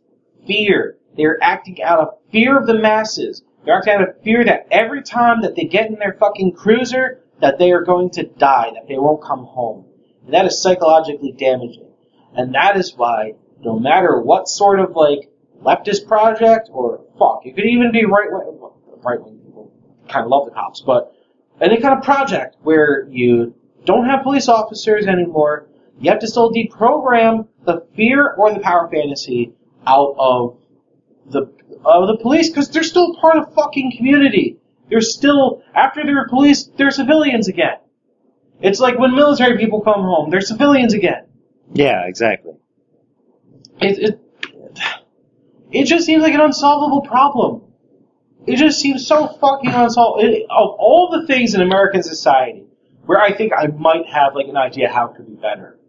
fear. 0.47 0.97
They 1.15 1.23
are 1.23 1.37
acting 1.41 1.81
out 1.81 1.99
of 1.99 2.09
fear 2.31 2.57
of 2.57 2.67
the 2.67 2.79
masses. 2.79 3.43
They're 3.65 3.77
acting 3.77 3.93
out 3.93 4.09
of 4.09 4.21
fear 4.23 4.43
that 4.45 4.67
every 4.71 5.03
time 5.03 5.41
that 5.41 5.55
they 5.55 5.65
get 5.65 5.87
in 5.87 5.95
their 5.95 6.13
fucking 6.19 6.53
cruiser, 6.53 7.21
that 7.39 7.59
they 7.59 7.71
are 7.71 7.83
going 7.83 8.09
to 8.11 8.23
die, 8.23 8.71
that 8.73 8.87
they 8.87 8.97
won't 8.97 9.23
come 9.23 9.45
home. 9.45 9.85
And 10.25 10.33
that 10.33 10.45
is 10.45 10.61
psychologically 10.61 11.31
damaging. 11.31 11.87
And 12.35 12.55
that 12.55 12.77
is 12.77 12.93
why, 12.95 13.33
no 13.59 13.77
matter 13.79 14.19
what 14.19 14.47
sort 14.47 14.79
of 14.79 14.95
like 14.95 15.29
leftist 15.63 16.07
project 16.07 16.69
or 16.71 17.03
fuck, 17.19 17.45
it 17.45 17.55
could 17.55 17.65
even 17.65 17.91
be 17.91 18.05
right 18.05 18.31
wing, 18.31 18.59
right 19.03 19.21
wing 19.21 19.39
people 19.39 19.71
kind 20.09 20.25
of 20.25 20.29
love 20.29 20.45
the 20.45 20.51
cops, 20.51 20.81
but 20.81 21.15
any 21.59 21.79
kind 21.79 21.97
of 21.97 22.03
project 22.03 22.55
where 22.61 23.07
you 23.09 23.53
don't 23.85 24.05
have 24.05 24.23
police 24.23 24.47
officers 24.47 25.05
anymore, 25.05 25.67
you 25.99 26.09
have 26.09 26.19
to 26.19 26.27
still 26.27 26.51
deprogram 26.51 27.47
the 27.65 27.85
fear 27.95 28.33
or 28.33 28.53
the 28.53 28.59
power 28.59 28.89
fantasy 28.91 29.53
out 29.85 30.15
of 30.17 30.57
the 31.27 31.41
of 31.85 32.07
the 32.07 32.17
police 32.21 32.49
because 32.49 32.69
they're 32.69 32.83
still 32.83 33.15
part 33.15 33.37
of 33.37 33.53
fucking 33.53 33.93
community. 33.97 34.57
They're 34.89 35.01
still 35.01 35.63
after 35.73 36.03
they're 36.03 36.27
police, 36.27 36.69
they're 36.77 36.91
civilians 36.91 37.47
again. 37.47 37.77
It's 38.61 38.79
like 38.79 38.99
when 38.99 39.15
military 39.15 39.57
people 39.57 39.81
come 39.81 40.01
home, 40.01 40.29
they're 40.29 40.41
civilians 40.41 40.93
again. 40.93 41.25
Yeah. 41.73 42.05
Exactly. 42.07 42.53
It 43.81 43.99
it 43.99 44.21
it 45.71 45.85
just 45.85 46.05
seems 46.05 46.21
like 46.21 46.33
an 46.33 46.41
unsolvable 46.41 47.01
problem. 47.01 47.63
It 48.45 48.57
just 48.57 48.79
seems 48.79 49.07
so 49.07 49.27
fucking 49.27 49.71
unsolvable. 49.71 50.27
It, 50.27 50.43
of 50.43 50.75
all 50.77 51.09
the 51.11 51.25
things 51.27 51.53
in 51.55 51.61
American 51.61 52.03
society 52.03 52.65
where 53.05 53.19
I 53.19 53.35
think 53.35 53.53
I 53.57 53.67
might 53.67 54.05
have 54.07 54.35
like 54.35 54.47
an 54.47 54.57
idea 54.57 54.89
how 54.89 55.07
it 55.07 55.15
could 55.15 55.27
be 55.27 55.35
better. 55.35 55.79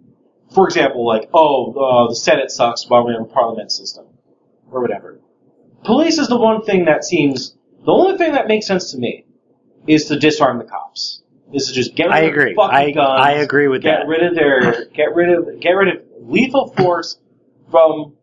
For 0.55 0.67
example, 0.67 1.07
like 1.07 1.29
oh 1.35 1.73
uh, 1.73 2.09
the 2.09 2.17
Senate 2.17 2.51
sucks, 2.51 2.89
why 2.89 3.01
we 3.01 3.13
have 3.13 3.23
a 3.23 3.25
parliament 3.27 3.73
system 3.73 4.07
or 4.71 4.81
whatever. 4.81 5.21
Police 5.85 6.19
is 6.19 6.29
the 6.29 6.39
one 6.39 6.63
thing 6.63 6.85
that 6.87 7.05
seems 7.05 7.57
the 7.85 7.93
only 7.93 8.17
thing 8.17 8.33
that 8.33 8.47
makes 8.49 8.67
sense 8.67 8.93
to 8.93 8.99
me 8.99 9.25
is 9.87 10.07
to 10.07 10.19
disarm 10.19 10.59
the 10.59 10.65
cops. 10.65 11.22
This 11.53 11.63
is 11.65 11.69
to 11.69 11.75
just 11.75 11.95
get 11.95 12.05
rid 12.05 12.13
I 12.15 12.19
of 12.21 12.31
agree. 12.33 12.55
fucking 12.55 12.75
I- 12.77 12.91
guns. 12.93 13.21
I 13.21 13.33
agree 13.33 13.69
with 13.69 13.83
get 13.83 14.01
that. 14.01 14.07
rid 14.09 14.23
of 14.25 14.35
their 14.35 14.87
get 14.87 15.15
rid 15.15 15.31
of 15.37 15.61
get 15.61 15.71
rid 15.73 15.89
of 15.97 16.03
lethal 16.23 16.69
force 16.77 17.19
from 17.71 18.15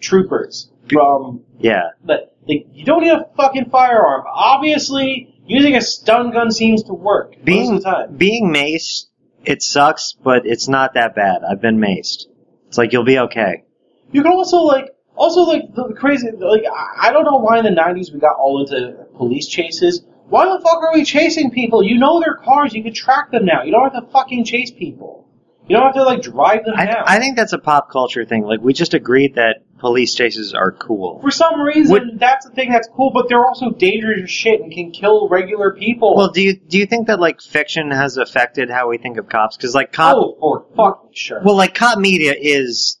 troopers 0.00 0.70
from 0.90 1.40
Yeah. 1.58 1.90
but 2.04 2.34
like, 2.48 2.66
you 2.72 2.84
don't 2.84 3.02
need 3.02 3.10
a 3.12 3.26
fucking 3.36 3.66
firearm. 3.70 4.24
Obviously, 4.32 5.34
using 5.46 5.76
a 5.76 5.80
stun 5.82 6.30
gun 6.30 6.50
seems 6.50 6.82
to 6.84 6.94
work 6.94 7.32
most 7.36 7.44
Being 7.44 7.74
of 7.76 7.82
the 7.82 7.90
time. 7.90 8.16
being 8.16 8.52
maced, 8.52 9.06
it 9.44 9.62
sucks, 9.62 10.14
but 10.22 10.46
it's 10.46 10.66
not 10.68 10.94
that 10.94 11.14
bad. 11.14 11.42
I've 11.48 11.60
been 11.60 11.78
maced. 11.78 12.24
It's 12.68 12.78
like 12.78 12.92
you'll 12.92 13.04
be 13.04 13.18
okay. 13.18 13.64
You 14.12 14.22
can 14.22 14.32
also 14.32 14.58
like 14.62 14.94
also 15.14 15.42
like 15.42 15.74
the 15.74 15.92
crazy 15.94 16.30
like 16.30 16.62
I 16.72 17.08
I 17.08 17.12
don't 17.12 17.24
know 17.24 17.36
why 17.38 17.58
in 17.58 17.64
the 17.64 17.70
'90s 17.70 18.12
we 18.12 18.18
got 18.20 18.36
all 18.36 18.60
into 18.62 19.04
police 19.16 19.46
chases. 19.46 20.02
Why 20.28 20.44
the 20.44 20.60
fuck 20.62 20.82
are 20.82 20.92
we 20.92 21.04
chasing 21.04 21.50
people? 21.50 21.82
You 21.82 21.98
know 21.98 22.20
their 22.20 22.34
cars. 22.34 22.74
You 22.74 22.82
can 22.82 22.92
track 22.92 23.30
them 23.30 23.46
now. 23.46 23.62
You 23.62 23.72
don't 23.72 23.92
have 23.92 24.04
to 24.04 24.10
fucking 24.10 24.44
chase 24.44 24.70
people. 24.70 25.26
You 25.68 25.76
don't 25.76 25.84
have 25.86 25.94
to 25.94 26.02
like 26.04 26.22
drive 26.22 26.64
them 26.64 26.76
down. 26.76 27.04
I, 27.06 27.16
I 27.16 27.18
think 27.18 27.36
that's 27.36 27.52
a 27.52 27.58
pop 27.58 27.90
culture 27.90 28.24
thing. 28.24 28.42
Like 28.42 28.60
we 28.60 28.72
just 28.72 28.94
agreed 28.94 29.34
that 29.34 29.58
police 29.78 30.14
chases 30.14 30.54
are 30.54 30.72
cool. 30.72 31.20
For 31.20 31.30
some 31.30 31.60
reason, 31.60 31.92
Would- 31.92 32.18
that's 32.18 32.46
the 32.46 32.52
thing 32.52 32.70
that's 32.72 32.88
cool, 32.94 33.10
but 33.12 33.28
they're 33.28 33.44
also 33.44 33.70
dangerous 33.70 34.22
as 34.22 34.30
shit 34.30 34.62
and 34.62 34.72
can 34.72 34.92
kill 34.92 35.28
regular 35.28 35.72
people. 35.74 36.16
Well, 36.16 36.30
do 36.30 36.40
you 36.42 36.54
do 36.56 36.78
you 36.78 36.86
think 36.86 37.06
that 37.08 37.20
like 37.20 37.42
fiction 37.42 37.90
has 37.90 38.16
affected 38.16 38.70
how 38.70 38.88
we 38.88 38.96
think 38.96 39.18
of 39.18 39.28
cops? 39.28 39.56
Because 39.58 39.74
like 39.74 39.92
cop, 39.92 40.16
oh, 40.16 40.36
for 40.40 40.66
fucking 40.74 41.10
sure. 41.12 41.42
well, 41.44 41.56
like 41.56 41.74
cop 41.74 41.98
media 41.98 42.34
is 42.38 42.98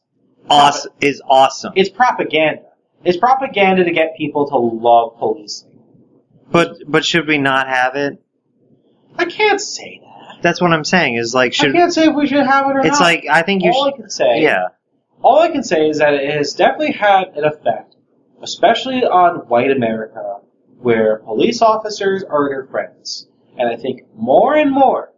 awesome. 0.50 0.92
Is 1.00 1.22
awesome. 1.26 1.72
it's 1.74 1.88
propaganda. 1.88 2.62
It's 3.02 3.16
propaganda 3.16 3.84
to 3.84 3.92
get 3.92 4.14
people 4.16 4.46
to 4.48 4.56
love 4.56 5.16
policing. 5.18 5.67
But 6.50 6.78
but 6.86 7.04
should 7.04 7.26
we 7.26 7.38
not 7.38 7.68
have 7.68 7.94
it? 7.96 8.22
I 9.16 9.24
can't 9.24 9.60
say 9.60 10.00
that. 10.02 10.42
That's 10.42 10.60
what 10.60 10.72
I'm 10.72 10.84
saying. 10.84 11.16
Is 11.16 11.34
like 11.34 11.54
I 11.60 11.70
can't 11.72 11.92
say 11.92 12.06
if 12.08 12.14
we 12.14 12.26
should 12.26 12.46
have 12.46 12.66
it 12.66 12.76
or 12.76 12.80
it's 12.80 13.00
not. 13.00 13.00
like 13.00 13.26
I 13.30 13.42
think 13.42 13.62
you 13.64 13.70
all 13.72 13.86
I 13.86 13.90
should. 13.90 13.96
can 14.00 14.10
say, 14.10 14.42
Yeah. 14.42 14.68
all 15.22 15.40
I 15.40 15.48
can 15.48 15.62
say 15.62 15.88
is 15.88 15.98
that 15.98 16.14
it 16.14 16.30
has 16.34 16.54
definitely 16.54 16.92
had 16.92 17.28
an 17.36 17.44
effect, 17.44 17.96
especially 18.42 19.04
on 19.04 19.46
white 19.48 19.70
America, 19.70 20.36
where 20.80 21.18
police 21.18 21.60
officers 21.60 22.22
are 22.24 22.48
your 22.50 22.66
friends. 22.68 23.28
And 23.58 23.68
I 23.68 23.76
think 23.76 24.02
more 24.14 24.54
and 24.54 24.70
more. 24.70 25.12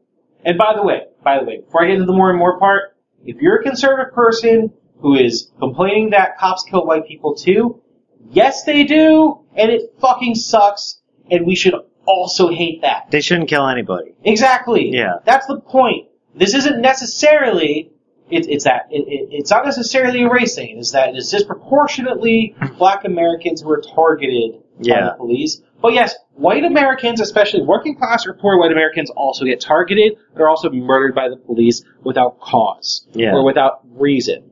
And 0.44 0.56
by 0.56 0.72
the 0.74 0.82
way, 0.82 1.02
by 1.22 1.38
the 1.38 1.44
way, 1.44 1.60
before 1.60 1.84
I 1.84 1.88
get 1.88 1.94
into 1.94 2.06
the 2.06 2.14
more 2.14 2.30
and 2.30 2.38
more 2.38 2.58
part, 2.58 2.96
if 3.26 3.36
you're 3.42 3.56
a 3.60 3.62
conservative 3.62 4.14
person 4.14 4.72
who 5.00 5.14
is 5.14 5.50
complaining 5.58 6.10
that 6.10 6.38
cops 6.38 6.64
kill 6.64 6.86
white 6.86 7.06
people 7.06 7.34
too, 7.34 7.82
yes 8.30 8.64
they 8.64 8.84
do, 8.84 9.44
and 9.54 9.70
it 9.70 9.94
fucking 10.00 10.34
sucks, 10.34 10.99
and 11.30 11.46
we 11.46 11.54
should 11.54 11.74
also 12.06 12.48
hate 12.48 12.82
that. 12.82 13.10
They 13.10 13.20
shouldn't 13.20 13.48
kill 13.48 13.66
anybody. 13.68 14.14
Exactly. 14.24 14.90
Yeah. 14.92 15.14
That's 15.24 15.46
the 15.46 15.60
point. 15.60 16.08
This 16.34 16.54
isn't 16.54 16.80
necessarily. 16.80 17.92
It, 18.30 18.48
it's 18.48 18.62
that 18.64 18.86
it, 18.92 19.02
it, 19.08 19.28
it's 19.32 19.50
not 19.50 19.64
necessarily 19.64 20.22
a 20.22 20.30
race 20.30 20.54
thing. 20.54 20.78
It's 20.78 20.92
that 20.92 21.16
it's 21.16 21.30
disproportionately 21.30 22.54
Black 22.78 23.04
Americans 23.04 23.62
who 23.62 23.70
are 23.72 23.80
targeted 23.94 24.62
by 24.78 25.02
the 25.02 25.14
police. 25.16 25.60
But 25.82 25.94
yes, 25.94 26.14
white 26.34 26.64
Americans, 26.64 27.20
especially 27.20 27.62
working 27.62 27.96
class 27.96 28.26
or 28.26 28.34
poor 28.34 28.58
white 28.58 28.70
Americans, 28.70 29.10
also 29.10 29.44
get 29.44 29.60
targeted. 29.60 30.12
They're 30.36 30.48
also 30.48 30.70
murdered 30.70 31.14
by 31.14 31.28
the 31.28 31.36
police 31.36 31.82
without 32.04 32.38
cause 32.40 33.06
Yeah. 33.12 33.32
or 33.32 33.44
without 33.44 33.80
reason. 33.84 34.50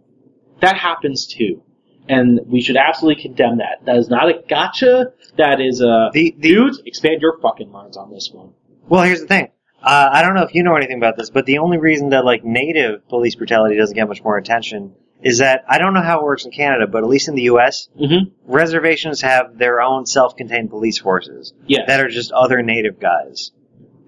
That 0.61 0.76
happens 0.76 1.26
too, 1.26 1.62
and 2.09 2.41
we 2.47 2.61
should 2.61 2.77
absolutely 2.77 3.23
condemn 3.23 3.59
that. 3.59 3.85
That 3.85 3.97
is 3.97 4.09
not 4.09 4.29
a 4.29 4.43
gotcha. 4.49 5.13
That 5.37 5.61
is 5.61 5.81
a 5.81 6.11
The- 6.13 6.35
the- 6.39 6.49
dudes 6.55 6.83
expand 6.87 7.21
your 7.23 7.39
fucking 7.41 7.71
minds 7.71 7.97
on 7.97 8.11
this 8.11 8.31
one. 8.33 8.51
Well, 8.89 9.03
here's 9.03 9.21
the 9.21 9.27
thing. 9.27 9.49
Uh, 9.83 10.09
I 10.13 10.23
don't 10.23 10.35
know 10.35 10.43
if 10.43 10.55
you 10.55 10.63
know 10.65 10.75
anything 10.77 10.97
about 10.99 11.17
this, 11.17 11.31
but 11.31 11.47
the 11.47 11.59
only 11.59 11.79
reason 11.79 12.11
that 12.11 12.25
like 12.25 12.45
native 12.45 13.07
police 13.09 13.35
brutality 13.37 13.77
doesn't 13.77 13.95
get 13.95 14.09
much 14.09 14.25
more 14.25 14.37
attention 14.37 14.95
is 15.23 15.39
that 15.39 15.65
I 15.69 15.79
don't 15.79 15.95
know 15.95 16.03
how 16.03 16.19
it 16.21 16.25
works 16.25 16.45
in 16.45 16.51
Canada, 16.53 16.87
but 16.87 17.03
at 17.05 17.09
least 17.09 17.29
in 17.29 17.35
the 17.35 17.43
U.S., 17.43 17.89
Mm-hmm. 18.01 18.31
reservations 18.53 19.21
have 19.23 19.59
their 19.59 19.81
own 19.81 20.07
self-contained 20.07 20.71
police 20.71 20.99
forces 20.99 21.53
Yeah. 21.67 21.87
that 21.87 22.01
are 22.01 22.09
just 22.09 22.33
other 22.33 22.63
native 22.63 22.99
guys. 23.01 23.53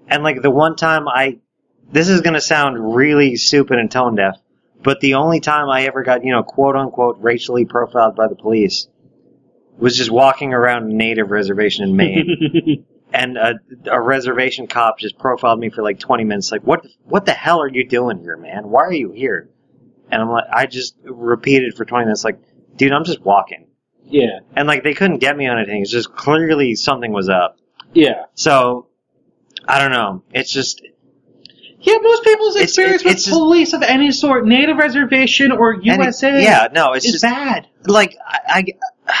And 0.07 0.23
like 0.23 0.41
the 0.41 0.51
one 0.51 0.75
time 0.75 1.07
I, 1.07 1.39
this 1.91 2.09
is 2.09 2.21
gonna 2.21 2.41
sound 2.41 2.95
really 2.95 3.35
stupid 3.37 3.77
and 3.79 3.89
tone 3.91 4.15
deaf, 4.15 4.35
But 4.83 4.99
the 4.99 5.15
only 5.15 5.39
time 5.39 5.69
I 5.69 5.83
ever 5.83 6.03
got, 6.03 6.23
you 6.25 6.31
know, 6.31 6.43
quote 6.43 6.75
unquote 6.75 7.17
racially 7.19 7.65
profiled 7.65 8.15
by 8.15 8.27
the 8.27 8.35
police 8.35 8.87
was 9.77 9.95
just 9.95 10.11
walking 10.11 10.53
around 10.53 10.91
a 10.91 10.93
native 10.95 11.31
reservation 11.31 11.83
in 11.83 11.95
Maine. 11.95 12.85
and 13.13 13.37
a, 13.37 13.55
a 13.91 13.99
reservation 14.01 14.67
cop 14.67 14.99
just 14.99 15.17
profiled 15.17 15.59
me 15.59 15.69
for 15.69 15.81
like 15.83 15.99
20 15.99 16.23
minutes. 16.23 16.51
Like, 16.51 16.63
what, 16.63 16.85
what 17.03 17.25
the 17.25 17.33
hell 17.33 17.61
are 17.61 17.69
you 17.69 17.87
doing 17.87 18.19
here, 18.19 18.37
man? 18.37 18.69
Why 18.69 18.81
are 18.83 18.93
you 18.93 19.11
here? 19.11 19.49
And 20.11 20.21
I'm 20.21 20.29
like, 20.29 20.45
I 20.51 20.65
just 20.65 20.95
repeated 21.03 21.75
for 21.75 21.85
20 21.85 22.05
minutes, 22.05 22.23
like, 22.23 22.39
dude, 22.75 22.91
I'm 22.91 23.05
just 23.05 23.21
walking. 23.21 23.67
yeah, 24.05 24.39
And 24.55 24.67
like, 24.67 24.83
they 24.83 24.93
couldn't 24.93 25.19
get 25.19 25.37
me 25.37 25.47
on 25.47 25.57
anything. 25.57 25.81
It's 25.81 25.91
just 25.91 26.13
clearly 26.13 26.75
something 26.75 27.11
was 27.13 27.29
up. 27.29 27.57
yeah. 27.93 28.25
So, 28.33 28.87
I 29.67 29.79
don't 29.79 29.91
know. 29.91 30.23
It's 30.33 30.51
just, 30.51 30.81
Yeah, 31.81 31.95
most 32.01 32.23
people's 32.23 32.55
It's- 32.55 32.69
experience 32.69 33.01
it- 33.01 33.05
with 33.05 33.13
it's 33.15 33.25
just- 33.25 33.35
police 33.37 33.73
of 33.73 33.81
any 33.83 34.11
sort, 34.11 34.45
native 34.45 34.77
reservation 34.77 35.51
or 35.51 35.73
and 35.73 35.85
it- 35.85 35.85
USA, 35.99 36.43
yeah, 36.43 36.67
no, 36.73 36.93
it's 36.93 37.05
just, 37.09 37.23
bad. 37.23 37.67
like, 37.85 38.15
I, 38.25 38.63
I, 39.07 39.13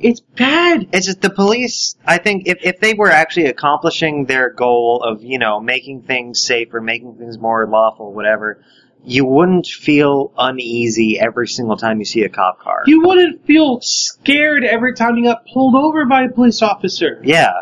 It's 0.00 0.20
bad. 0.20 0.88
it's 0.92 1.06
just 1.06 1.20
the 1.22 1.30
police. 1.30 1.96
I 2.06 2.18
think 2.18 2.46
if, 2.46 2.58
if 2.62 2.80
they 2.80 2.94
were 2.94 3.10
actually 3.10 3.46
accomplishing 3.46 4.26
their 4.26 4.50
goal 4.50 5.02
of 5.02 5.22
you 5.24 5.38
know 5.38 5.60
making 5.60 6.02
things 6.02 6.40
safer, 6.40 6.80
making 6.80 7.16
things 7.16 7.38
more 7.38 7.66
lawful, 7.66 8.12
whatever, 8.12 8.62
you 9.04 9.24
wouldn't 9.24 9.66
feel 9.66 10.32
uneasy 10.38 11.18
every 11.18 11.48
single 11.48 11.76
time 11.76 11.98
you 11.98 12.04
see 12.04 12.22
a 12.22 12.28
cop 12.28 12.60
car. 12.60 12.82
You 12.86 13.02
wouldn't 13.02 13.44
feel 13.44 13.80
scared 13.80 14.64
every 14.64 14.94
time 14.94 15.16
you 15.16 15.24
got 15.24 15.44
pulled 15.52 15.74
over 15.74 16.04
by 16.06 16.22
a 16.24 16.28
police 16.28 16.62
officer. 16.62 17.20
yeah, 17.24 17.52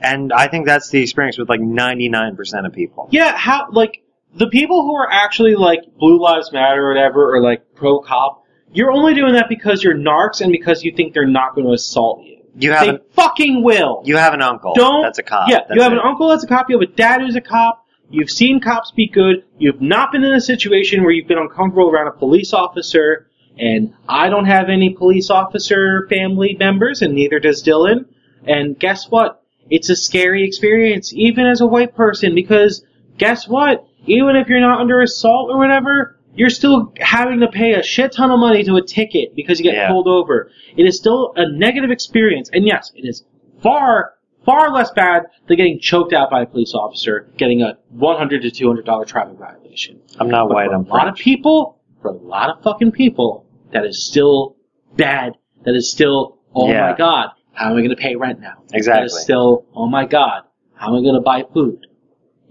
and 0.00 0.32
I 0.32 0.48
think 0.48 0.66
that's 0.66 0.90
the 0.90 1.02
experience 1.02 1.38
with 1.38 1.48
like 1.48 1.60
ninety 1.60 2.08
nine 2.08 2.36
percent 2.36 2.66
of 2.66 2.72
people. 2.72 3.08
Yeah, 3.10 3.36
how 3.36 3.68
like 3.70 4.02
the 4.34 4.48
people 4.48 4.82
who 4.82 4.94
are 4.94 5.10
actually 5.10 5.54
like 5.54 5.80
Blue 5.98 6.20
Lives 6.20 6.52
Matter 6.52 6.84
or 6.86 6.94
whatever, 6.94 7.34
or 7.36 7.42
like 7.42 7.74
pro 7.74 8.00
cop, 8.00 8.44
you're 8.72 8.92
only 8.92 9.14
doing 9.14 9.34
that 9.34 9.48
because 9.48 9.82
you're 9.82 9.94
narcs 9.96 10.40
and 10.40 10.52
because 10.52 10.82
you 10.84 10.92
think 10.96 11.14
they're 11.14 11.26
not 11.26 11.54
going 11.54 11.66
to 11.66 11.72
assault 11.72 12.22
you. 12.24 12.36
You 12.56 12.72
have 12.72 12.82
They 12.82 12.88
an, 12.90 13.00
fucking 13.12 13.62
will. 13.62 14.02
you 14.04 14.16
have 14.16 14.34
an 14.34 14.42
uncle 14.42 14.74
Don't. 14.74 15.02
that's 15.02 15.18
a 15.18 15.22
cop. 15.22 15.48
Yeah, 15.48 15.58
That's 15.68 15.76
you 15.76 15.82
have 15.82 15.92
it. 15.92 15.98
an 15.98 16.02
uncle 16.04 16.28
that's 16.28 16.42
a 16.44 16.48
cop. 16.48 16.68
You 16.68 16.78
have 16.80 16.88
a 16.88 16.92
dad 16.92 17.20
who's 17.20 17.36
a 17.36 17.40
cop. 17.40 17.86
You've 18.10 18.30
seen 18.30 18.60
cops 18.60 18.90
be 18.90 19.08
good. 19.08 19.44
You've 19.58 19.80
not 19.80 20.10
been 20.10 20.24
in 20.24 20.32
a 20.32 20.40
situation 20.40 21.02
where 21.04 21.12
you've 21.12 21.28
been 21.28 21.38
uncomfortable 21.38 21.88
around 21.90 22.08
a 22.08 22.12
police 22.12 22.52
officer. 22.52 23.28
And 23.56 23.94
I 24.08 24.28
don't 24.30 24.46
have 24.46 24.68
any 24.68 24.90
police 24.94 25.30
officer 25.30 26.06
family 26.08 26.56
members, 26.58 27.02
and 27.02 27.14
neither 27.14 27.38
does 27.38 27.62
Dylan. 27.62 28.06
And 28.46 28.78
guess 28.78 29.08
what? 29.10 29.39
It's 29.70 29.88
a 29.88 29.96
scary 29.96 30.44
experience, 30.44 31.12
even 31.14 31.46
as 31.46 31.60
a 31.60 31.66
white 31.66 31.94
person, 31.94 32.34
because 32.34 32.84
guess 33.18 33.48
what? 33.48 33.86
Even 34.06 34.36
if 34.36 34.48
you're 34.48 34.60
not 34.60 34.80
under 34.80 35.00
assault 35.00 35.50
or 35.50 35.58
whatever, 35.58 36.18
you're 36.34 36.50
still 36.50 36.92
having 37.00 37.40
to 37.40 37.48
pay 37.48 37.74
a 37.74 37.82
shit 37.82 38.12
ton 38.12 38.30
of 38.30 38.38
money 38.40 38.64
to 38.64 38.76
a 38.76 38.82
ticket 38.82 39.34
because 39.34 39.58
you 39.58 39.64
get 39.64 39.74
Yeah. 39.74 39.88
pulled 39.90 40.06
over. 40.08 40.50
It 40.76 40.84
is 40.86 40.96
still 40.96 41.32
a 41.36 41.48
negative 41.50 41.90
experience, 41.90 42.50
and 42.52 42.64
yes, 42.66 42.92
it 42.96 43.06
is 43.06 43.24
far, 43.62 44.14
far 44.44 44.72
less 44.72 44.90
bad 44.92 45.24
than 45.46 45.56
getting 45.56 45.78
choked 45.78 46.12
out 46.12 46.30
by 46.30 46.42
a 46.42 46.46
police 46.46 46.72
officer, 46.74 47.28
getting 47.36 47.62
a 47.62 47.76
100 47.90 48.42
to 48.42 48.50
200 48.50 48.84
dollar 48.84 49.04
traffic 49.04 49.38
violation. 49.38 50.00
I'm 50.18 50.28
not 50.30 50.48
But 50.48 50.54
white. 50.54 50.68
for 50.68 50.74
I'm 50.76 50.86
a 50.86 50.88
lot 50.88 51.08
of 51.08 51.14
people, 51.16 51.78
for 52.00 52.08
a 52.08 52.16
lot 52.16 52.50
of 52.50 52.62
fucking 52.62 52.92
people, 52.92 53.44
that 53.72 53.84
is 53.84 54.04
still 54.04 54.56
bad. 54.96 55.34
That 55.64 55.74
is 55.74 55.90
still, 55.90 56.38
oh 56.54 56.68
Yeah. 56.70 56.90
my 56.92 56.96
god, 56.96 57.30
how 57.52 57.70
am 57.70 57.76
I 57.76 57.80
going 57.80 57.90
to 57.90 57.96
pay 57.96 58.16
rent 58.16 58.40
now? 58.40 58.62
Exactly. 58.72 59.06
is 59.06 59.20
still, 59.22 59.66
oh 59.74 59.86
my 59.88 60.06
god, 60.06 60.42
how 60.74 60.88
am 60.88 60.94
I 60.94 61.02
going 61.02 61.14
to 61.14 61.20
buy 61.20 61.44
food? 61.52 61.86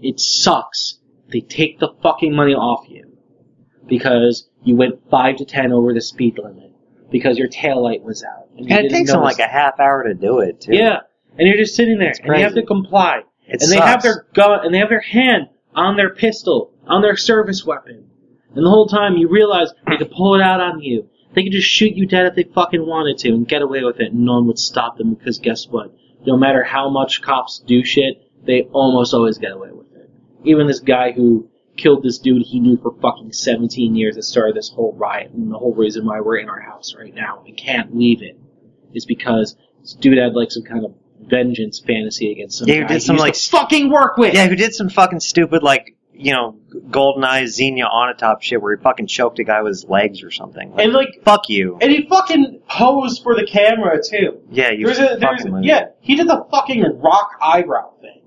It 0.00 0.20
sucks. 0.20 0.98
They 1.32 1.40
take 1.40 1.78
the 1.78 1.94
fucking 2.02 2.34
money 2.34 2.54
off 2.54 2.88
you 2.88 3.16
because 3.86 4.48
you 4.62 4.76
went 4.76 5.00
five 5.10 5.36
to 5.36 5.44
ten 5.44 5.72
over 5.72 5.92
the 5.92 6.00
speed 6.00 6.38
limit 6.42 6.72
because 7.10 7.38
your 7.38 7.48
tail 7.48 7.82
light 7.82 8.02
was 8.02 8.22
out. 8.24 8.48
And, 8.56 8.70
And 8.70 8.86
it 8.86 8.90
takes 8.90 9.10
them 9.10 9.22
like 9.22 9.38
a 9.38 9.46
half 9.46 9.78
hour 9.80 10.04
to 10.04 10.14
do 10.14 10.40
it 10.40 10.60
too. 10.60 10.74
yeah, 10.74 11.00
and 11.38 11.48
you're 11.48 11.56
just 11.56 11.74
sitting 11.74 11.98
there, 11.98 12.12
and 12.22 12.36
you 12.36 12.42
have 12.42 12.54
to 12.54 12.64
comply, 12.64 13.22
It 13.46 13.62
and 13.62 13.70
they 13.70 13.78
have 13.78 14.02
their 14.02 14.26
gun, 14.34 14.64
and 14.64 14.74
they 14.74 14.78
have 14.78 14.88
their 14.88 15.00
hand 15.00 15.48
on 15.74 15.96
their 15.96 16.14
pistol, 16.14 16.72
on 16.86 17.02
their 17.02 17.16
service 17.16 17.64
weapon, 17.64 18.10
and 18.54 18.64
the 18.64 18.70
whole 18.70 18.86
time 18.86 19.16
you 19.16 19.28
realize 19.28 19.72
they 19.88 19.96
could 19.96 20.10
pull 20.10 20.34
it 20.34 20.40
out 20.42 20.60
on 20.60 20.80
you. 20.82 21.08
They 21.34 21.44
could 21.44 21.52
just 21.52 21.68
shoot 21.68 21.94
you 21.94 22.06
dead 22.06 22.26
if 22.26 22.34
they 22.34 22.42
fucking 22.42 22.84
wanted 22.84 23.18
to 23.18 23.28
and 23.28 23.46
get 23.46 23.62
away 23.62 23.84
with 23.84 24.00
it, 24.00 24.12
and 24.12 24.24
no 24.24 24.34
one 24.34 24.46
would 24.48 24.58
stop 24.58 24.98
them 24.98 25.14
because 25.14 25.38
guess 25.38 25.66
what? 25.68 25.94
No 26.26 26.36
matter 26.36 26.62
how 26.62 26.90
much 26.90 27.22
cops 27.22 27.62
do 27.64 27.84
shit, 27.84 28.22
they 28.44 28.62
almost 28.72 29.14
always 29.14 29.38
get 29.38 29.52
away 29.52 29.70
with 29.72 29.86
it. 29.94 30.10
Even 30.44 30.66
this 30.66 30.80
guy 30.80 31.12
who 31.12 31.48
killed 31.76 32.02
this 32.02 32.18
dude 32.18 32.42
he 32.42 32.60
knew 32.60 32.76
for 32.76 32.92
fucking 33.00 33.32
17 33.32 33.94
years 33.94 34.16
that 34.16 34.24
started 34.24 34.56
this 34.56 34.70
whole 34.70 34.92
riot, 34.96 35.30
and 35.32 35.50
the 35.50 35.58
whole 35.58 35.74
reason 35.74 36.04
why 36.04 36.20
we're 36.20 36.38
in 36.38 36.48
our 36.48 36.60
house 36.60 36.94
right 36.98 37.14
now 37.14 37.42
and 37.46 37.56
can't 37.56 37.96
leave 37.96 38.22
it 38.22 38.38
is 38.92 39.06
because 39.06 39.56
this 39.80 39.94
dude 39.94 40.18
had 40.18 40.34
like 40.34 40.50
some 40.50 40.64
kind 40.64 40.84
of 40.84 40.94
vengeance 41.20 41.80
fantasy 41.80 42.32
against 42.32 42.58
some 42.58 42.68
Yeah, 42.68 42.74
he 42.74 42.80
guy 42.80 42.88
did 42.88 43.02
some, 43.02 43.16
like, 43.16 43.36
fucking 43.36 43.90
work 43.90 44.16
with. 44.16 44.34
Yeah, 44.34 44.48
who 44.48 44.56
did 44.56 44.74
some 44.74 44.88
fucking 44.88 45.20
stupid 45.20 45.62
like 45.62 45.96
you 46.20 46.32
know 46.32 46.58
GoldenEye's 46.90 47.54
Xenia 47.54 47.86
Onatopp 47.86 48.42
shit 48.42 48.60
where 48.60 48.76
he 48.76 48.82
fucking 48.82 49.06
choked 49.06 49.38
a 49.38 49.44
guy 49.44 49.62
with 49.62 49.70
his 49.72 49.84
legs 49.84 50.22
or 50.22 50.30
something. 50.30 50.72
Like, 50.72 50.84
And 50.84 50.92
like, 50.92 51.22
fuck 51.24 51.48
you. 51.48 51.78
and 51.80 51.90
he 51.90 52.06
fucking 52.08 52.60
posed 52.68 53.22
for 53.22 53.34
the 53.34 53.46
camera 53.46 53.98
too. 54.02 54.40
Yeah, 54.50 54.70
you 54.70 54.86
There's 54.86 54.98
a, 54.98 55.16
there's, 55.20 55.44
yeah, 55.62 55.86
he 56.00 56.16
did 56.16 56.28
the 56.28 56.44
fucking 56.50 57.00
rock 57.00 57.30
eyebrow 57.40 57.92
thing 58.00 58.22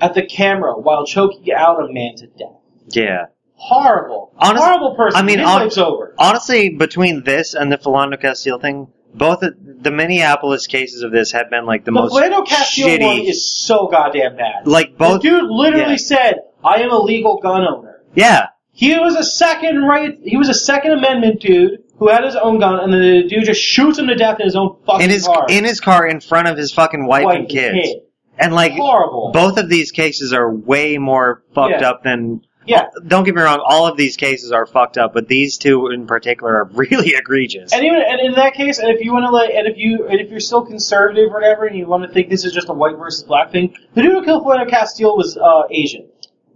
at 0.00 0.14
the 0.14 0.24
camera 0.26 0.78
while 0.78 1.04
choking 1.06 1.52
out 1.52 1.78
a 1.82 1.92
man 1.92 2.16
to 2.16 2.26
death. 2.26 2.56
Yeah. 2.88 3.26
Horrible, 3.54 4.32
Honest- 4.36 4.64
horrible 4.64 4.96
person. 4.96 5.20
I 5.20 5.22
mean, 5.22 5.40
life's 5.40 5.78
over. 5.78 6.14
Honestly, 6.18 6.70
between 6.70 7.22
this 7.22 7.54
and 7.54 7.70
the 7.70 7.78
Philando 7.78 8.20
Castile 8.20 8.58
thing, 8.58 8.88
both 9.14 9.42
of, 9.44 9.54
the 9.60 9.90
Minneapolis 9.92 10.66
cases 10.66 11.02
of 11.02 11.12
this 11.12 11.30
have 11.32 11.48
been 11.50 11.64
like 11.64 11.84
the, 11.84 11.92
most 11.92 12.12
Philando 12.12 12.44
Castile 12.46 12.88
shitty. 12.88 13.04
one 13.04 13.18
is 13.20 13.48
so 13.56 13.86
goddamn 13.86 14.36
bad. 14.36 14.66
like 14.66 14.96
both. 14.98 15.22
the 15.22 15.28
dude 15.28 15.44
literally 15.50 15.92
yeah. 15.92 15.96
said, 15.96 16.34
"I 16.64 16.82
am 16.82 16.90
a 16.90 16.98
legal 16.98 17.38
gun 17.42 17.62
owner." 17.66 18.02
yeah, 18.14 18.46
He 18.72 18.98
was 18.98 19.14
a 19.16 19.24
second 19.24 19.82
right. 19.82 20.18
He 20.22 20.36
was 20.36 20.48
a 20.48 20.54
Second 20.54 20.92
Amendment 20.92 21.40
dude 21.40 21.82
who 21.98 22.08
had 22.08 22.24
his 22.24 22.36
own 22.36 22.58
gun, 22.58 22.80
and 22.80 22.92
the 22.92 23.28
dude 23.28 23.44
just 23.44 23.60
shoots 23.62 23.98
him 23.98 24.06
to 24.08 24.14
death 24.14 24.38
in 24.40 24.46
his 24.46 24.56
own 24.56 24.76
fucking 24.86 25.04
in 25.04 25.10
his 25.10 25.26
car. 25.26 25.46
in 25.48 25.64
his 25.64 25.80
car 25.80 26.06
in 26.06 26.20
front 26.20 26.48
of 26.48 26.56
his 26.56 26.72
fucking 26.72 27.06
wife, 27.06 27.24
Wife 27.24 27.38
and 27.38 27.48
kids, 27.48 27.74
kid. 27.74 27.96
and 28.38 28.54
like 28.54 28.72
Horrible. 28.72 29.30
both 29.32 29.56
of 29.58 29.68
these 29.68 29.92
cases 29.92 30.32
are 30.32 30.50
way 30.52 30.98
more 30.98 31.42
fucked 31.54 31.80
Yeah. 31.80 31.90
up 31.90 32.02
than. 32.02 32.40
Yeah. 32.64 32.86
Don't 33.08 33.24
get 33.24 33.34
me 33.34 33.42
wrong. 33.42 33.60
All 33.64 33.86
of 33.88 33.96
these 33.96 34.16
cases 34.16 34.52
are 34.52 34.66
fucked 34.66 34.96
up, 34.96 35.12
but 35.12 35.26
these 35.26 35.58
two 35.58 35.88
in 35.88 36.06
particular 36.06 36.52
are 36.58 36.70
really 36.74 37.14
egregious. 37.16 37.72
And 37.72 37.84
even 37.84 38.00
and 38.08 38.20
in 38.20 38.32
that 38.34 38.54
case, 38.54 38.78
and 38.78 38.88
if 38.88 39.04
you 39.04 39.12
want 39.12 39.24
to 39.24 39.30
like, 39.30 39.50
and 39.52 39.66
if 39.66 39.76
you 39.76 40.06
and 40.08 40.20
if 40.20 40.30
you're 40.30 40.38
still 40.40 40.64
conservative 40.64 41.30
or 41.30 41.34
whatever, 41.34 41.66
and 41.66 41.76
you 41.76 41.86
want 41.86 42.04
to 42.04 42.08
think 42.08 42.30
this 42.30 42.44
is 42.44 42.52
just 42.52 42.68
a 42.68 42.72
white 42.72 42.96
versus 42.96 43.24
black 43.24 43.50
thing, 43.50 43.74
the 43.94 44.02
dude 44.02 44.12
who 44.12 44.24
killed 44.24 44.44
Philando 44.44 44.68
Castile 44.70 45.16
was 45.16 45.36
uh, 45.36 45.62
Asian. 45.72 46.08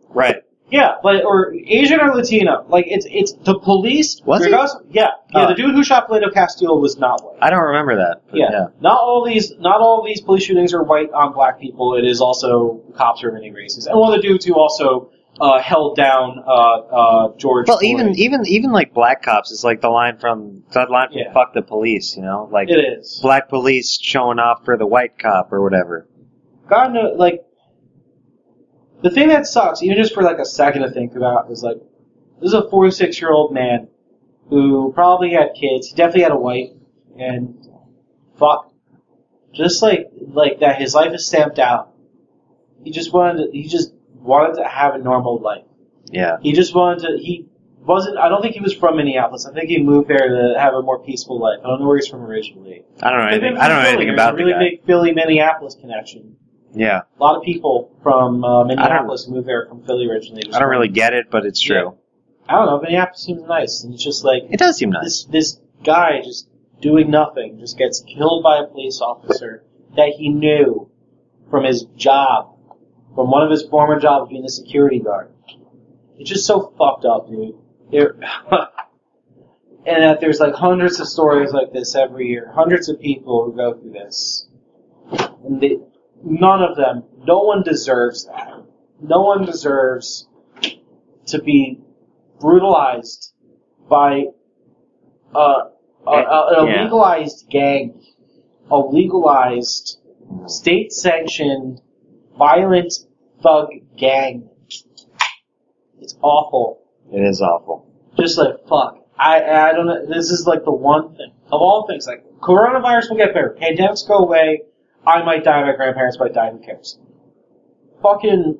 Right. 0.09 0.42
Yeah, 0.68 0.96
like 1.04 1.24
or 1.24 1.54
Asian 1.54 2.00
or 2.00 2.12
Latino. 2.14 2.64
Like 2.68 2.86
it's 2.88 3.07
it's 3.09 3.32
the 3.44 3.57
police. 3.59 4.20
Was 4.24 4.44
he? 4.44 4.50
Yeah, 4.50 4.66
yeah. 4.90 5.11
Oh. 5.32 5.48
The 5.48 5.54
dude 5.54 5.74
who 5.76 5.84
shot 5.84 6.09
Philando 6.09 6.32
Castile 6.32 6.80
was 6.80 6.96
not 6.96 7.22
white. 7.22 7.38
I 7.40 7.50
don't 7.50 7.62
remember 7.62 7.96
that. 7.96 8.22
Yeah. 8.32 8.46
yeah. 8.50 8.66
Not 8.80 8.98
all 8.98 9.24
these 9.24 9.52
not 9.61 9.80
all 9.80 10.04
these 10.04 10.20
police 10.20 10.42
shootings 10.42 10.74
are 10.74 10.82
white 10.82 11.11
on 11.12 11.32
black 11.32 11.61
people. 11.61 11.94
It 11.94 12.04
is 12.04 12.20
also 12.20 12.82
cops 12.96 13.22
are 13.22 13.28
of 13.28 13.34
many 13.34 13.52
races. 13.52 13.86
And 13.86 13.98
one 13.98 14.12
of 14.12 14.20
the 14.20 14.26
dudes 14.26 14.44
who 14.44 14.54
also 14.54 15.12
uh, 15.40 15.61
held 15.61 15.96
down 15.96 16.42
uh, 16.46 16.50
uh, 16.50 17.36
George. 17.36 17.68
Well, 17.68 17.78
Floyd. 17.78 17.90
even 17.90 18.14
even 18.18 18.46
even 18.46 18.72
like 18.72 18.92
black 18.92 19.22
cops 19.22 19.52
is 19.52 19.62
like 19.62 19.80
the 19.80 19.88
line 19.88 20.18
from 20.18 20.64
that 20.72 20.90
line 20.90 21.09
from 21.09 21.18
Yeah. 21.18 21.32
"fuck 21.32 21.54
the 21.54 21.62
police," 21.62 22.16
you 22.16 22.22
know, 22.22 22.48
like 22.50 22.68
it 22.70 22.78
is. 22.78 23.20
black 23.22 23.48
police 23.48 23.98
showing 24.00 24.38
off 24.38 24.64
for 24.64 24.76
the 24.76 24.86
white 24.86 25.18
cop 25.18 25.52
or 25.52 25.62
whatever. 25.62 26.09
God 26.68 26.94
knows, 26.94 27.16
like 27.16 27.45
the 29.03 29.11
thing 29.11 29.28
that 29.28 29.47
sucks, 29.47 29.82
even 29.82 29.97
just 29.97 30.14
for 30.14 30.22
like 30.22 30.38
a 30.38 30.44
second 30.44 30.82
to 30.82 30.90
think 30.90 31.14
about, 31.16 31.51
is 31.51 31.62
like 31.62 31.76
this 32.40 32.49
is 32.49 32.55
a 32.55 32.68
46 32.68 33.20
year 33.20 33.30
old 33.32 33.53
man 33.53 33.88
who 34.49 34.92
probably 34.94 35.30
had 35.32 35.55
kids. 35.55 35.88
He 35.88 35.94
definitely 35.97 36.22
had 36.22 36.32
a 36.32 36.36
wife, 36.36 36.70
and 37.18 37.66
fuck, 38.38 38.72
just 39.53 39.82
like 39.82 40.09
like 40.28 40.61
that, 40.61 40.80
his 40.80 40.94
life 40.94 41.12
is 41.12 41.26
stamped 41.26 41.59
out. 41.59 41.92
He 42.84 42.90
just 42.90 43.12
wanted 43.12 43.47
to, 43.47 43.51
he 43.53 43.66
just 43.66 43.92
wanted 44.14 44.57
to 44.62 44.68
have 44.68 44.94
a 44.94 44.99
normal 44.99 45.40
life. 45.40 45.64
Yeah, 46.12 46.36
He 46.40 46.53
just 46.53 46.72
wanted 46.74 47.01
to. 47.09 47.18
He 47.22 47.47
wasn't. 47.80 48.16
I 48.18 48.28
don't 48.28 48.40
think 48.40 48.55
he 48.55 48.61
was 48.61 48.72
from 48.72 48.97
Minneapolis. 48.97 49.44
I 49.44 49.53
think 49.53 49.68
he 49.68 49.82
moved 49.82 50.09
there 50.09 50.28
to 50.28 50.55
have 50.59 50.72
a 50.74 50.82
more 50.82 51.01
peaceful 51.03 51.40
life. 51.40 51.59
I 51.64 51.66
don't 51.66 51.80
know 51.80 51.88
where 51.88 51.97
he's 51.97 52.07
from 52.07 52.22
originally. 52.22 52.84
I 53.03 53.11
don't 53.11 53.18
know 53.18 53.26
anything. 53.26 53.57
I 53.57 53.66
don't 53.68 53.78
know 53.78 53.82
Philly. 53.82 53.88
anything 53.94 54.07
There's 54.09 54.16
about 54.16 54.34
a 54.34 54.36
the 54.36 54.44
really 54.44 54.53
guy. 54.53 54.59
big 54.76 54.86
Philly 54.86 55.12
Minneapolis 55.12 55.74
connection. 55.74 56.36
Yeah, 56.77 57.03
A 57.18 57.22
lot 57.22 57.37
of 57.37 57.43
people 57.43 57.91
from 58.03 58.45
uh, 58.45 58.64
Minneapolis 58.64 59.24
who 59.24 59.33
moved 59.33 59.49
there 59.49 59.66
from 59.66 59.83
Philly 59.87 60.07
originally. 60.09 60.43
I 60.53 60.59
don't 60.59 60.68
really 60.68 60.89
get 60.89 61.14
it, 61.14 61.31
but 61.31 61.47
it's 61.47 61.61
true. 61.61 61.97
I 62.49 62.53
don't 62.57 62.66
know. 62.66 62.81
Minneapolis 62.81 63.22
seems 63.22 63.43
nice, 63.45 63.83
and 63.83 63.95
it's 63.95 64.05
just 64.05 64.24
like 64.24 64.43
It 64.51 64.59
does 64.59 64.77
seem 64.77 64.91
nice. 64.91 65.03
this 65.03 65.24
this 65.24 65.61
guy 65.83 66.20
just 66.22 66.49
doing 66.83 67.11
nothing, 67.11 67.59
just 67.59 67.79
gets 67.79 68.01
killed 68.01 68.43
by 68.43 68.59
a 68.59 68.66
police 68.66 69.01
officer 69.01 69.64
that 69.97 70.11
he 70.18 70.29
knew 70.29 70.91
from 71.51 71.64
his 71.64 71.85
job, 71.97 72.55
from 73.14 73.31
one 73.31 73.43
of 73.43 73.51
his 73.51 73.62
former 73.62 73.99
jobs 73.99 74.29
being 74.31 74.45
a 74.45 74.49
security 74.51 74.99
guard. 74.99 75.31
It's 76.18 76.29
just 76.29 76.47
so 76.47 76.74
fucked 76.79 77.05
up, 77.07 77.29
dude. 77.31 77.55
And 79.89 80.03
that 80.03 80.20
there's 80.20 80.41
like 80.41 80.53
hundreds 80.55 80.99
of 80.99 81.07
stories 81.07 81.53
like 81.53 81.72
this 81.72 81.95
every 81.95 82.27
year, 82.27 82.51
hundreds 82.53 82.89
of 82.89 83.01
people 83.01 83.45
who 83.45 83.57
go 83.57 83.72
through 83.72 83.93
this, 83.93 84.49
and 85.45 85.61
they, 85.61 85.79
none 86.27 86.62
of 86.62 86.77
them, 86.77 87.05
no 87.24 87.39
one 87.43 87.62
deserves 87.62 88.27
that. 88.27 88.62
No 89.01 89.22
one 89.22 89.45
deserves 89.47 90.29
to 91.27 91.41
be 91.41 91.81
brutalized 92.41 93.33
by 93.89 94.24
uh, 95.35 95.68
a, 96.07 96.11
a, 96.11 96.14
a 96.14 96.66
Yeah. 96.66 96.83
legalized 96.83 97.49
gang, 97.49 98.01
a 98.70 98.79
legalized, 98.79 99.99
state-sanctioned, 100.47 101.81
violent 102.39 102.93
thug 103.43 103.68
gang. 103.97 104.49
It's 106.01 106.16
awful. 106.22 106.83
It 107.12 107.20
is 107.20 107.41
awful. 107.41 107.87
Just 108.18 108.39
like 108.39 108.66
fuck. 108.68 108.99
I 109.18 109.43
I 109.43 109.72
don't 109.72 109.87
know. 109.87 110.07
This 110.07 110.31
is 110.31 110.47
like 110.47 110.64
the 110.64 110.72
one 110.72 111.14
thing 111.16 111.33
of 111.47 111.61
all 111.61 111.87
things. 111.89 112.07
Like 112.07 112.24
coronavirus 112.41 113.11
will 113.11 113.16
get 113.16 113.33
better. 113.35 113.57
Pandemics 113.61 114.07
go 114.07 114.18
away. 114.18 114.62
I 115.07 115.22
might 115.22 115.44
die. 115.44 115.62
My 115.64 115.76
grandparents 115.76 116.18
might 116.18 116.34
die. 116.34 116.50
Who 116.50 116.59
cares? 116.59 116.98
Fucking. 118.02 118.59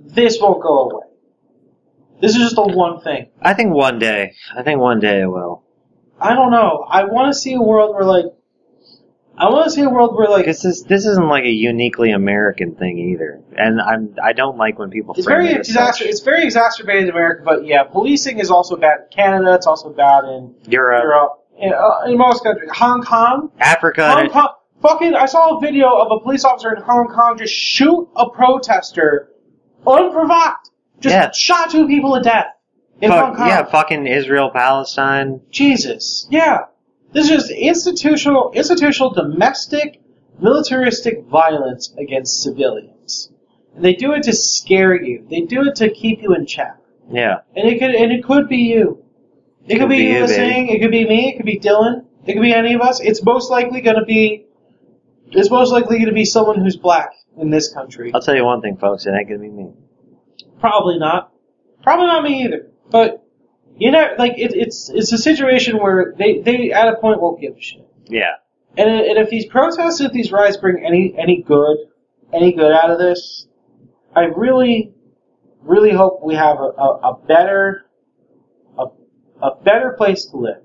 This 0.00 0.38
won't 0.40 0.62
go 0.62 0.90
away. 0.90 1.06
This 2.20 2.32
is 2.32 2.38
just 2.38 2.56
the 2.56 2.62
one 2.62 3.00
thing. 3.00 3.28
I 3.40 3.54
think 3.54 3.72
one 3.72 3.98
day. 3.98 4.34
I 4.56 4.62
think 4.62 4.80
one 4.80 5.00
day 5.00 5.22
it 5.22 5.26
will. 5.26 5.62
I 6.20 6.34
don't 6.34 6.50
know. 6.50 6.84
I 6.88 7.04
want 7.04 7.32
to 7.32 7.38
see 7.38 7.54
a 7.54 7.60
world 7.60 7.94
where 7.94 8.04
like. 8.04 8.26
I 9.40 9.50
want 9.50 9.66
to 9.66 9.70
see 9.70 9.82
a 9.82 9.88
world 9.88 10.16
where 10.16 10.28
like 10.28 10.46
this 10.46 10.64
is 10.64 10.82
this 10.82 11.06
isn't 11.06 11.28
like 11.28 11.44
a 11.44 11.50
uniquely 11.50 12.10
American 12.10 12.74
thing 12.74 12.98
either, 12.98 13.40
and 13.56 13.80
I'm 13.80 14.16
I 14.20 14.32
don't 14.32 14.56
like 14.56 14.80
when 14.80 14.90
people 14.90 15.14
It's 15.16 15.28
very 15.28 15.50
it 15.50 15.58
exacer- 15.60 16.06
It's 16.06 16.22
very 16.22 16.42
exacerbated 16.42 17.04
in 17.04 17.10
America, 17.10 17.42
but 17.44 17.64
yeah, 17.64 17.84
policing 17.84 18.40
is 18.40 18.50
also 18.50 18.74
bad 18.74 18.98
in 19.02 19.06
Canada. 19.14 19.54
It's 19.54 19.68
also 19.68 19.90
bad 19.90 20.24
in 20.24 20.56
Europe, 20.66 21.04
Europe, 21.04 21.44
in, 21.56 21.72
uh, 21.72 22.10
in 22.10 22.18
most 22.18 22.42
countries. 22.42 22.68
Hong 22.74 23.02
Kong, 23.04 23.52
Africa, 23.60 24.12
Hong 24.12 24.28
Kong. 24.28 24.48
Fucking, 24.82 25.14
I 25.14 25.26
saw 25.26 25.56
a 25.56 25.60
video 25.60 25.88
of 25.96 26.12
a 26.12 26.20
police 26.20 26.44
officer 26.44 26.72
in 26.74 26.82
Hong 26.82 27.08
Kong 27.08 27.36
just 27.38 27.52
shoot 27.54 28.08
a 28.16 28.28
protester, 28.30 29.30
unprovoked. 29.86 30.70
Just 31.00 31.14
Yeah. 31.14 31.30
shot 31.32 31.70
two 31.70 31.86
people 31.86 32.14
to 32.14 32.20
death 32.20 32.46
in 33.00 33.10
fuck- 33.10 33.24
Hong 33.26 33.36
Kong. 33.36 33.48
yeah, 33.48 33.64
fucking 33.64 34.06
Israel, 34.06 34.50
Palestine. 34.50 35.40
Jesus. 35.50 36.26
Yeah. 36.30 36.66
This 37.12 37.24
is 37.30 37.30
just 37.30 37.50
institutional, 37.50 38.52
institutional 38.54 39.10
domestic, 39.10 40.00
militaristic 40.40 41.24
violence 41.24 41.92
against 41.98 42.42
civilians. 42.42 43.30
And 43.74 43.84
they 43.84 43.94
do 43.94 44.12
it 44.12 44.24
to 44.24 44.32
scare 44.32 45.00
you. 45.00 45.24
They 45.30 45.40
do 45.40 45.62
it 45.68 45.76
to 45.76 45.88
keep 45.88 46.22
you 46.22 46.34
in 46.34 46.46
check. 46.46 46.76
Yeah, 47.10 47.38
And 47.56 47.66
it 47.68 47.78
could 47.78 47.94
and 47.94 48.12
it 48.12 48.22
could 48.22 48.48
be 48.48 48.58
you. 48.58 48.98
It 49.66 49.74
could, 49.74 49.80
Could 49.82 49.88
be, 49.90 49.96
be 49.96 50.12
you 50.14 50.20
listening. 50.20 50.68
It 50.68 50.80
could 50.80 50.90
be 50.90 51.06
me. 51.08 51.30
It 51.30 51.36
could 51.36 51.46
be 51.46 51.58
Dylan. 51.58 52.04
It 52.26 52.34
could 52.34 52.42
be 52.42 52.52
any 52.52 52.74
of 52.74 52.80
us. 52.82 53.00
It's 53.00 53.22
most 53.24 53.50
likely 53.50 53.80
going 53.80 53.96
to 53.96 54.04
be. 54.04 54.44
It's 55.30 55.50
most 55.50 55.72
likely 55.72 55.96
going 55.96 56.08
to 56.08 56.14
be 56.14 56.24
someone 56.24 56.60
who's 56.60 56.76
black 56.76 57.12
in 57.36 57.50
this 57.50 57.72
country. 57.72 58.10
I'll 58.14 58.20
tell 58.20 58.34
you 58.34 58.44
one 58.44 58.60
thing, 58.60 58.76
folks. 58.76 59.06
It 59.06 59.10
ain't 59.10 59.28
gonna 59.28 59.40
be 59.40 59.50
me. 59.50 59.72
Probably 60.60 60.98
not. 60.98 61.32
Probably 61.82 62.06
not 62.06 62.24
me 62.24 62.44
either. 62.44 62.70
But 62.90 63.24
you 63.76 63.90
know, 63.90 64.08
like 64.18 64.32
it, 64.38 64.52
it's 64.54 64.88
it's 64.88 65.12
a 65.12 65.18
situation 65.18 65.78
where 65.78 66.14
they 66.18 66.40
they 66.40 66.72
at 66.72 66.88
a 66.88 66.96
point 66.96 67.20
won't 67.20 67.40
give 67.40 67.56
a 67.56 67.60
shit. 67.60 67.86
Yeah, 68.06 68.36
And, 68.76 68.88
and 68.88 69.18
if 69.18 69.28
these 69.28 69.44
protests, 69.46 70.00
if 70.00 70.12
these 70.12 70.32
riots 70.32 70.56
bring 70.56 70.84
any 70.84 71.14
any 71.18 71.42
good, 71.42 71.76
any 72.32 72.52
good 72.52 72.72
out 72.72 72.90
of 72.90 72.98
this, 72.98 73.46
I 74.16 74.22
really, 74.24 74.94
really 75.60 75.92
hope 75.92 76.20
we 76.24 76.34
have 76.34 76.56
a, 76.58 76.70
a, 76.80 77.10
a 77.10 77.18
better, 77.26 77.84
a, 78.78 78.86
a 79.42 79.56
better 79.62 79.94
place 79.98 80.24
to 80.26 80.38
live. 80.38 80.62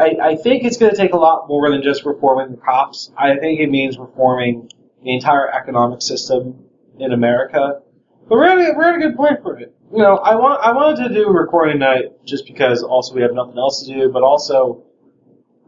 I, 0.00 0.30
I 0.30 0.36
think 0.36 0.64
it's 0.64 0.76
going 0.78 0.90
to 0.90 0.96
take 0.96 1.12
a 1.12 1.16
lot 1.18 1.46
more 1.48 1.70
than 1.70 1.82
just 1.82 2.04
reforming 2.04 2.52
the 2.52 2.60
cops. 2.60 3.12
I 3.16 3.36
think 3.36 3.60
it 3.60 3.70
means 3.70 3.98
reforming 3.98 4.70
the 5.02 5.12
entire 5.14 5.48
economic 5.52 6.02
system 6.02 6.64
in 6.98 7.12
America. 7.12 7.82
But 8.28 8.36
we're 8.36 8.44
at 8.44 8.58
a, 8.58 8.74
we're 8.76 8.84
at 8.84 8.96
a 8.96 8.98
good 8.98 9.16
point 9.16 9.42
for 9.42 9.58
it. 9.58 9.74
You 9.92 9.98
know, 9.98 10.16
I 10.16 10.36
want 10.36 10.60
I 10.62 10.72
wanted 10.72 11.08
to 11.08 11.14
do 11.14 11.24
a 11.26 11.32
recording 11.32 11.78
night 11.80 12.24
just 12.24 12.46
because 12.46 12.82
also 12.82 13.14
we 13.14 13.22
have 13.22 13.34
nothing 13.34 13.58
else 13.58 13.84
to 13.84 13.92
do, 13.92 14.08
but 14.12 14.22
also 14.22 14.84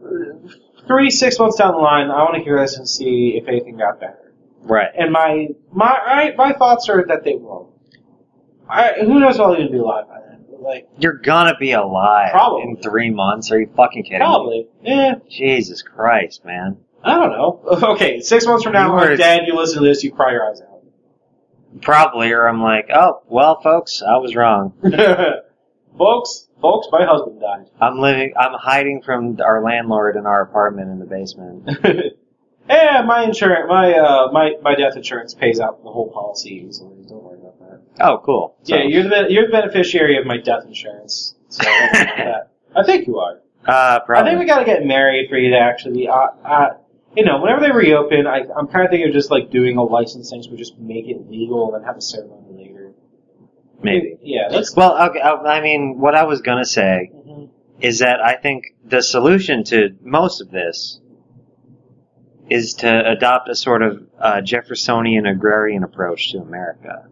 uh, 0.03 0.09
three, 0.87 1.11
six 1.11 1.37
months 1.39 1.57
down 1.57 1.73
the 1.73 1.79
line, 1.79 2.09
I 2.09 2.23
want 2.23 2.35
to 2.35 2.41
hear 2.43 2.59
this 2.59 2.77
and 2.77 2.87
see 2.87 3.37
if 3.41 3.47
anything 3.49 3.77
got 3.77 3.99
better. 3.99 4.33
right. 4.61 4.89
And 4.97 5.11
my 5.11 5.47
my 5.71 5.91
I, 6.05 6.35
my 6.37 6.53
thoughts 6.53 6.87
are 6.89 7.05
that 7.07 7.23
they 7.25 7.35
won't. 7.35 7.69
I, 8.69 8.93
who 9.01 9.19
knows 9.19 9.35
if 9.35 9.41
I'll 9.41 9.53
even 9.55 9.71
be 9.71 9.77
alive 9.77 10.07
by 10.07 10.19
then? 10.25 10.32
Like 10.63 10.87
You're 10.97 11.17
gonna 11.17 11.55
be 11.59 11.73
alive 11.73 12.31
Probably. 12.31 12.63
in 12.63 12.77
three 12.77 13.09
months. 13.09 13.51
Are 13.51 13.59
you 13.59 13.69
fucking 13.75 14.03
kidding 14.03 14.19
me? 14.19 14.23
probably, 14.25 14.67
yeah. 14.81 15.15
Jesus 15.29 15.81
Christ, 15.81 16.45
man. 16.45 16.77
I 17.03 17.15
don't 17.15 17.31
know. 17.31 17.59
Okay, 17.93 18.21
six 18.21 18.45
months 18.45 18.63
from 18.63 18.73
now, 18.73 18.95
You 18.95 19.11
I'm 19.11 19.17
dead. 19.17 19.41
You 19.45 19.55
listen 19.55 19.81
to 19.81 19.87
this, 19.87 20.03
you 20.03 20.11
cry 20.11 20.31
your 20.31 20.49
eyes 20.49 20.61
out. 20.61 20.69
Probably, 21.81 22.31
or 22.31 22.47
I'm 22.47 22.61
like, 22.61 22.89
oh, 22.93 23.23
well, 23.27 23.59
folks, 23.61 24.01
I 24.01 24.17
was 24.17 24.35
wrong. 24.35 24.73
folks, 25.97 26.47
folks, 26.61 26.87
my 26.91 27.05
husband 27.05 27.41
died. 27.41 27.65
I'm 27.81 27.99
living, 27.99 28.33
I'm 28.37 28.53
hiding 28.53 29.01
from 29.01 29.39
our 29.43 29.63
landlord 29.63 30.15
in 30.15 30.25
our 30.25 30.41
apartment 30.41 30.91
in 30.91 30.99
the 30.99 31.05
basement. 31.05 31.69
yeah, 32.69 33.01
my 33.05 33.23
insurance, 33.23 33.65
my 33.67 33.93
uh, 33.93 34.31
my 34.31 34.51
my 34.61 34.75
death 34.75 34.95
insurance 34.95 35.33
pays 35.33 35.59
out 35.59 35.83
the 35.83 35.89
whole 35.89 36.11
policy 36.11 36.63
easily. 36.67 37.03
Don't 37.07 37.22
worry 37.22 37.22
about 37.22 37.22
that. 37.22 37.22
Oh, 38.01 38.21
cool. 38.25 38.55
So, 38.63 38.75
Yeah, 38.75 38.83
you're 38.83 39.03
the 39.03 39.25
you're 39.29 39.45
the 39.45 39.51
beneficiary 39.51 40.17
of 40.17 40.25
my 40.25 40.37
death 40.37 40.65
insurance. 40.65 41.35
So 41.49 41.63
don't 41.63 41.73
worry 41.93 42.01
about 42.03 42.17
that. 42.17 42.51
I 42.75 42.83
think 42.83 43.05
you 43.07 43.19
are. 43.19 43.39
uh, 43.67 43.99
I 44.09 44.23
think 44.23 44.39
we 44.39 44.45
got 44.45 44.59
to 44.59 44.65
get 44.65 44.83
married 44.85 45.29
for 45.29 45.37
you 45.37 45.51
to 45.51 45.59
actually 45.59 45.93
be. 46.01 46.07
Uh, 46.07 46.13
uh, 46.43 46.69
you 47.15 47.23
know, 47.23 47.39
whenever 47.39 47.61
they 47.61 47.71
reopen, 47.71 48.25
I, 48.25 48.41
I'm 48.57 48.67
kind 48.67 48.85
of 48.85 48.89
thinking 48.89 49.07
of 49.09 49.13
just 49.13 49.29
like 49.29 49.51
doing 49.51 49.77
a 49.77 49.83
license 49.83 50.31
thing, 50.31 50.41
so 50.41 50.49
we 50.49 50.57
just 50.57 50.79
make 50.79 51.07
it 51.07 51.29
legal 51.29 51.65
and 51.71 51.75
then 51.81 51.87
have 51.87 51.95
a 51.97 52.01
ceremony 52.01 52.47
later. 52.57 52.93
Maybe. 53.83 54.17
Yeah, 54.23 54.47
that's. 54.49 54.75
Well, 54.75 55.09
okay, 55.09 55.19
I 55.21 55.31
I 55.57 55.61
mean, 55.61 55.99
what 55.99 56.15
I 56.15 56.23
was 56.23 56.41
gonna 56.41 56.65
say 56.65 57.11
Mhm. 57.13 57.49
is 57.81 57.99
that 57.99 58.19
I 58.19 58.35
think 58.37 58.63
the 58.83 59.03
solution 59.03 59.63
to 59.65 59.95
most 60.01 60.41
of 60.41 60.49
this 60.49 60.99
is 62.49 62.73
to 62.75 63.11
adopt 63.11 63.47
a 63.49 63.55
sort 63.55 63.83
of 63.83 64.03
uh, 64.19 64.41
Jeffersonian 64.41 65.25
agrarian 65.27 65.83
approach 65.83 66.31
to 66.31 66.39
America. 66.39 67.05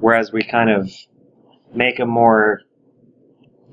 Whereas 0.00 0.32
we 0.32 0.42
kind 0.42 0.70
of 0.70 0.90
make 1.74 1.98
a 2.00 2.06
more, 2.06 2.62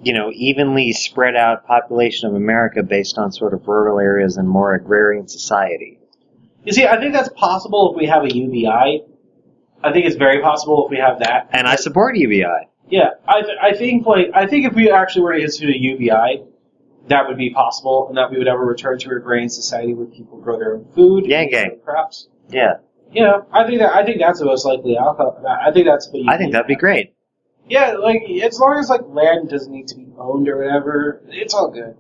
you 0.04 0.14
know, 0.14 0.30
evenly 0.34 0.92
spread 0.94 1.36
out 1.36 1.66
population 1.66 2.30
of 2.30 2.36
America 2.36 2.84
based 2.84 3.18
on 3.18 3.32
sort 3.32 3.54
of 3.54 3.68
rural 3.68 4.00
areas 4.00 4.38
and 4.38 4.48
more 4.48 4.74
agrarian 4.74 5.28
society. 5.28 6.00
You 6.64 6.74
see, 6.74 6.86
I 6.86 7.00
think 7.00 7.14
that's 7.14 7.30
possible 7.30 7.92
if 7.92 7.98
we 7.98 8.08
have 8.08 8.24
a 8.24 8.34
UBI. 8.34 9.04
I 9.84 9.92
think 9.94 10.06
it's 10.06 10.18
very 10.18 10.42
possible 10.42 10.86
if 10.86 10.92
we 10.92 10.98
have 10.98 11.20
that. 11.20 11.50
And 11.52 11.68
I 11.68 11.76
support 11.76 12.18
UBI. 12.18 12.68
Yeah, 12.90 13.12
I, 13.28 13.42
th- 13.42 13.58
I 13.62 13.74
think 13.74 14.06
like 14.06 14.28
I 14.34 14.48
think 14.48 14.66
if 14.66 14.74
we 14.74 14.92
actually 14.92 15.22
were 15.24 15.34
to 15.34 15.42
institute 15.42 15.76
a 15.76 15.80
UBI, 15.80 16.44
that 17.08 17.28
would 17.28 17.38
be 17.38 17.52
possible, 17.52 18.08
and 18.08 18.18
that 18.18 18.32
we 18.32 18.38
would 18.38 18.48
ever 18.48 18.66
return 18.66 18.98
to 19.00 19.10
a 19.12 19.18
agrarian 19.18 19.50
society 19.50 19.94
where 19.94 20.08
people 20.08 20.40
grow 20.40 20.58
their 20.58 20.76
own 20.76 20.88
food, 20.94 21.26
yeah, 21.26 21.42
their 21.44 21.50
gang. 21.50 21.80
crops. 21.84 22.28
Yeah, 22.50 22.76
You 23.12 23.24
know, 23.24 23.48
I 23.52 23.66
think 23.66 23.80
that 23.80 23.94
I 23.94 24.04
think 24.04 24.20
that's 24.20 24.40
the 24.40 24.46
most 24.46 24.66
likely 24.66 24.98
outcome. 24.98 25.46
I 25.46 25.72
think 25.72 25.86
that's 25.86 26.10
what 26.10 26.28
I 26.30 26.38
think 26.38 26.52
that'd 26.52 26.68
be 26.68 26.76
great. 26.76 27.14
Yeah, 27.68 27.94
like 27.94 28.24
as 28.44 28.60
long 28.60 28.80
as 28.80 28.90
like 28.90 29.02
land 29.08 29.50
doesn't 29.50 29.72
need 29.72 29.88
to 29.90 29.96
be 29.96 30.08
owned 30.18 30.48
or 30.48 30.58
whatever, 30.58 31.22
it's 31.28 31.54
all 31.54 31.72
good. 31.72 31.98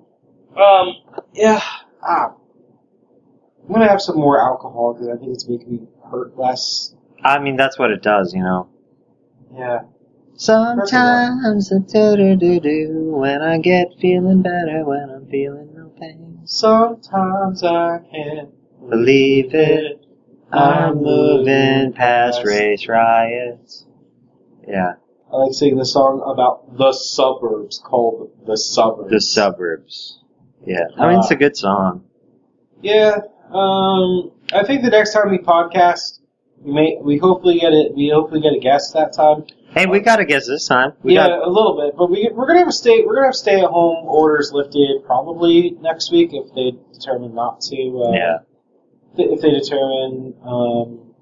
Um, 0.59 0.95
yeah. 1.33 1.61
Ah, 2.01 2.33
I'm 3.65 3.73
gonna 3.73 3.87
have 3.87 4.01
some 4.01 4.17
more 4.17 4.41
alcohol 4.41 4.93
because 4.93 5.09
I 5.09 5.17
think 5.17 5.33
it's 5.33 5.47
making 5.47 5.71
me 5.71 5.87
hurt 6.09 6.37
less. 6.37 6.93
I 7.23 7.39
mean, 7.39 7.57
that's 7.57 7.77
what 7.79 7.91
it 7.91 8.01
does, 8.01 8.33
you 8.33 8.41
know. 8.41 8.69
Yeah. 9.53 9.79
Sometimes 10.35 11.69
do 11.69 12.15
do 12.15 12.35
do 12.35 12.59
do 12.59 13.11
when 13.15 13.41
I 13.41 13.57
get 13.57 13.87
feeling 13.99 14.41
better 14.41 14.85
when 14.85 15.09
I'm 15.09 15.25
feeling 15.27 15.73
no 15.75 15.87
pain. 15.99 16.41
Sometimes 16.45 17.63
I 17.63 17.99
can't 18.11 18.49
Believe 18.89 19.53
it, 19.53 20.05
I'm 20.51 21.01
moving 21.01 21.93
past 21.93 22.43
race 22.43 22.87
riots. 22.87 23.85
Yeah, 24.67 24.93
I 25.31 25.35
like 25.35 25.53
singing 25.53 25.77
the 25.77 25.85
song 25.85 26.21
about 26.25 26.77
the 26.77 26.93
suburbs 26.93 27.81
called 27.83 28.31
the 28.45 28.57
suburbs. 28.57 29.11
the 29.11 29.21
suburbs. 29.21 30.19
Yeah, 30.65 30.85
I 30.97 31.09
mean 31.09 31.19
it's 31.19 31.31
a 31.31 31.35
good 31.35 31.57
song. 31.57 32.05
Yeah. 32.81 33.17
Um, 33.49 34.31
I 34.53 34.63
think 34.65 34.83
the 34.83 34.89
next 34.89 35.13
time 35.13 35.31
we 35.31 35.37
podcast, 35.37 36.19
we 36.61 36.73
may 36.73 36.97
we 37.01 37.17
hopefully 37.17 37.59
get 37.59 37.73
it. 37.73 37.93
We 37.95 38.09
hopefully 38.13 38.41
get 38.41 38.53
a 38.53 38.59
guest 38.59 38.93
that 38.93 39.13
time. 39.13 39.45
Hey, 39.71 39.85
we 39.85 39.99
got 39.99 40.19
a 40.19 40.25
guess 40.25 40.47
this 40.47 40.67
time. 40.67 40.93
We 41.03 41.15
yeah, 41.15 41.27
got 41.27 41.47
a 41.47 41.49
little 41.49 41.77
bit, 41.77 41.97
but 41.97 42.09
we 42.09 42.29
we're 42.33 42.47
gonna 42.47 42.59
have 42.59 42.67
a 42.67 42.73
stay 42.73 43.03
we're 43.05 43.15
gonna 43.15 43.27
have 43.27 43.35
stay 43.35 43.59
at 43.59 43.69
home 43.69 44.05
orders 44.07 44.51
lifted 44.53 45.03
probably 45.05 45.77
next 45.81 46.11
week 46.11 46.31
if 46.33 46.53
they 46.55 46.77
determine 46.93 47.35
not 47.35 47.61
to. 47.61 48.03
Uh, 48.05 48.11
yeah. 48.13 48.37
If 49.17 49.41
they 49.41 49.51
determine, 49.51 50.35
um, 50.43 51.13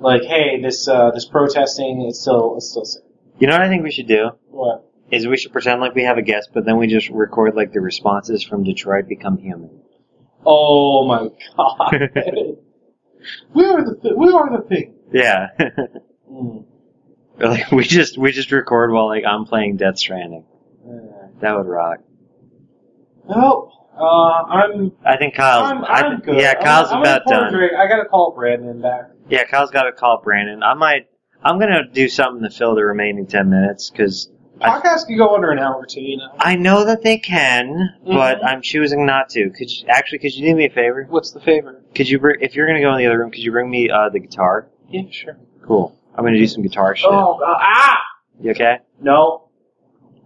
like, 0.00 0.22
hey, 0.22 0.60
this 0.60 0.86
uh, 0.88 1.10
this 1.12 1.26
protesting 1.26 2.06
is 2.08 2.20
still 2.20 2.56
it's 2.56 2.70
still 2.70 2.84
safe. 2.84 3.02
You 3.38 3.46
know 3.46 3.54
what 3.54 3.62
I 3.62 3.68
think 3.68 3.82
we 3.82 3.90
should 3.90 4.08
do? 4.08 4.30
What? 4.48 4.86
is 5.10 5.26
we 5.26 5.36
should 5.36 5.52
pretend 5.52 5.80
like 5.80 5.94
we 5.94 6.04
have 6.04 6.18
a 6.18 6.22
guest, 6.22 6.50
but 6.52 6.64
then 6.64 6.78
we 6.78 6.86
just 6.86 7.08
record 7.10 7.54
like 7.54 7.72
the 7.72 7.80
responses 7.80 8.42
from 8.42 8.64
Detroit 8.64 9.08
become 9.08 9.38
human. 9.38 9.70
Oh 10.44 11.06
my 11.06 11.28
god. 11.56 11.92
we 13.54 13.64
are 13.64 13.84
the 13.84 14.14
we 14.16 14.32
are 14.32 14.56
the 14.58 14.64
thing. 14.68 14.94
yeah. 15.12 15.48
Mm. 16.30 16.64
Like 17.38 17.70
we 17.70 17.84
just 17.84 18.16
we 18.16 18.32
just 18.32 18.50
record 18.50 18.92
while 18.92 19.08
like 19.08 19.24
I'm 19.28 19.44
playing 19.44 19.76
Death 19.76 19.98
Stranding. 19.98 20.46
Yeah. 20.86 21.28
That 21.40 21.58
would 21.58 21.66
rock. 21.66 21.98
Well, 23.24 23.65
uh, 23.98 24.02
I'm 24.04 24.92
I 25.04 25.16
think 25.16 25.34
Kyle's. 25.34 25.70
I'm, 25.70 25.84
I'm 25.84 26.20
good. 26.20 26.36
Yeah, 26.38 26.54
I'm- 26.56 26.62
Kyle's 26.64 26.92
I'm 26.92 27.00
about 27.00 27.24
gonna 27.26 27.40
done. 27.42 27.52
drink. 27.52 27.72
I 27.74 27.88
gotta 27.88 28.04
call 28.08 28.32
Brandon 28.34 28.80
back. 28.80 29.10
Yeah, 29.28 29.44
Kyle's 29.44 29.70
got 29.70 29.84
to 29.84 29.92
call 29.92 30.20
Brandon. 30.22 30.62
I 30.62 30.74
might. 30.74 31.06
I'm 31.42 31.58
gonna 31.58 31.86
do 31.92 32.08
something 32.08 32.42
to 32.42 32.50
fill 32.50 32.74
the 32.74 32.84
remaining 32.84 33.26
ten 33.26 33.48
minutes 33.50 33.90
because 33.90 34.30
I, 34.60 34.70
Podcasts 34.80 35.06
can 35.06 35.16
go 35.18 35.34
under 35.34 35.50
an 35.50 35.58
hour 35.58 35.84
too, 35.86 36.00
you 36.00 36.16
know. 36.16 36.28
I 36.38 36.56
know 36.56 36.84
that 36.84 37.02
they 37.02 37.18
can, 37.18 37.94
but 38.06 38.40
Mhm. 38.40 38.44
I'm 38.46 38.62
choosing 38.62 39.04
not 39.06 39.28
to. 39.30 39.50
Could 39.50 39.70
you, 39.70 39.86
actually? 39.88 40.18
Could 40.20 40.34
you 40.34 40.48
do 40.50 40.56
me 40.56 40.64
a 40.66 40.70
favor? 40.70 41.06
What's 41.10 41.30
the 41.32 41.40
favor? 41.40 41.82
Could 41.94 42.08
you 42.08 42.18
bring 42.18 42.40
if 42.40 42.54
you're 42.54 42.66
gonna 42.66 42.80
go 42.80 42.92
in 42.92 42.98
the 42.98 43.06
other 43.06 43.18
room? 43.18 43.30
Could 43.30 43.42
you 43.42 43.52
bring 43.52 43.68
me 43.70 43.90
uh, 43.90 44.08
the 44.08 44.18
guitar? 44.20 44.68
Yeah, 44.88 45.02
sure. 45.10 45.36
Cool. 45.66 45.96
I'm 46.14 46.24
gonna 46.24 46.38
do 46.38 46.46
some 46.46 46.62
guitar 46.62 46.96
shit. 46.96 47.08
Oh 47.10 47.36
god, 47.38 47.58
ah! 47.60 47.98
You 48.40 48.52
okay? 48.52 48.78
No. 49.00 49.45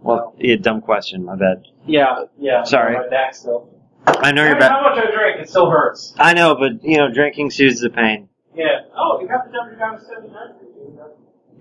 Well, 0.01 0.33
yeah, 0.39 0.55
dumb 0.55 0.81
question. 0.81 1.25
My 1.25 1.35
bad. 1.35 1.63
Yeah, 1.85 2.25
yeah. 2.39 2.63
Sorry. 2.63 2.95
My 2.97 3.07
back 3.09 3.35
still. 3.35 3.69
I 4.07 4.31
know 4.31 4.43
No 4.43 4.49
you're 4.49 4.59
bad. 4.59 4.71
how 4.71 4.81
much 4.81 4.97
I 4.97 5.11
drink, 5.15 5.41
it 5.41 5.49
still 5.49 5.69
hurts. 5.69 6.13
I 6.17 6.33
know, 6.33 6.55
but 6.55 6.83
you 6.83 6.97
know, 6.97 7.13
drinking 7.13 7.51
soothes 7.51 7.81
the 7.81 7.89
pain. 7.91 8.29
Yeah. 8.55 8.65
Oh, 8.97 9.19
you 9.21 9.27
have 9.27 9.45
to 9.45 9.51
dump 9.51 9.71
it 9.71 9.77
down 9.77 9.99
to 9.99 10.03
79 10.03 10.33
for 10.59 10.65
you, 10.65 10.91
dude. 10.91 10.99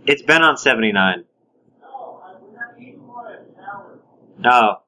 It's 0.07 0.22
been 0.22 0.43
on 0.43 0.57
79. 0.57 1.24
No, 1.82 2.22
I, 2.24 2.34
we 2.43 2.57
have 2.57 2.76
to 2.76 2.82
eat 2.82 2.99
more 2.99 3.28
in 3.30 4.43
an 4.43 4.51
hour. 4.51 4.78
Oh, 4.78 4.82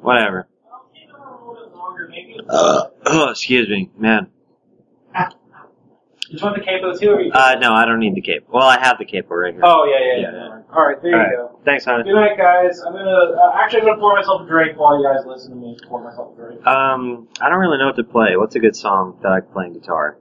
whatever. 0.00 0.48
I'll 0.72 0.90
keep 0.92 1.08
it 1.08 1.14
on 1.14 1.32
a 1.32 1.48
little 1.50 1.66
bit 1.68 1.76
longer, 1.76 2.08
maybe. 2.10 2.36
Uh, 2.48 2.82
oh, 3.06 3.30
excuse 3.30 3.68
me, 3.68 3.90
man. 3.96 4.28
You 6.28 6.38
want 6.42 6.56
the 6.56 6.62
capo 6.64 6.94
too, 6.96 7.10
or 7.10 7.20
you? 7.20 7.32
Uh, 7.32 7.56
no, 7.60 7.72
I 7.72 7.84
don't 7.84 8.00
need 8.00 8.14
the 8.14 8.20
cape. 8.20 8.46
Well, 8.48 8.66
I 8.66 8.78
have 8.80 8.98
the 8.98 9.04
cape 9.04 9.26
right 9.30 9.52
here. 9.54 9.62
oh, 9.64 9.84
yeah, 9.84 9.98
yeah, 10.04 10.20
yeah. 10.22 10.46
Yeah. 10.46 10.62
All 10.74 10.86
right, 10.86 11.00
there 11.02 11.14
All 11.14 11.18
you 11.20 11.24
right. 11.24 11.50
go. 11.52 11.60
Thanks, 11.64 11.84
honey. 11.84 12.04
Good 12.04 12.14
night, 12.14 12.36
guys. 12.36 12.80
I'm 12.80 12.92
gonna 12.92 13.10
uh, 13.10 13.52
actually 13.54 13.80
I'm 13.80 13.86
gonna 13.86 14.00
pour 14.00 14.14
myself 14.16 14.42
a 14.42 14.46
drink 14.46 14.78
while 14.78 14.98
you 14.98 15.04
guys 15.06 15.24
listen 15.26 15.50
to 15.50 15.56
me 15.56 15.76
pour 15.88 16.02
myself 16.02 16.34
a 16.34 16.36
drink. 16.36 16.66
Um, 16.66 17.28
I 17.40 17.48
don't 17.48 17.58
really 17.58 17.78
know 17.78 17.86
what 17.86 17.96
to 17.96 18.04
play. 18.04 18.36
What's 18.36 18.56
a 18.56 18.60
good 18.60 18.76
song 18.76 19.18
that 19.22 19.32
I 19.32 19.40
can 19.40 19.50
play 19.52 19.64
on 19.66 19.72
guitar? 19.72 20.18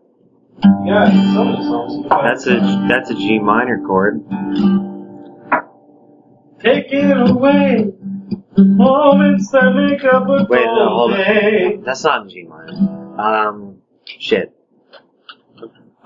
Yeah, 0.86 1.10
so 1.34 1.44
many 1.44 1.64
songs. 1.64 1.96
you 1.96 2.02
can 2.04 2.10
play. 2.10 2.22
That's 2.24 2.48
a 2.48 2.86
that's 2.88 3.10
a 3.10 3.16
G 3.16 3.40
minor 3.40 3.80
chord. 3.86 4.24
Take 6.60 6.92
it 6.92 7.30
away. 7.30 7.92
The 8.56 8.64
moments 8.64 9.52
that 9.52 9.74
make 9.76 10.04
up 10.06 10.24
a 10.30 10.48
Wait, 10.50 10.66
no, 10.66 10.90
hold 10.90 11.14
on. 11.14 11.84
That's 11.84 12.04
not 12.04 12.24
in 12.24 12.30
G 12.30 12.44
minor. 12.44 13.20
Um, 13.20 13.82
shit. 14.06 14.54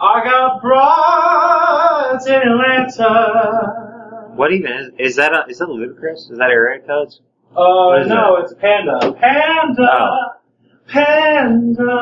I 0.02 0.24
got 0.24 0.62
brides 0.62 2.26
in 2.28 2.42
Atlanta. 2.42 4.32
What 4.36 4.52
even 4.54 4.72
is 4.72 4.92
is 4.98 5.16
that? 5.18 5.34
A, 5.34 5.46
is 5.50 5.58
that 5.60 5.68
Ludacris? 5.68 6.32
Is 6.32 6.38
that 6.38 6.50
area 6.50 6.80
codes? 6.86 7.20
Uh, 7.52 7.56
What 7.58 8.02
is 8.04 8.08
no, 8.08 8.38
it's 8.38 8.54
Panda. 8.54 9.12
Panda. 9.14 9.90
Oh. 9.92 10.28
Panda. 10.88 11.94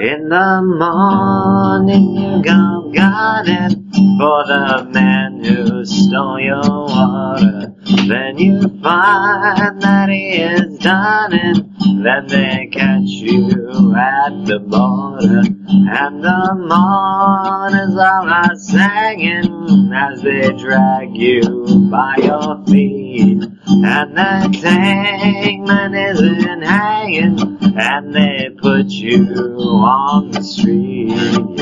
In 0.00 0.28
the 0.28 0.62
morning 0.62 2.14
you 2.16 2.42
go 2.42 2.90
gunning 2.94 3.90
for 4.18 4.44
the 4.46 4.84
man 4.90 5.44
who 5.44 5.84
stole 5.84 6.38
your 6.40 6.62
water. 6.62 7.71
Then 8.08 8.38
you 8.38 8.60
find 8.82 9.80
that 9.82 10.08
he 10.08 10.32
is 10.32 10.78
done 10.78 11.32
and 11.32 11.72
then 12.04 12.26
they 12.26 12.68
catch 12.72 13.08
you 13.08 13.94
at 13.96 14.44
the 14.44 14.58
border. 14.58 15.42
And 15.68 16.24
the 16.24 16.54
mourners 16.56 17.96
all 17.96 18.28
are 18.28 18.56
singing 18.56 19.92
as 19.94 20.22
they 20.22 20.52
drag 20.52 21.16
you 21.16 21.88
by 21.90 22.16
your 22.16 22.64
feet. 22.66 23.42
And 23.66 24.16
the 24.16 24.58
hangman 24.62 25.94
isn't 25.94 26.62
hanging, 26.62 27.58
and 27.78 28.14
they 28.14 28.50
put 28.56 28.86
you 28.88 29.26
on 29.58 30.30
the 30.30 30.42
street. 30.42 31.10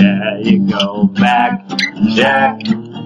Yeah, 0.01 0.39
you 0.39 0.66
go 0.68 1.05
back, 1.05 1.66
Jack, 2.14 2.61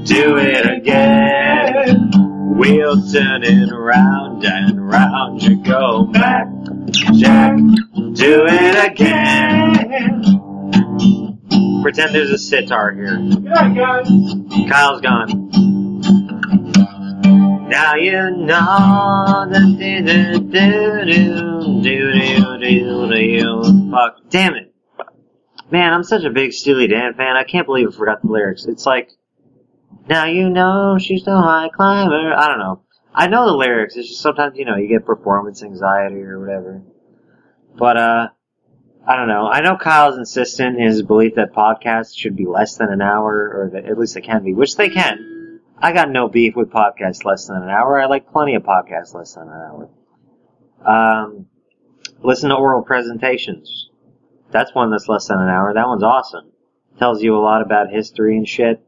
do 0.05 0.37
it 0.37 0.66
again. 0.66 2.34
Wheel 2.53 3.03
turning 3.11 3.69
round 3.71 4.45
and 4.45 4.89
round, 4.89 5.43
you 5.43 5.57
go 5.63 6.05
back, 6.05 6.47
Jack, 7.15 7.57
do 7.57 8.47
it 8.47 8.93
again. 8.93 9.73
Pretend 11.83 12.15
there's 12.15 12.31
a 12.31 12.39
sitar 12.39 12.93
here. 12.93 13.19
Night, 13.19 13.75
guys. 13.75 14.09
Kyle's 14.71 15.01
gone. 15.01 15.51
Now 17.69 17.95
you 17.97 18.31
know 18.31 19.47
the 19.51 19.61
do 19.79 20.03
do 20.05 20.39
do 20.39 21.05
do 21.05 21.83
do 21.83 22.13
do 22.59 23.09
do 23.09 23.09
do. 23.09 23.91
Fuck, 23.91 24.13
damn 24.31 24.55
it, 24.55 24.73
man! 25.71 25.93
I'm 25.93 26.05
such 26.05 26.25
a 26.25 26.31
big 26.31 26.53
Steely 26.53 26.87
Dan 26.87 27.15
fan. 27.15 27.37
I 27.37 27.45
can't 27.45 27.67
believe 27.67 27.89
I 27.89 27.91
forgot 27.97 28.23
the 28.23 28.29
lyrics. 28.29 28.65
It's 28.67 28.87
like, 28.87 29.11
now 30.09 30.27
you 30.27 30.51
know 30.51 30.99
she's 30.99 31.27
no 31.27 31.41
high 31.41 31.69
climber. 31.69 32.35
I 32.35 32.49
don't 32.49 32.59
know. 32.59 32.83
I 33.15 33.29
know 33.29 33.47
the 33.47 33.57
lyrics. 33.57 33.97
It's 33.97 34.09
just 34.09 34.21
sometimes 34.21 34.57
you 34.57 34.65
know 34.65 34.77
you 34.77 34.89
get 34.89 35.07
performance 35.07 35.63
anxiety 35.63 36.21
or 36.23 36.41
whatever. 36.41 36.83
But 37.77 37.97
uh, 37.97 38.29
I 39.07 39.17
don't 39.17 39.29
know. 39.29 39.47
I 39.47 39.61
know 39.61 39.77
Kyle's 39.77 40.17
insistent 40.17 40.79
in 40.79 40.87
his 40.87 41.03
belief 41.03 41.35
that 41.35 41.53
podcasts 41.53 42.17
should 42.17 42.37
be 42.37 42.47
less 42.47 42.77
than 42.77 42.91
an 42.91 43.03
hour, 43.03 43.33
or 43.33 43.71
that 43.73 43.85
at 43.85 43.99
least 43.99 44.15
they 44.15 44.21
can 44.21 44.43
be, 44.43 44.55
which 44.55 44.77
they 44.77 44.89
can. 44.89 45.61
I 45.79 45.93
got 45.93 46.11
no 46.11 46.29
beef 46.29 46.57
with 46.57 46.71
podcasts 46.71 47.25
less 47.25 47.47
than 47.47 47.63
an 47.63 47.69
hour. 47.69 48.01
I 48.01 48.07
like 48.07 48.33
plenty 48.33 48.55
of 48.55 48.63
podcasts 48.63 49.15
less 49.15 49.35
than 49.35 49.49
an 49.49 49.53
hour. 49.53 49.89
Um, 50.85 51.47
listen 52.23 52.51
to 52.51 52.57
oral 52.57 52.83
presentations. 52.83 53.91
That's 54.51 54.75
one 54.75 54.91
that's 54.91 55.09
less 55.09 55.29
than 55.29 55.41
an 55.41 55.49
hour. 55.49 55.75
That 55.75 55.89
one's 55.89 56.03
awesome. 56.03 56.53
Tells 56.99 57.23
you 57.23 57.37
a 57.37 57.43
lot 57.43 57.61
about 57.61 57.91
history 57.91 58.37
and 58.37 58.49
shit. 58.49 58.81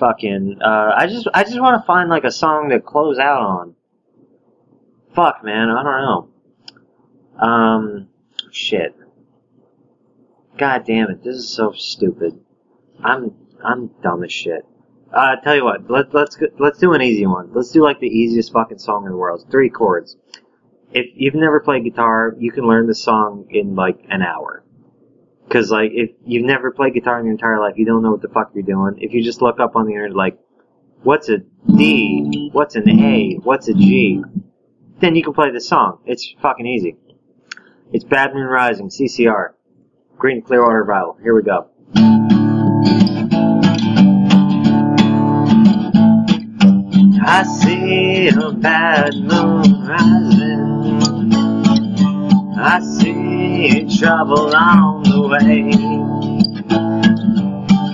Fucking, 0.00 0.58
uh, 0.64 0.92
I 0.96 1.06
just, 1.06 1.28
I 1.34 1.44
just 1.44 1.60
want 1.60 1.80
to 1.80 1.86
find 1.86 2.08
like 2.08 2.24
a 2.24 2.32
song 2.32 2.70
to 2.70 2.80
close 2.80 3.18
out 3.18 3.42
on. 3.42 3.74
Fuck, 5.14 5.44
man, 5.44 5.68
I 5.68 5.82
don't 5.82 6.30
know. 7.38 7.46
Um, 7.46 8.08
shit. 8.50 8.96
God 10.56 10.84
damn 10.86 11.10
it, 11.10 11.22
this 11.22 11.36
is 11.36 11.54
so 11.54 11.72
stupid. 11.72 12.40
I'm, 13.04 13.34
I'm 13.62 13.90
dumb 14.02 14.24
as 14.24 14.32
shit. 14.32 14.64
Uh, 15.12 15.36
tell 15.36 15.54
you 15.54 15.64
what, 15.64 15.90
let, 15.90 16.14
let's 16.14 16.38
let's 16.58 16.78
do 16.78 16.92
an 16.94 17.02
easy 17.02 17.26
one. 17.26 17.50
Let's 17.52 17.72
do 17.72 17.82
like 17.82 17.98
the 17.98 18.06
easiest 18.06 18.52
fucking 18.52 18.78
song 18.78 19.04
in 19.04 19.10
the 19.10 19.16
world. 19.18 19.44
Three 19.50 19.68
chords. 19.68 20.16
If 20.92 21.06
you've 21.14 21.34
never 21.34 21.60
played 21.60 21.84
guitar, 21.84 22.34
you 22.38 22.52
can 22.52 22.66
learn 22.66 22.86
this 22.86 23.02
song 23.02 23.46
in 23.50 23.74
like 23.74 23.98
an 24.08 24.22
hour. 24.22 24.64
Cause 25.50 25.70
like, 25.72 25.90
if 25.92 26.10
you've 26.24 26.44
never 26.44 26.70
played 26.70 26.94
guitar 26.94 27.18
in 27.18 27.24
your 27.24 27.32
entire 27.32 27.58
life, 27.58 27.74
you 27.76 27.84
don't 27.84 28.02
know 28.02 28.12
what 28.12 28.22
the 28.22 28.28
fuck 28.28 28.52
you're 28.54 28.62
doing. 28.62 28.98
If 28.98 29.12
you 29.12 29.22
just 29.22 29.42
look 29.42 29.58
up 29.58 29.74
on 29.74 29.86
the 29.86 29.92
internet 29.92 30.16
like, 30.16 30.38
what's 31.02 31.28
a 31.28 31.38
D? 31.66 32.50
What's 32.52 32.76
an 32.76 32.88
A? 32.88 33.38
What's 33.42 33.66
a 33.68 33.74
G? 33.74 34.22
Then 35.00 35.16
you 35.16 35.24
can 35.24 35.32
play 35.32 35.50
the 35.50 35.60
song. 35.60 36.02
It's 36.06 36.34
fucking 36.40 36.66
easy. 36.66 36.96
It's 37.92 38.04
Bad 38.04 38.32
Moon 38.32 38.46
Rising, 38.46 38.90
CCR. 38.90 39.54
Creedence 40.18 40.44
Clearwater 40.44 40.84
Revival. 40.84 41.18
Here 41.20 41.34
we 41.34 41.42
go. 41.42 41.70
I 47.22 47.42
see 47.42 48.28
a 48.28 48.52
bad 48.52 49.14
moon 49.14 49.86
rising. 49.86 51.00
I 52.56 52.80
see 52.80 53.19
trouble 53.98 54.54
on 54.56 55.02
the 55.02 55.20
way. 55.28 55.70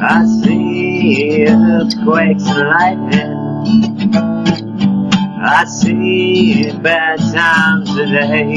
I 0.00 0.24
see 0.24 1.44
earthquakes 1.48 2.46
and 2.46 2.68
lightning. 2.68 3.46
I 5.42 5.64
see 5.64 6.70
bad 6.78 7.18
times 7.18 7.94
today. 7.96 8.54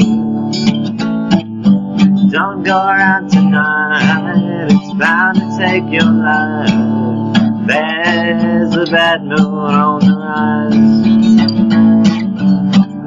Don't 2.30 2.62
go 2.62 2.78
around 2.78 3.30
tonight, 3.30 4.68
it's 4.70 4.92
bound 4.94 5.36
to 5.36 5.58
take 5.58 5.90
your 5.90 6.04
life. 6.04 7.66
There's 7.66 8.76
a 8.76 8.86
bad 8.90 9.24
moon 9.24 9.34
on 9.38 10.00
the 10.00 10.14
rise. 10.16 11.10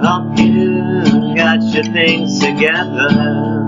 Hope 0.05 0.37
you 0.37 1.35
got 1.35 1.61
your 1.73 1.85
things 1.93 2.39
together 2.39 3.62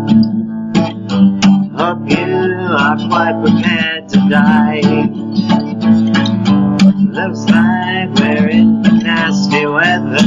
not 2.75 2.97
quite 3.07 3.39
prepared 3.41 4.09
to 4.09 4.17
die. 4.29 4.81
Looks 7.15 7.45
like 7.45 8.09
we're 8.19 8.49
in 8.49 8.81
nasty 8.99 9.65
weather. 9.65 10.25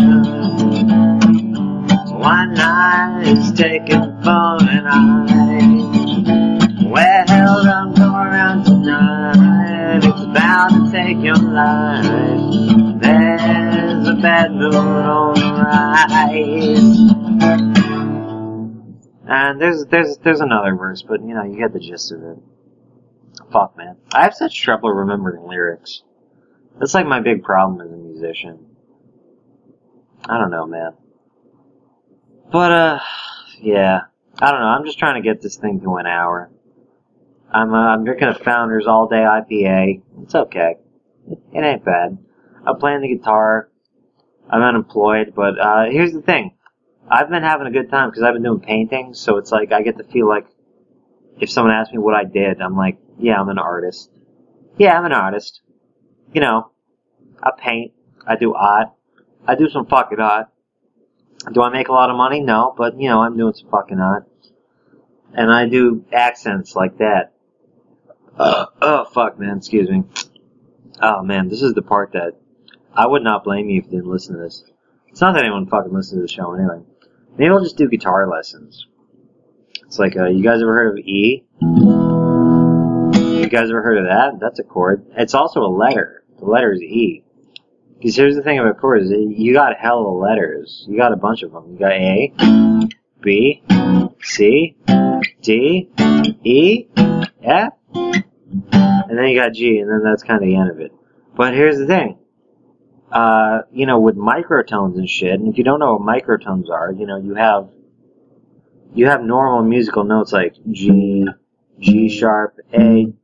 One 2.17 2.55
night 2.55 3.25
is 3.27 3.53
taken 3.53 4.01
for 4.23 4.57
an 4.63 4.87
eye. 4.87 5.77
Well, 6.87 7.69
I'm 7.69 7.93
going 7.93 8.15
around 8.15 8.65
tonight. 8.65 9.99
It's 9.99 10.23
about 10.23 10.71
to 10.71 10.91
take 10.91 11.19
your 11.19 11.37
life. 11.37 12.07
There's 13.03 14.09
a 14.09 14.15
bad 14.23 14.53
moon 14.53 14.75
on 14.75 15.35
the 15.35 15.53
rise. 17.53 17.68
And 19.29 19.61
there's 19.61 19.85
there's 19.85 20.17
there's 20.19 20.41
another 20.41 20.75
verse, 20.75 21.03
but 21.03 21.21
you 21.21 21.35
know 21.35 21.45
you 21.45 21.59
get 21.59 21.75
the 21.75 21.81
gist 21.81 22.13
of 22.13 22.23
it. 22.23 22.39
Fuck 23.53 23.77
man, 23.77 23.99
I 24.13 24.23
have 24.23 24.35
such 24.35 24.59
trouble 24.59 24.91
remembering 24.91 25.47
lyrics. 25.47 26.03
That's 26.79 26.95
like 26.95 27.07
my 27.07 27.21
big 27.21 27.43
problem 27.43 27.87
as 27.87 27.93
a 27.93 27.97
musician. 27.97 28.67
I 30.27 30.39
don't 30.39 30.51
know, 30.51 30.67
man. 30.67 30.93
But 32.51 32.73
uh, 32.73 33.01
yeah, 33.61 34.01
I 34.41 34.51
don't 34.51 34.61
know. 34.61 34.67
I'm 34.67 34.87
just 34.87 34.99
trying 34.99 35.23
to 35.23 35.29
get 35.29 35.43
this 35.43 35.57
thing 35.57 35.83
to 35.83 35.97
an 35.97 36.07
hour. 36.07 36.51
I'm 37.53 37.75
uh, 37.75 37.77
I'm 37.77 38.05
drinking 38.05 38.29
a 38.29 38.35
Founders 38.35 38.87
All 38.87 39.09
Day 39.09 39.17
IPA. 39.17 40.03
It's 40.23 40.35
okay. 40.35 40.77
It, 41.53 41.63
ain't 41.63 41.85
bad. 41.85 42.17
I'm 42.67 42.79
playing 42.79 43.03
the 43.03 43.15
guitar. 43.15 43.69
I'm 44.49 44.63
unemployed, 44.63 45.35
but 45.37 45.59
uh, 45.59 45.85
here's 45.91 46.13
the 46.13 46.23
thing. 46.23 46.53
I've 47.11 47.31
been 47.31 47.43
having 47.43 47.67
a 47.67 47.71
good 47.71 47.91
time 47.91 48.11
because 48.11 48.23
I've 48.23 48.35
been 48.35 48.43
doing 48.43 48.61
paintings, 48.61 49.21
so 49.21 49.39
it's 49.39 49.51
like 49.51 49.73
I 49.73 49.83
get 49.83 49.99
to 49.99 50.05
feel 50.05 50.29
like 50.29 50.47
if 51.41 51.51
someone 51.51 51.73
asks 51.73 51.93
me 51.93 51.99
what 51.99 52.15
I 52.15 52.25
did, 52.25 52.61
I'm 52.61 52.77
like, 52.77 52.99
yeah, 53.19 53.41
I'm 53.41 53.49
an 53.49 53.59
artist. 53.59 54.11
Yeah, 54.77 54.99
I'm 54.99 55.05
an 55.05 55.13
artist. 55.13 55.61
You 56.33 56.41
know, 56.41 56.71
I 57.43 57.51
paint. 57.57 57.93
I 58.27 58.37
do 58.37 58.55
art. 58.55 58.89
I 59.47 59.55
do 59.55 59.69
some 59.71 59.87
fucking 59.87 60.21
art. 60.21 60.49
Do 61.53 61.63
I 61.63 61.71
make 61.71 61.89
a 61.89 61.93
lot 61.93 62.11
of 62.11 62.17
money? 62.17 62.41
No, 62.41 62.75
but 62.77 63.01
you 63.01 63.09
know, 63.09 63.23
I'm 63.23 63.37
doing 63.37 63.55
some 63.55 63.71
fucking 63.71 63.99
art. 63.99 64.29
And 65.33 65.53
I 65.53 65.69
do 65.69 66.05
accents 66.13 66.75
like 66.75 66.99
that. 66.99 67.33
Uh, 68.37 68.67
oh 68.83 69.05
fuck, 69.07 69.39
man, 69.39 69.59
excuse 69.59 69.89
me. 69.89 70.05
Oh 71.01 71.23
man, 71.23 71.49
this 71.49 71.63
is 71.63 71.75
the 71.75 71.83
part 71.83 72.13
that 72.13 72.35
I 72.93 73.07
would 73.07 73.23
not 73.23 73.45
blame 73.45 73.71
you 73.71 73.81
if 73.81 73.87
you 73.87 73.93
didn't 73.93 74.11
listen 74.11 74.37
to 74.37 74.43
this. 74.43 74.65
It's 75.09 75.21
not 75.21 75.35
that 75.35 75.45
anyone 75.45 75.67
fucking 75.67 75.93
listens 75.93 76.19
to 76.19 76.23
the 76.23 76.29
show 76.29 76.53
anyway. 76.53 76.83
Maybe 77.39 77.51
I'll 77.51 77.63
just 77.63 77.77
do 77.77 77.89
guitar 77.89 78.29
lessons. 78.29 78.87
It's 79.87 79.99
like, 79.99 80.17
uh, 80.17 80.27
you 80.27 80.43
guys 80.43 80.61
ever 80.61 80.75
heard 80.75 80.99
of 80.99 81.05
E? 81.05 81.45
You 83.41 83.49
guys 83.49 83.71
ever 83.71 83.81
heard 83.81 83.99
of 83.99 84.05
that? 84.07 84.41
That's 84.41 84.59
a 84.59 84.65
chord. 84.65 85.07
It's 85.17 85.35
also 85.35 85.61
a 85.61 85.71
letter. 85.71 86.25
The 86.41 86.47
letter 86.47 86.73
is 86.73 86.83
E. 86.83 87.23
Because 87.97 88.17
here's 88.17 88.35
the 88.35 88.43
thing 88.43 88.59
about 88.59 88.79
chords. 88.79 89.11
You 89.11 89.53
got 89.53 89.77
hell 89.77 90.07
of 90.07 90.15
letters. 90.21 90.85
You 90.89 90.97
got 90.97 91.13
a 91.13 91.17
bunch 91.17 91.43
of 91.43 91.53
them. 91.53 91.73
You 91.73 91.79
got 91.79 91.93
A, 91.93 92.33
B, 93.21 93.63
C, 94.21 94.77
D, 95.41 95.91
E, 96.45 96.87
F, 97.43 97.73
and 97.95 99.19
then 99.19 99.29
you 99.29 99.39
got 99.41 99.53
G, 99.53 99.79
and 99.79 99.89
then 99.91 100.03
that's 100.05 100.23
kind 100.23 100.43
of 100.43 100.47
the 100.49 100.57
end 100.57 100.71
of 100.71 100.81
it. 100.81 100.93
But 101.37 101.55
here's 101.55 101.79
the 101.79 101.87
thing. 101.87 102.19
Uh, 103.11 103.63
you 103.73 103.87
know, 103.87 103.99
with 103.99 104.17
microtones 104.17 104.97
and 104.97 105.09
shit, 105.09 105.33
and 105.33 105.49
if 105.49 105.57
you 105.57 105.65
don't 105.65 105.81
know 105.81 105.95
what 105.95 106.03
microtones 106.03 106.69
are, 106.69 106.93
you 106.93 107.07
know, 107.07 107.17
you 107.17 107.35
have, 107.35 107.71
you 108.95 109.07
have 109.07 109.23
normal 109.23 109.63
musical 109.63 110.05
notes 110.05 110.31
like 110.31 110.55
G, 110.71 111.27
G 111.81 112.09
sharp, 112.11 112.59
A, 112.75 113.15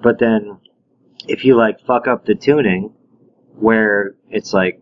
but 0.00 0.20
then 0.20 0.58
if 1.26 1.44
you 1.44 1.56
like 1.56 1.80
fuck 1.80 2.06
up 2.06 2.24
the 2.24 2.36
tuning, 2.36 2.92
where 3.56 4.14
it's 4.30 4.52
like, 4.52 4.80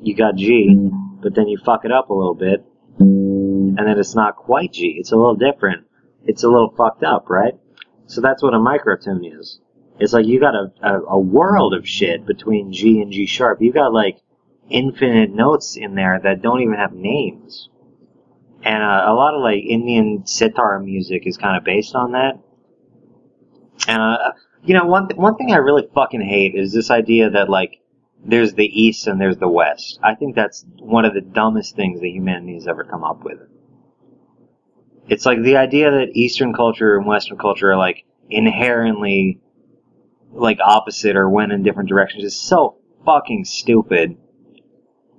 you 0.00 0.16
got 0.16 0.36
G, 0.36 0.74
but 1.20 1.34
then 1.34 1.48
you 1.48 1.58
fuck 1.62 1.84
it 1.84 1.92
up 1.92 2.08
a 2.08 2.14
little 2.14 2.34
bit, 2.34 2.64
and 2.98 3.76
then 3.76 3.98
it's 3.98 4.14
not 4.14 4.36
quite 4.36 4.72
G, 4.72 4.96
it's 4.98 5.12
a 5.12 5.16
little 5.16 5.36
different, 5.36 5.86
it's 6.24 6.44
a 6.44 6.48
little 6.48 6.72
fucked 6.74 7.04
up, 7.04 7.28
right? 7.28 7.54
So 8.06 8.22
that's 8.22 8.42
what 8.42 8.54
a 8.54 8.58
microtone 8.58 9.38
is. 9.38 9.60
It's 9.98 10.12
like 10.12 10.26
you 10.26 10.40
got 10.40 10.54
a, 10.54 10.72
a, 10.82 11.00
a 11.02 11.18
world 11.18 11.74
of 11.74 11.88
shit 11.88 12.26
between 12.26 12.72
G 12.72 13.00
and 13.00 13.12
G 13.12 13.26
sharp. 13.26 13.60
You 13.60 13.72
got 13.72 13.92
like 13.92 14.18
infinite 14.68 15.30
notes 15.30 15.76
in 15.76 15.94
there 15.94 16.20
that 16.22 16.42
don't 16.42 16.62
even 16.62 16.74
have 16.74 16.92
names. 16.92 17.68
And 18.62 18.82
uh, 18.82 19.04
a 19.06 19.14
lot 19.14 19.34
of 19.34 19.42
like 19.42 19.62
Indian 19.64 20.26
sitar 20.26 20.78
music 20.80 21.26
is 21.26 21.36
kind 21.36 21.56
of 21.56 21.64
based 21.64 21.94
on 21.94 22.12
that. 22.12 22.38
And 23.88 24.00
uh, 24.00 24.32
you 24.64 24.74
know, 24.74 24.86
one 24.86 25.08
th- 25.08 25.18
one 25.18 25.36
thing 25.36 25.52
I 25.52 25.56
really 25.56 25.88
fucking 25.94 26.20
hate 26.20 26.54
is 26.54 26.72
this 26.72 26.90
idea 26.90 27.30
that 27.30 27.50
like 27.50 27.80
there's 28.24 28.54
the 28.54 28.66
East 28.66 29.06
and 29.08 29.20
there's 29.20 29.38
the 29.38 29.48
West. 29.48 29.98
I 30.02 30.14
think 30.14 30.36
that's 30.36 30.64
one 30.78 31.04
of 31.04 31.14
the 31.14 31.20
dumbest 31.20 31.74
things 31.74 32.00
that 32.00 32.08
humanity 32.08 32.54
has 32.54 32.68
ever 32.68 32.84
come 32.84 33.02
up 33.02 33.24
with. 33.24 33.40
It's 35.08 35.26
like 35.26 35.42
the 35.42 35.56
idea 35.56 35.90
that 35.90 36.16
Eastern 36.16 36.54
culture 36.54 36.96
and 36.96 37.06
Western 37.06 37.36
culture 37.36 37.72
are 37.72 37.76
like 37.76 38.04
inherently 38.30 39.40
like 40.32 40.58
opposite 40.64 41.16
or 41.16 41.28
went 41.28 41.52
in 41.52 41.62
different 41.62 41.88
directions 41.88 42.24
is 42.24 42.38
so 42.38 42.76
fucking 43.04 43.44
stupid. 43.44 44.16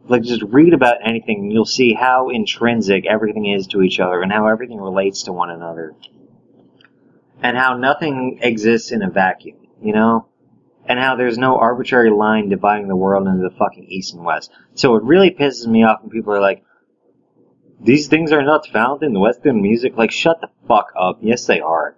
Like 0.06 0.24
just 0.24 0.44
read 0.44 0.74
about 0.74 0.98
anything 1.06 1.40
and 1.44 1.52
you'll 1.52 1.66
see 1.66 1.94
how 1.94 2.30
intrinsic 2.30 3.06
everything 3.06 3.46
is 3.46 3.68
to 3.68 3.82
each 3.82 4.00
other 4.00 4.22
and 4.22 4.32
how 4.32 4.48
everything 4.48 4.80
relates 4.80 5.24
to 5.24 5.34
one 5.34 5.50
another. 5.50 5.94
And 7.42 7.58
how 7.58 7.78
nothing 7.78 8.40
exists 8.42 8.92
in 8.92 9.02
a 9.02 9.10
vacuum, 9.10 9.68
you 9.82 9.94
know? 9.94 10.28
And 10.86 11.00
how 11.00 11.16
there's 11.16 11.38
no 11.38 11.58
arbitrary 11.58 12.10
line 12.10 12.50
dividing 12.50 12.90
the 12.90 12.96
world 12.96 13.28
into 13.28 13.44
the 13.44 13.56
fucking 13.56 13.86
East 13.86 14.14
and 14.14 14.26
West. 14.26 14.52
So 14.76 14.96
it 14.96 15.04
really 15.04 15.32
pisses 15.32 15.66
me 15.66 15.84
off 15.84 16.02
when 16.02 16.10
people 16.10 16.34
are 16.34 16.42
like, 16.42 16.64
these 17.82 18.08
things 18.08 18.32
are 18.32 18.44
not 18.44 18.68
found 18.68 19.04
in 19.04 19.14
the 19.14 19.20
Western 19.20 19.62
music. 19.62 19.98
Like, 19.98 20.12
shut 20.12 20.42
the 20.42 20.50
fuck 20.68 20.94
up. 20.98 21.20
Yes, 21.22 21.46
they 21.46 21.60
are. 21.60 21.98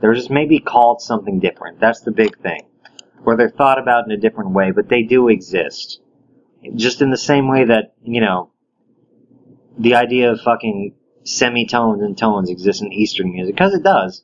They're 0.00 0.14
just 0.14 0.30
maybe 0.30 0.58
called 0.58 1.00
something 1.00 1.40
different. 1.40 1.80
That's 1.80 2.00
the 2.00 2.10
big 2.10 2.38
thing. 2.38 2.66
Or 3.24 3.36
they're 3.36 3.50
thought 3.50 3.78
about 3.78 4.04
in 4.04 4.12
a 4.12 4.16
different 4.16 4.50
way, 4.50 4.70
but 4.70 4.88
they 4.88 5.02
do 5.02 5.28
exist. 5.28 6.00
Just 6.74 7.00
in 7.00 7.10
the 7.10 7.16
same 7.16 7.48
way 7.48 7.64
that, 7.64 7.94
you 8.02 8.20
know, 8.20 8.50
the 9.78 9.94
idea 9.94 10.30
of 10.32 10.40
fucking 10.40 10.94
semitones 11.24 12.02
and 12.02 12.16
tones 12.16 12.50
exists 12.50 12.82
in 12.82 12.92
Eastern 12.92 13.32
music. 13.32 13.54
Because 13.54 13.74
it 13.74 13.82
does. 13.82 14.22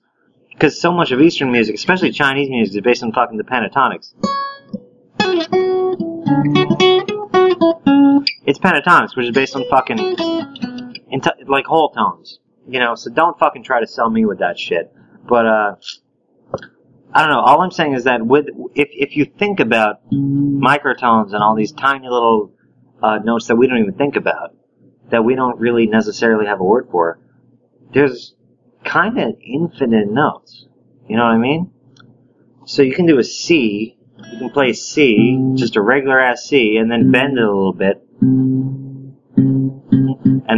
Because 0.51 0.81
so 0.81 0.93
much 0.93 1.11
of 1.11 1.20
Eastern 1.20 1.51
music, 1.51 1.75
especially 1.75 2.12
Chinese 2.12 2.51
music, 2.51 2.77
is 2.77 2.81
based 2.83 3.03
on 3.03 3.12
fucking 3.12 3.39
the 3.39 3.45
pentatonics. 3.45 4.14
It's 8.45 8.59
pentatonics, 8.59 9.16
which 9.16 9.27
is 9.27 9.35
based 9.35 9.57
on 9.57 9.64
fucking, 9.70 10.16
like 11.47 11.64
whole 11.64 11.91
tones. 11.91 12.39
You 12.68 12.81
know, 12.81 12.95
so 12.95 13.11
don't 13.11 13.39
fucking 13.39 13.64
try 13.64 13.81
to 13.81 13.87
sell 13.87 14.11
me 14.11 14.25
with 14.25 14.39
that 14.41 14.59
shit. 14.59 14.93
But 15.29 15.47
uh, 15.47 15.75
I 17.12 17.23
don't 17.23 17.31
know. 17.31 17.41
All 17.41 17.61
I'm 17.61 17.70
saying 17.70 17.95
is 17.95 18.05
that 18.05 18.25
with 18.25 18.47
if 18.75 18.89
if 18.93 19.16
you 19.16 19.25
think 19.25 19.61
about 19.61 20.09
microtones 20.11 21.35
and 21.35 21.43
all 21.43 21.55
these 21.55 21.73
tiny 21.73 22.09
little 22.09 22.55
uh, 23.03 23.18
notes 23.18 23.49
that 23.49 23.57
we 23.57 23.66
don't 23.66 23.79
even 23.79 23.95
think 23.95 24.16
about, 24.16 24.55
that 25.11 25.25
we 25.25 25.35
don't 25.35 25.61
really 25.61 25.87
necessarily 25.87 26.47
have 26.47 26.61
a 26.61 26.64
word 26.64 26.89
for, 26.91 27.18
there's 27.93 28.35
kind 28.85 29.18
of 29.18 29.37
infinite 29.45 30.11
notes. 30.11 30.66
You 31.09 31.16
know 31.16 31.25
what 31.25 31.33
I 31.33 31.39
mean? 31.39 31.73
So 32.64 32.83
you 32.83 32.95
can 32.95 33.07
do 33.07 33.18
a 33.18 33.25
C, 33.25 33.99
you 34.33 34.39
can 34.39 34.51
play 34.51 34.73
C, 34.73 35.37
just 35.57 35.77
a 35.77 35.83
regular 35.83 36.18
ass 36.18 36.45
C, 36.45 36.77
and 36.77 36.91
then 36.91 37.11
bend 37.11 37.37
it 37.37 37.45
a 37.45 37.53
little 37.53 37.73
bit, 37.73 38.03
and 38.20 39.16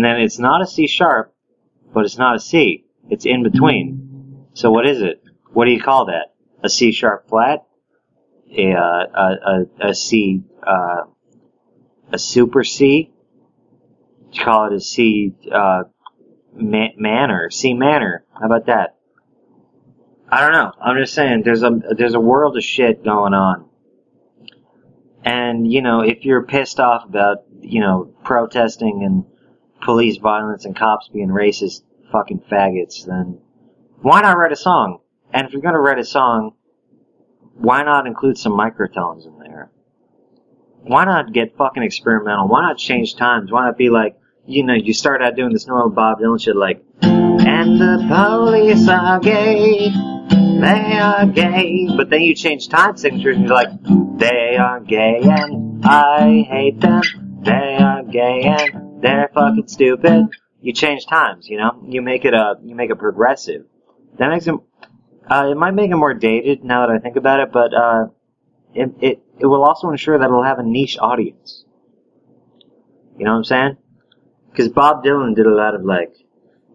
then 0.04 0.20
it's 0.20 0.38
not 0.38 0.62
a 0.62 0.66
C 0.66 0.86
sharp, 0.86 1.34
but 1.92 2.04
it's 2.04 2.18
not 2.18 2.36
a 2.36 2.40
C. 2.40 2.84
It's 3.10 3.26
in 3.26 3.42
between. 3.42 4.03
So 4.54 4.70
what 4.70 4.88
is 4.88 5.02
it? 5.02 5.22
What 5.52 5.66
do 5.66 5.72
you 5.72 5.80
call 5.82 6.06
that? 6.06 6.34
A 6.62 6.68
C 6.68 6.92
sharp 6.92 7.28
flat? 7.28 7.66
A, 8.56 8.72
uh, 8.72 8.78
a, 8.80 9.66
a, 9.82 9.88
a 9.90 9.94
C, 9.94 10.42
uh, 10.62 11.02
a 12.12 12.18
super 12.18 12.62
C? 12.62 13.12
You 14.32 14.44
call 14.44 14.66
it 14.66 14.76
a 14.76 14.80
C, 14.80 15.34
uh, 15.52 15.84
C 16.56 17.74
manor. 17.74 18.24
How 18.32 18.46
about 18.46 18.66
that? 18.66 18.96
I 20.28 20.40
don't 20.40 20.52
know. 20.52 20.72
I'm 20.80 20.96
just 20.98 21.14
saying 21.14 21.42
there's 21.44 21.62
a, 21.62 21.70
there's 21.96 22.14
a 22.14 22.20
world 22.20 22.56
of 22.56 22.64
shit 22.64 23.04
going 23.04 23.34
on. 23.34 23.68
And, 25.24 25.70
you 25.70 25.82
know, 25.82 26.00
if 26.00 26.24
you're 26.24 26.42
pissed 26.42 26.78
off 26.78 27.04
about, 27.04 27.38
you 27.60 27.80
know, 27.80 28.14
protesting 28.24 29.02
and 29.04 29.24
police 29.82 30.18
violence 30.18 30.64
and 30.64 30.76
cops 30.76 31.08
being 31.08 31.28
racist 31.28 31.82
fucking 32.12 32.44
faggots, 32.50 33.06
then 33.06 33.40
why 34.04 34.20
not 34.20 34.36
write 34.36 34.52
a 34.52 34.56
song? 34.56 34.98
And 35.32 35.46
if 35.46 35.54
you're 35.54 35.62
gonna 35.62 35.80
write 35.80 35.98
a 35.98 36.04
song, 36.04 36.52
why 37.54 37.82
not 37.82 38.06
include 38.06 38.36
some 38.36 38.52
microtones 38.52 39.26
in 39.26 39.38
there? 39.38 39.70
Why 40.82 41.06
not 41.06 41.32
get 41.32 41.56
fucking 41.56 41.82
experimental? 41.82 42.46
Why 42.46 42.60
not 42.60 42.76
change 42.76 43.16
times? 43.16 43.50
Why 43.50 43.64
not 43.64 43.78
be 43.78 43.88
like, 43.88 44.18
you 44.44 44.62
know, 44.62 44.74
you 44.74 44.92
start 44.92 45.22
out 45.22 45.36
doing 45.36 45.54
this 45.54 45.66
normal 45.66 45.88
Bob 45.88 46.18
Dylan 46.18 46.38
shit 46.38 46.54
like, 46.54 46.84
and 47.00 47.80
the 47.80 48.04
police 48.06 48.86
are 48.90 49.20
gay, 49.20 49.88
they 49.88 50.98
are 50.98 51.24
gay, 51.24 51.88
but 51.96 52.10
then 52.10 52.20
you 52.20 52.34
change 52.34 52.68
time 52.68 52.98
signatures 52.98 53.36
and 53.36 53.46
you're 53.46 53.54
like, 53.54 53.70
they 54.18 54.58
are 54.58 54.80
gay 54.80 55.20
and 55.22 55.82
I 55.82 56.44
hate 56.46 56.78
them, 56.78 57.40
they 57.42 57.78
are 57.80 58.02
gay 58.02 58.42
and 58.42 59.02
they're 59.02 59.30
fucking 59.32 59.68
stupid. 59.68 60.26
You 60.60 60.74
change 60.74 61.06
times, 61.06 61.48
you 61.48 61.56
know? 61.56 61.82
You 61.88 62.02
make 62.02 62.26
it 62.26 62.34
a, 62.34 62.56
you 62.62 62.74
make 62.74 62.90
it 62.90 62.98
progressive. 62.98 63.64
That 64.18 64.28
makes 64.30 64.46
him, 64.46 64.60
uh, 65.28 65.48
it 65.50 65.56
might 65.56 65.72
make 65.72 65.90
it 65.90 65.96
more 65.96 66.14
dated 66.14 66.64
now 66.64 66.86
that 66.86 66.92
I 66.92 66.98
think 66.98 67.16
about 67.16 67.40
it, 67.40 67.52
but, 67.52 67.74
uh, 67.74 68.06
it, 68.74 68.90
it, 69.00 69.22
it 69.38 69.46
will 69.46 69.64
also 69.64 69.90
ensure 69.90 70.18
that 70.18 70.24
it'll 70.24 70.42
have 70.42 70.58
a 70.58 70.62
niche 70.62 70.98
audience. 70.98 71.64
You 73.18 73.24
know 73.24 73.32
what 73.32 73.38
I'm 73.38 73.44
saying? 73.44 73.76
Because 74.50 74.68
Bob 74.68 75.04
Dylan 75.04 75.34
did 75.34 75.46
a 75.46 75.54
lot 75.54 75.74
of 75.74 75.84
like, 75.84 76.14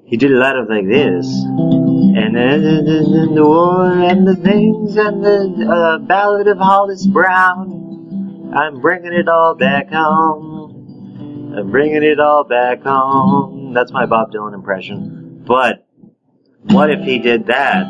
he 0.06 0.18
did 0.18 0.32
a 0.32 0.38
lot 0.38 0.58
of 0.58 0.68
like 0.70 0.88
this, 0.88 1.28
and 1.28 2.36
then 2.36 2.66
and 2.66 3.38
the 3.38 3.46
war 3.46 3.92
and 3.92 4.28
the 4.28 4.36
things 4.36 4.96
and 4.98 5.24
the 5.24 5.68
uh, 5.70 5.98
Ballad 6.00 6.48
of 6.48 6.58
Hollis 6.58 7.06
Brown. 7.06 8.52
I'm 8.56 8.82
bringing 8.82 9.14
it 9.14 9.30
all 9.30 9.54
back 9.54 9.90
home. 9.90 11.54
I'm 11.56 11.70
bringing 11.70 12.02
it 12.02 12.20
all 12.20 12.44
back 12.44 12.82
home. 12.82 13.74
That's 13.74 13.92
my 13.92 14.08
Bob 14.08 14.32
Dylan 14.32 14.56
impression. 14.56 15.44
But 15.46 15.88
what 16.72 16.89
if 16.89 17.01
he 17.01 17.20
did 17.20 17.47
that? 17.47 17.86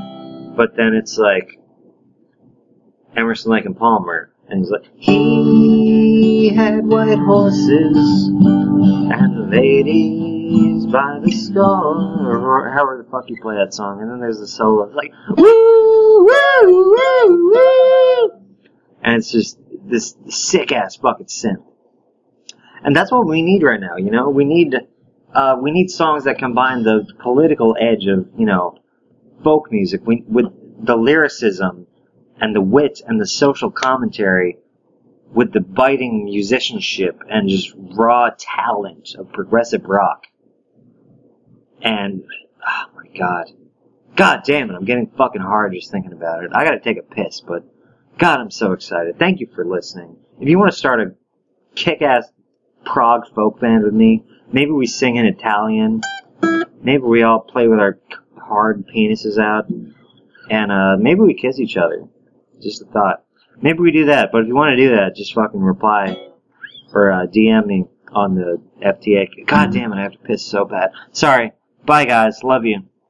But 0.55 0.75
then 0.75 0.93
it's 0.93 1.17
like 1.17 1.59
Emerson, 3.15 3.51
Lake 3.51 3.65
and 3.65 3.77
Palmer, 3.77 4.31
and 4.47 4.59
he's 4.59 4.69
like, 4.69 4.85
he 4.95 6.49
had 6.55 6.85
white 6.85 7.19
horses 7.19 8.27
and 8.27 9.49
ladies 9.51 10.85
by 10.87 11.19
the 11.23 11.31
score, 11.31 12.37
or 12.37 12.69
however 12.71 13.03
the 13.03 13.09
fuck 13.09 13.29
you 13.29 13.37
play 13.41 13.55
that 13.55 13.73
song. 13.73 14.01
And 14.01 14.09
then 14.11 14.19
there's 14.19 14.39
the 14.39 14.47
solo, 14.47 14.83
it's 14.85 14.95
like, 14.95 15.11
woo, 15.37 16.25
woo, 16.25 16.95
woo, 16.95 17.51
woo, 17.53 18.31
and 19.01 19.15
it's 19.15 19.31
just 19.31 19.57
this 19.85 20.15
sick 20.27 20.71
ass 20.71 20.95
fucking 20.95 21.27
synth. 21.27 21.63
And 22.83 22.95
that's 22.95 23.11
what 23.11 23.27
we 23.27 23.41
need 23.41 23.63
right 23.63 23.79
now, 23.79 23.97
you 23.97 24.11
know? 24.11 24.29
We 24.29 24.45
need, 24.45 24.75
uh, 25.33 25.57
we 25.61 25.71
need 25.71 25.89
songs 25.89 26.23
that 26.23 26.37
combine 26.37 26.83
the 26.83 27.07
political 27.19 27.75
edge 27.79 28.05
of, 28.07 28.27
you 28.37 28.45
know, 28.45 28.79
folk 29.43 29.71
music 29.71 30.01
we, 30.05 30.23
with 30.27 30.45
the 30.85 30.95
lyricism 30.95 31.87
and 32.39 32.55
the 32.55 32.61
wit 32.61 33.01
and 33.05 33.19
the 33.19 33.27
social 33.27 33.71
commentary 33.71 34.57
with 35.31 35.53
the 35.53 35.59
biting 35.59 36.25
musicianship 36.25 37.21
and 37.29 37.49
just 37.49 37.73
raw 37.75 38.29
talent 38.37 39.15
of 39.17 39.31
progressive 39.31 39.85
rock. 39.85 40.25
And, 41.81 42.23
oh 42.67 42.85
my 42.95 43.17
god. 43.17 43.51
God 44.15 44.41
damn 44.43 44.69
it, 44.69 44.73
I'm 44.73 44.85
getting 44.85 45.11
fucking 45.17 45.41
hard 45.41 45.73
just 45.73 45.91
thinking 45.91 46.13
about 46.13 46.43
it. 46.43 46.51
I 46.53 46.63
gotta 46.63 46.79
take 46.79 46.97
a 46.97 47.03
piss, 47.03 47.41
but 47.41 47.63
god, 48.17 48.39
I'm 48.39 48.51
so 48.51 48.71
excited. 48.73 49.19
Thank 49.19 49.39
you 49.39 49.47
for 49.53 49.63
listening. 49.63 50.17
If 50.41 50.49
you 50.49 50.57
want 50.57 50.71
to 50.71 50.77
start 50.77 50.99
a 50.99 51.13
kick-ass 51.75 52.25
prog 52.83 53.33
folk 53.33 53.59
band 53.59 53.83
with 53.83 53.93
me, 53.93 54.25
maybe 54.51 54.71
we 54.71 54.87
sing 54.87 55.15
in 55.15 55.25
Italian. 55.25 56.01
Maybe 56.81 57.03
we 57.03 57.23
all 57.23 57.39
play 57.41 57.67
with 57.67 57.79
our 57.79 57.99
hard 58.37 58.87
penises 58.87 59.37
out. 59.37 59.69
And, 60.49 60.71
uh, 60.71 60.97
maybe 60.97 61.21
we 61.21 61.33
kiss 61.35 61.59
each 61.59 61.77
other. 61.77 62.05
Just 62.61 62.81
a 62.81 62.85
thought. 62.85 63.23
Maybe 63.61 63.79
we 63.79 63.91
do 63.91 64.05
that, 64.05 64.31
but 64.31 64.41
if 64.41 64.47
you 64.47 64.55
want 64.55 64.77
to 64.77 64.77
do 64.77 64.95
that, 64.95 65.15
just 65.15 65.33
fucking 65.33 65.59
reply 65.59 66.29
or 66.93 67.11
uh, 67.11 67.25
DM 67.25 67.65
me 67.65 67.85
on 68.11 68.35
the 68.35 68.61
FTA. 68.81 69.45
God 69.45 69.73
damn 69.73 69.93
it, 69.93 69.97
I 69.97 70.03
have 70.03 70.13
to 70.13 70.17
piss 70.19 70.45
so 70.45 70.65
bad. 70.65 70.91
Sorry. 71.11 71.51
Bye, 71.85 72.05
guys. 72.05 72.43
Love 72.43 72.65
you. 72.65 72.83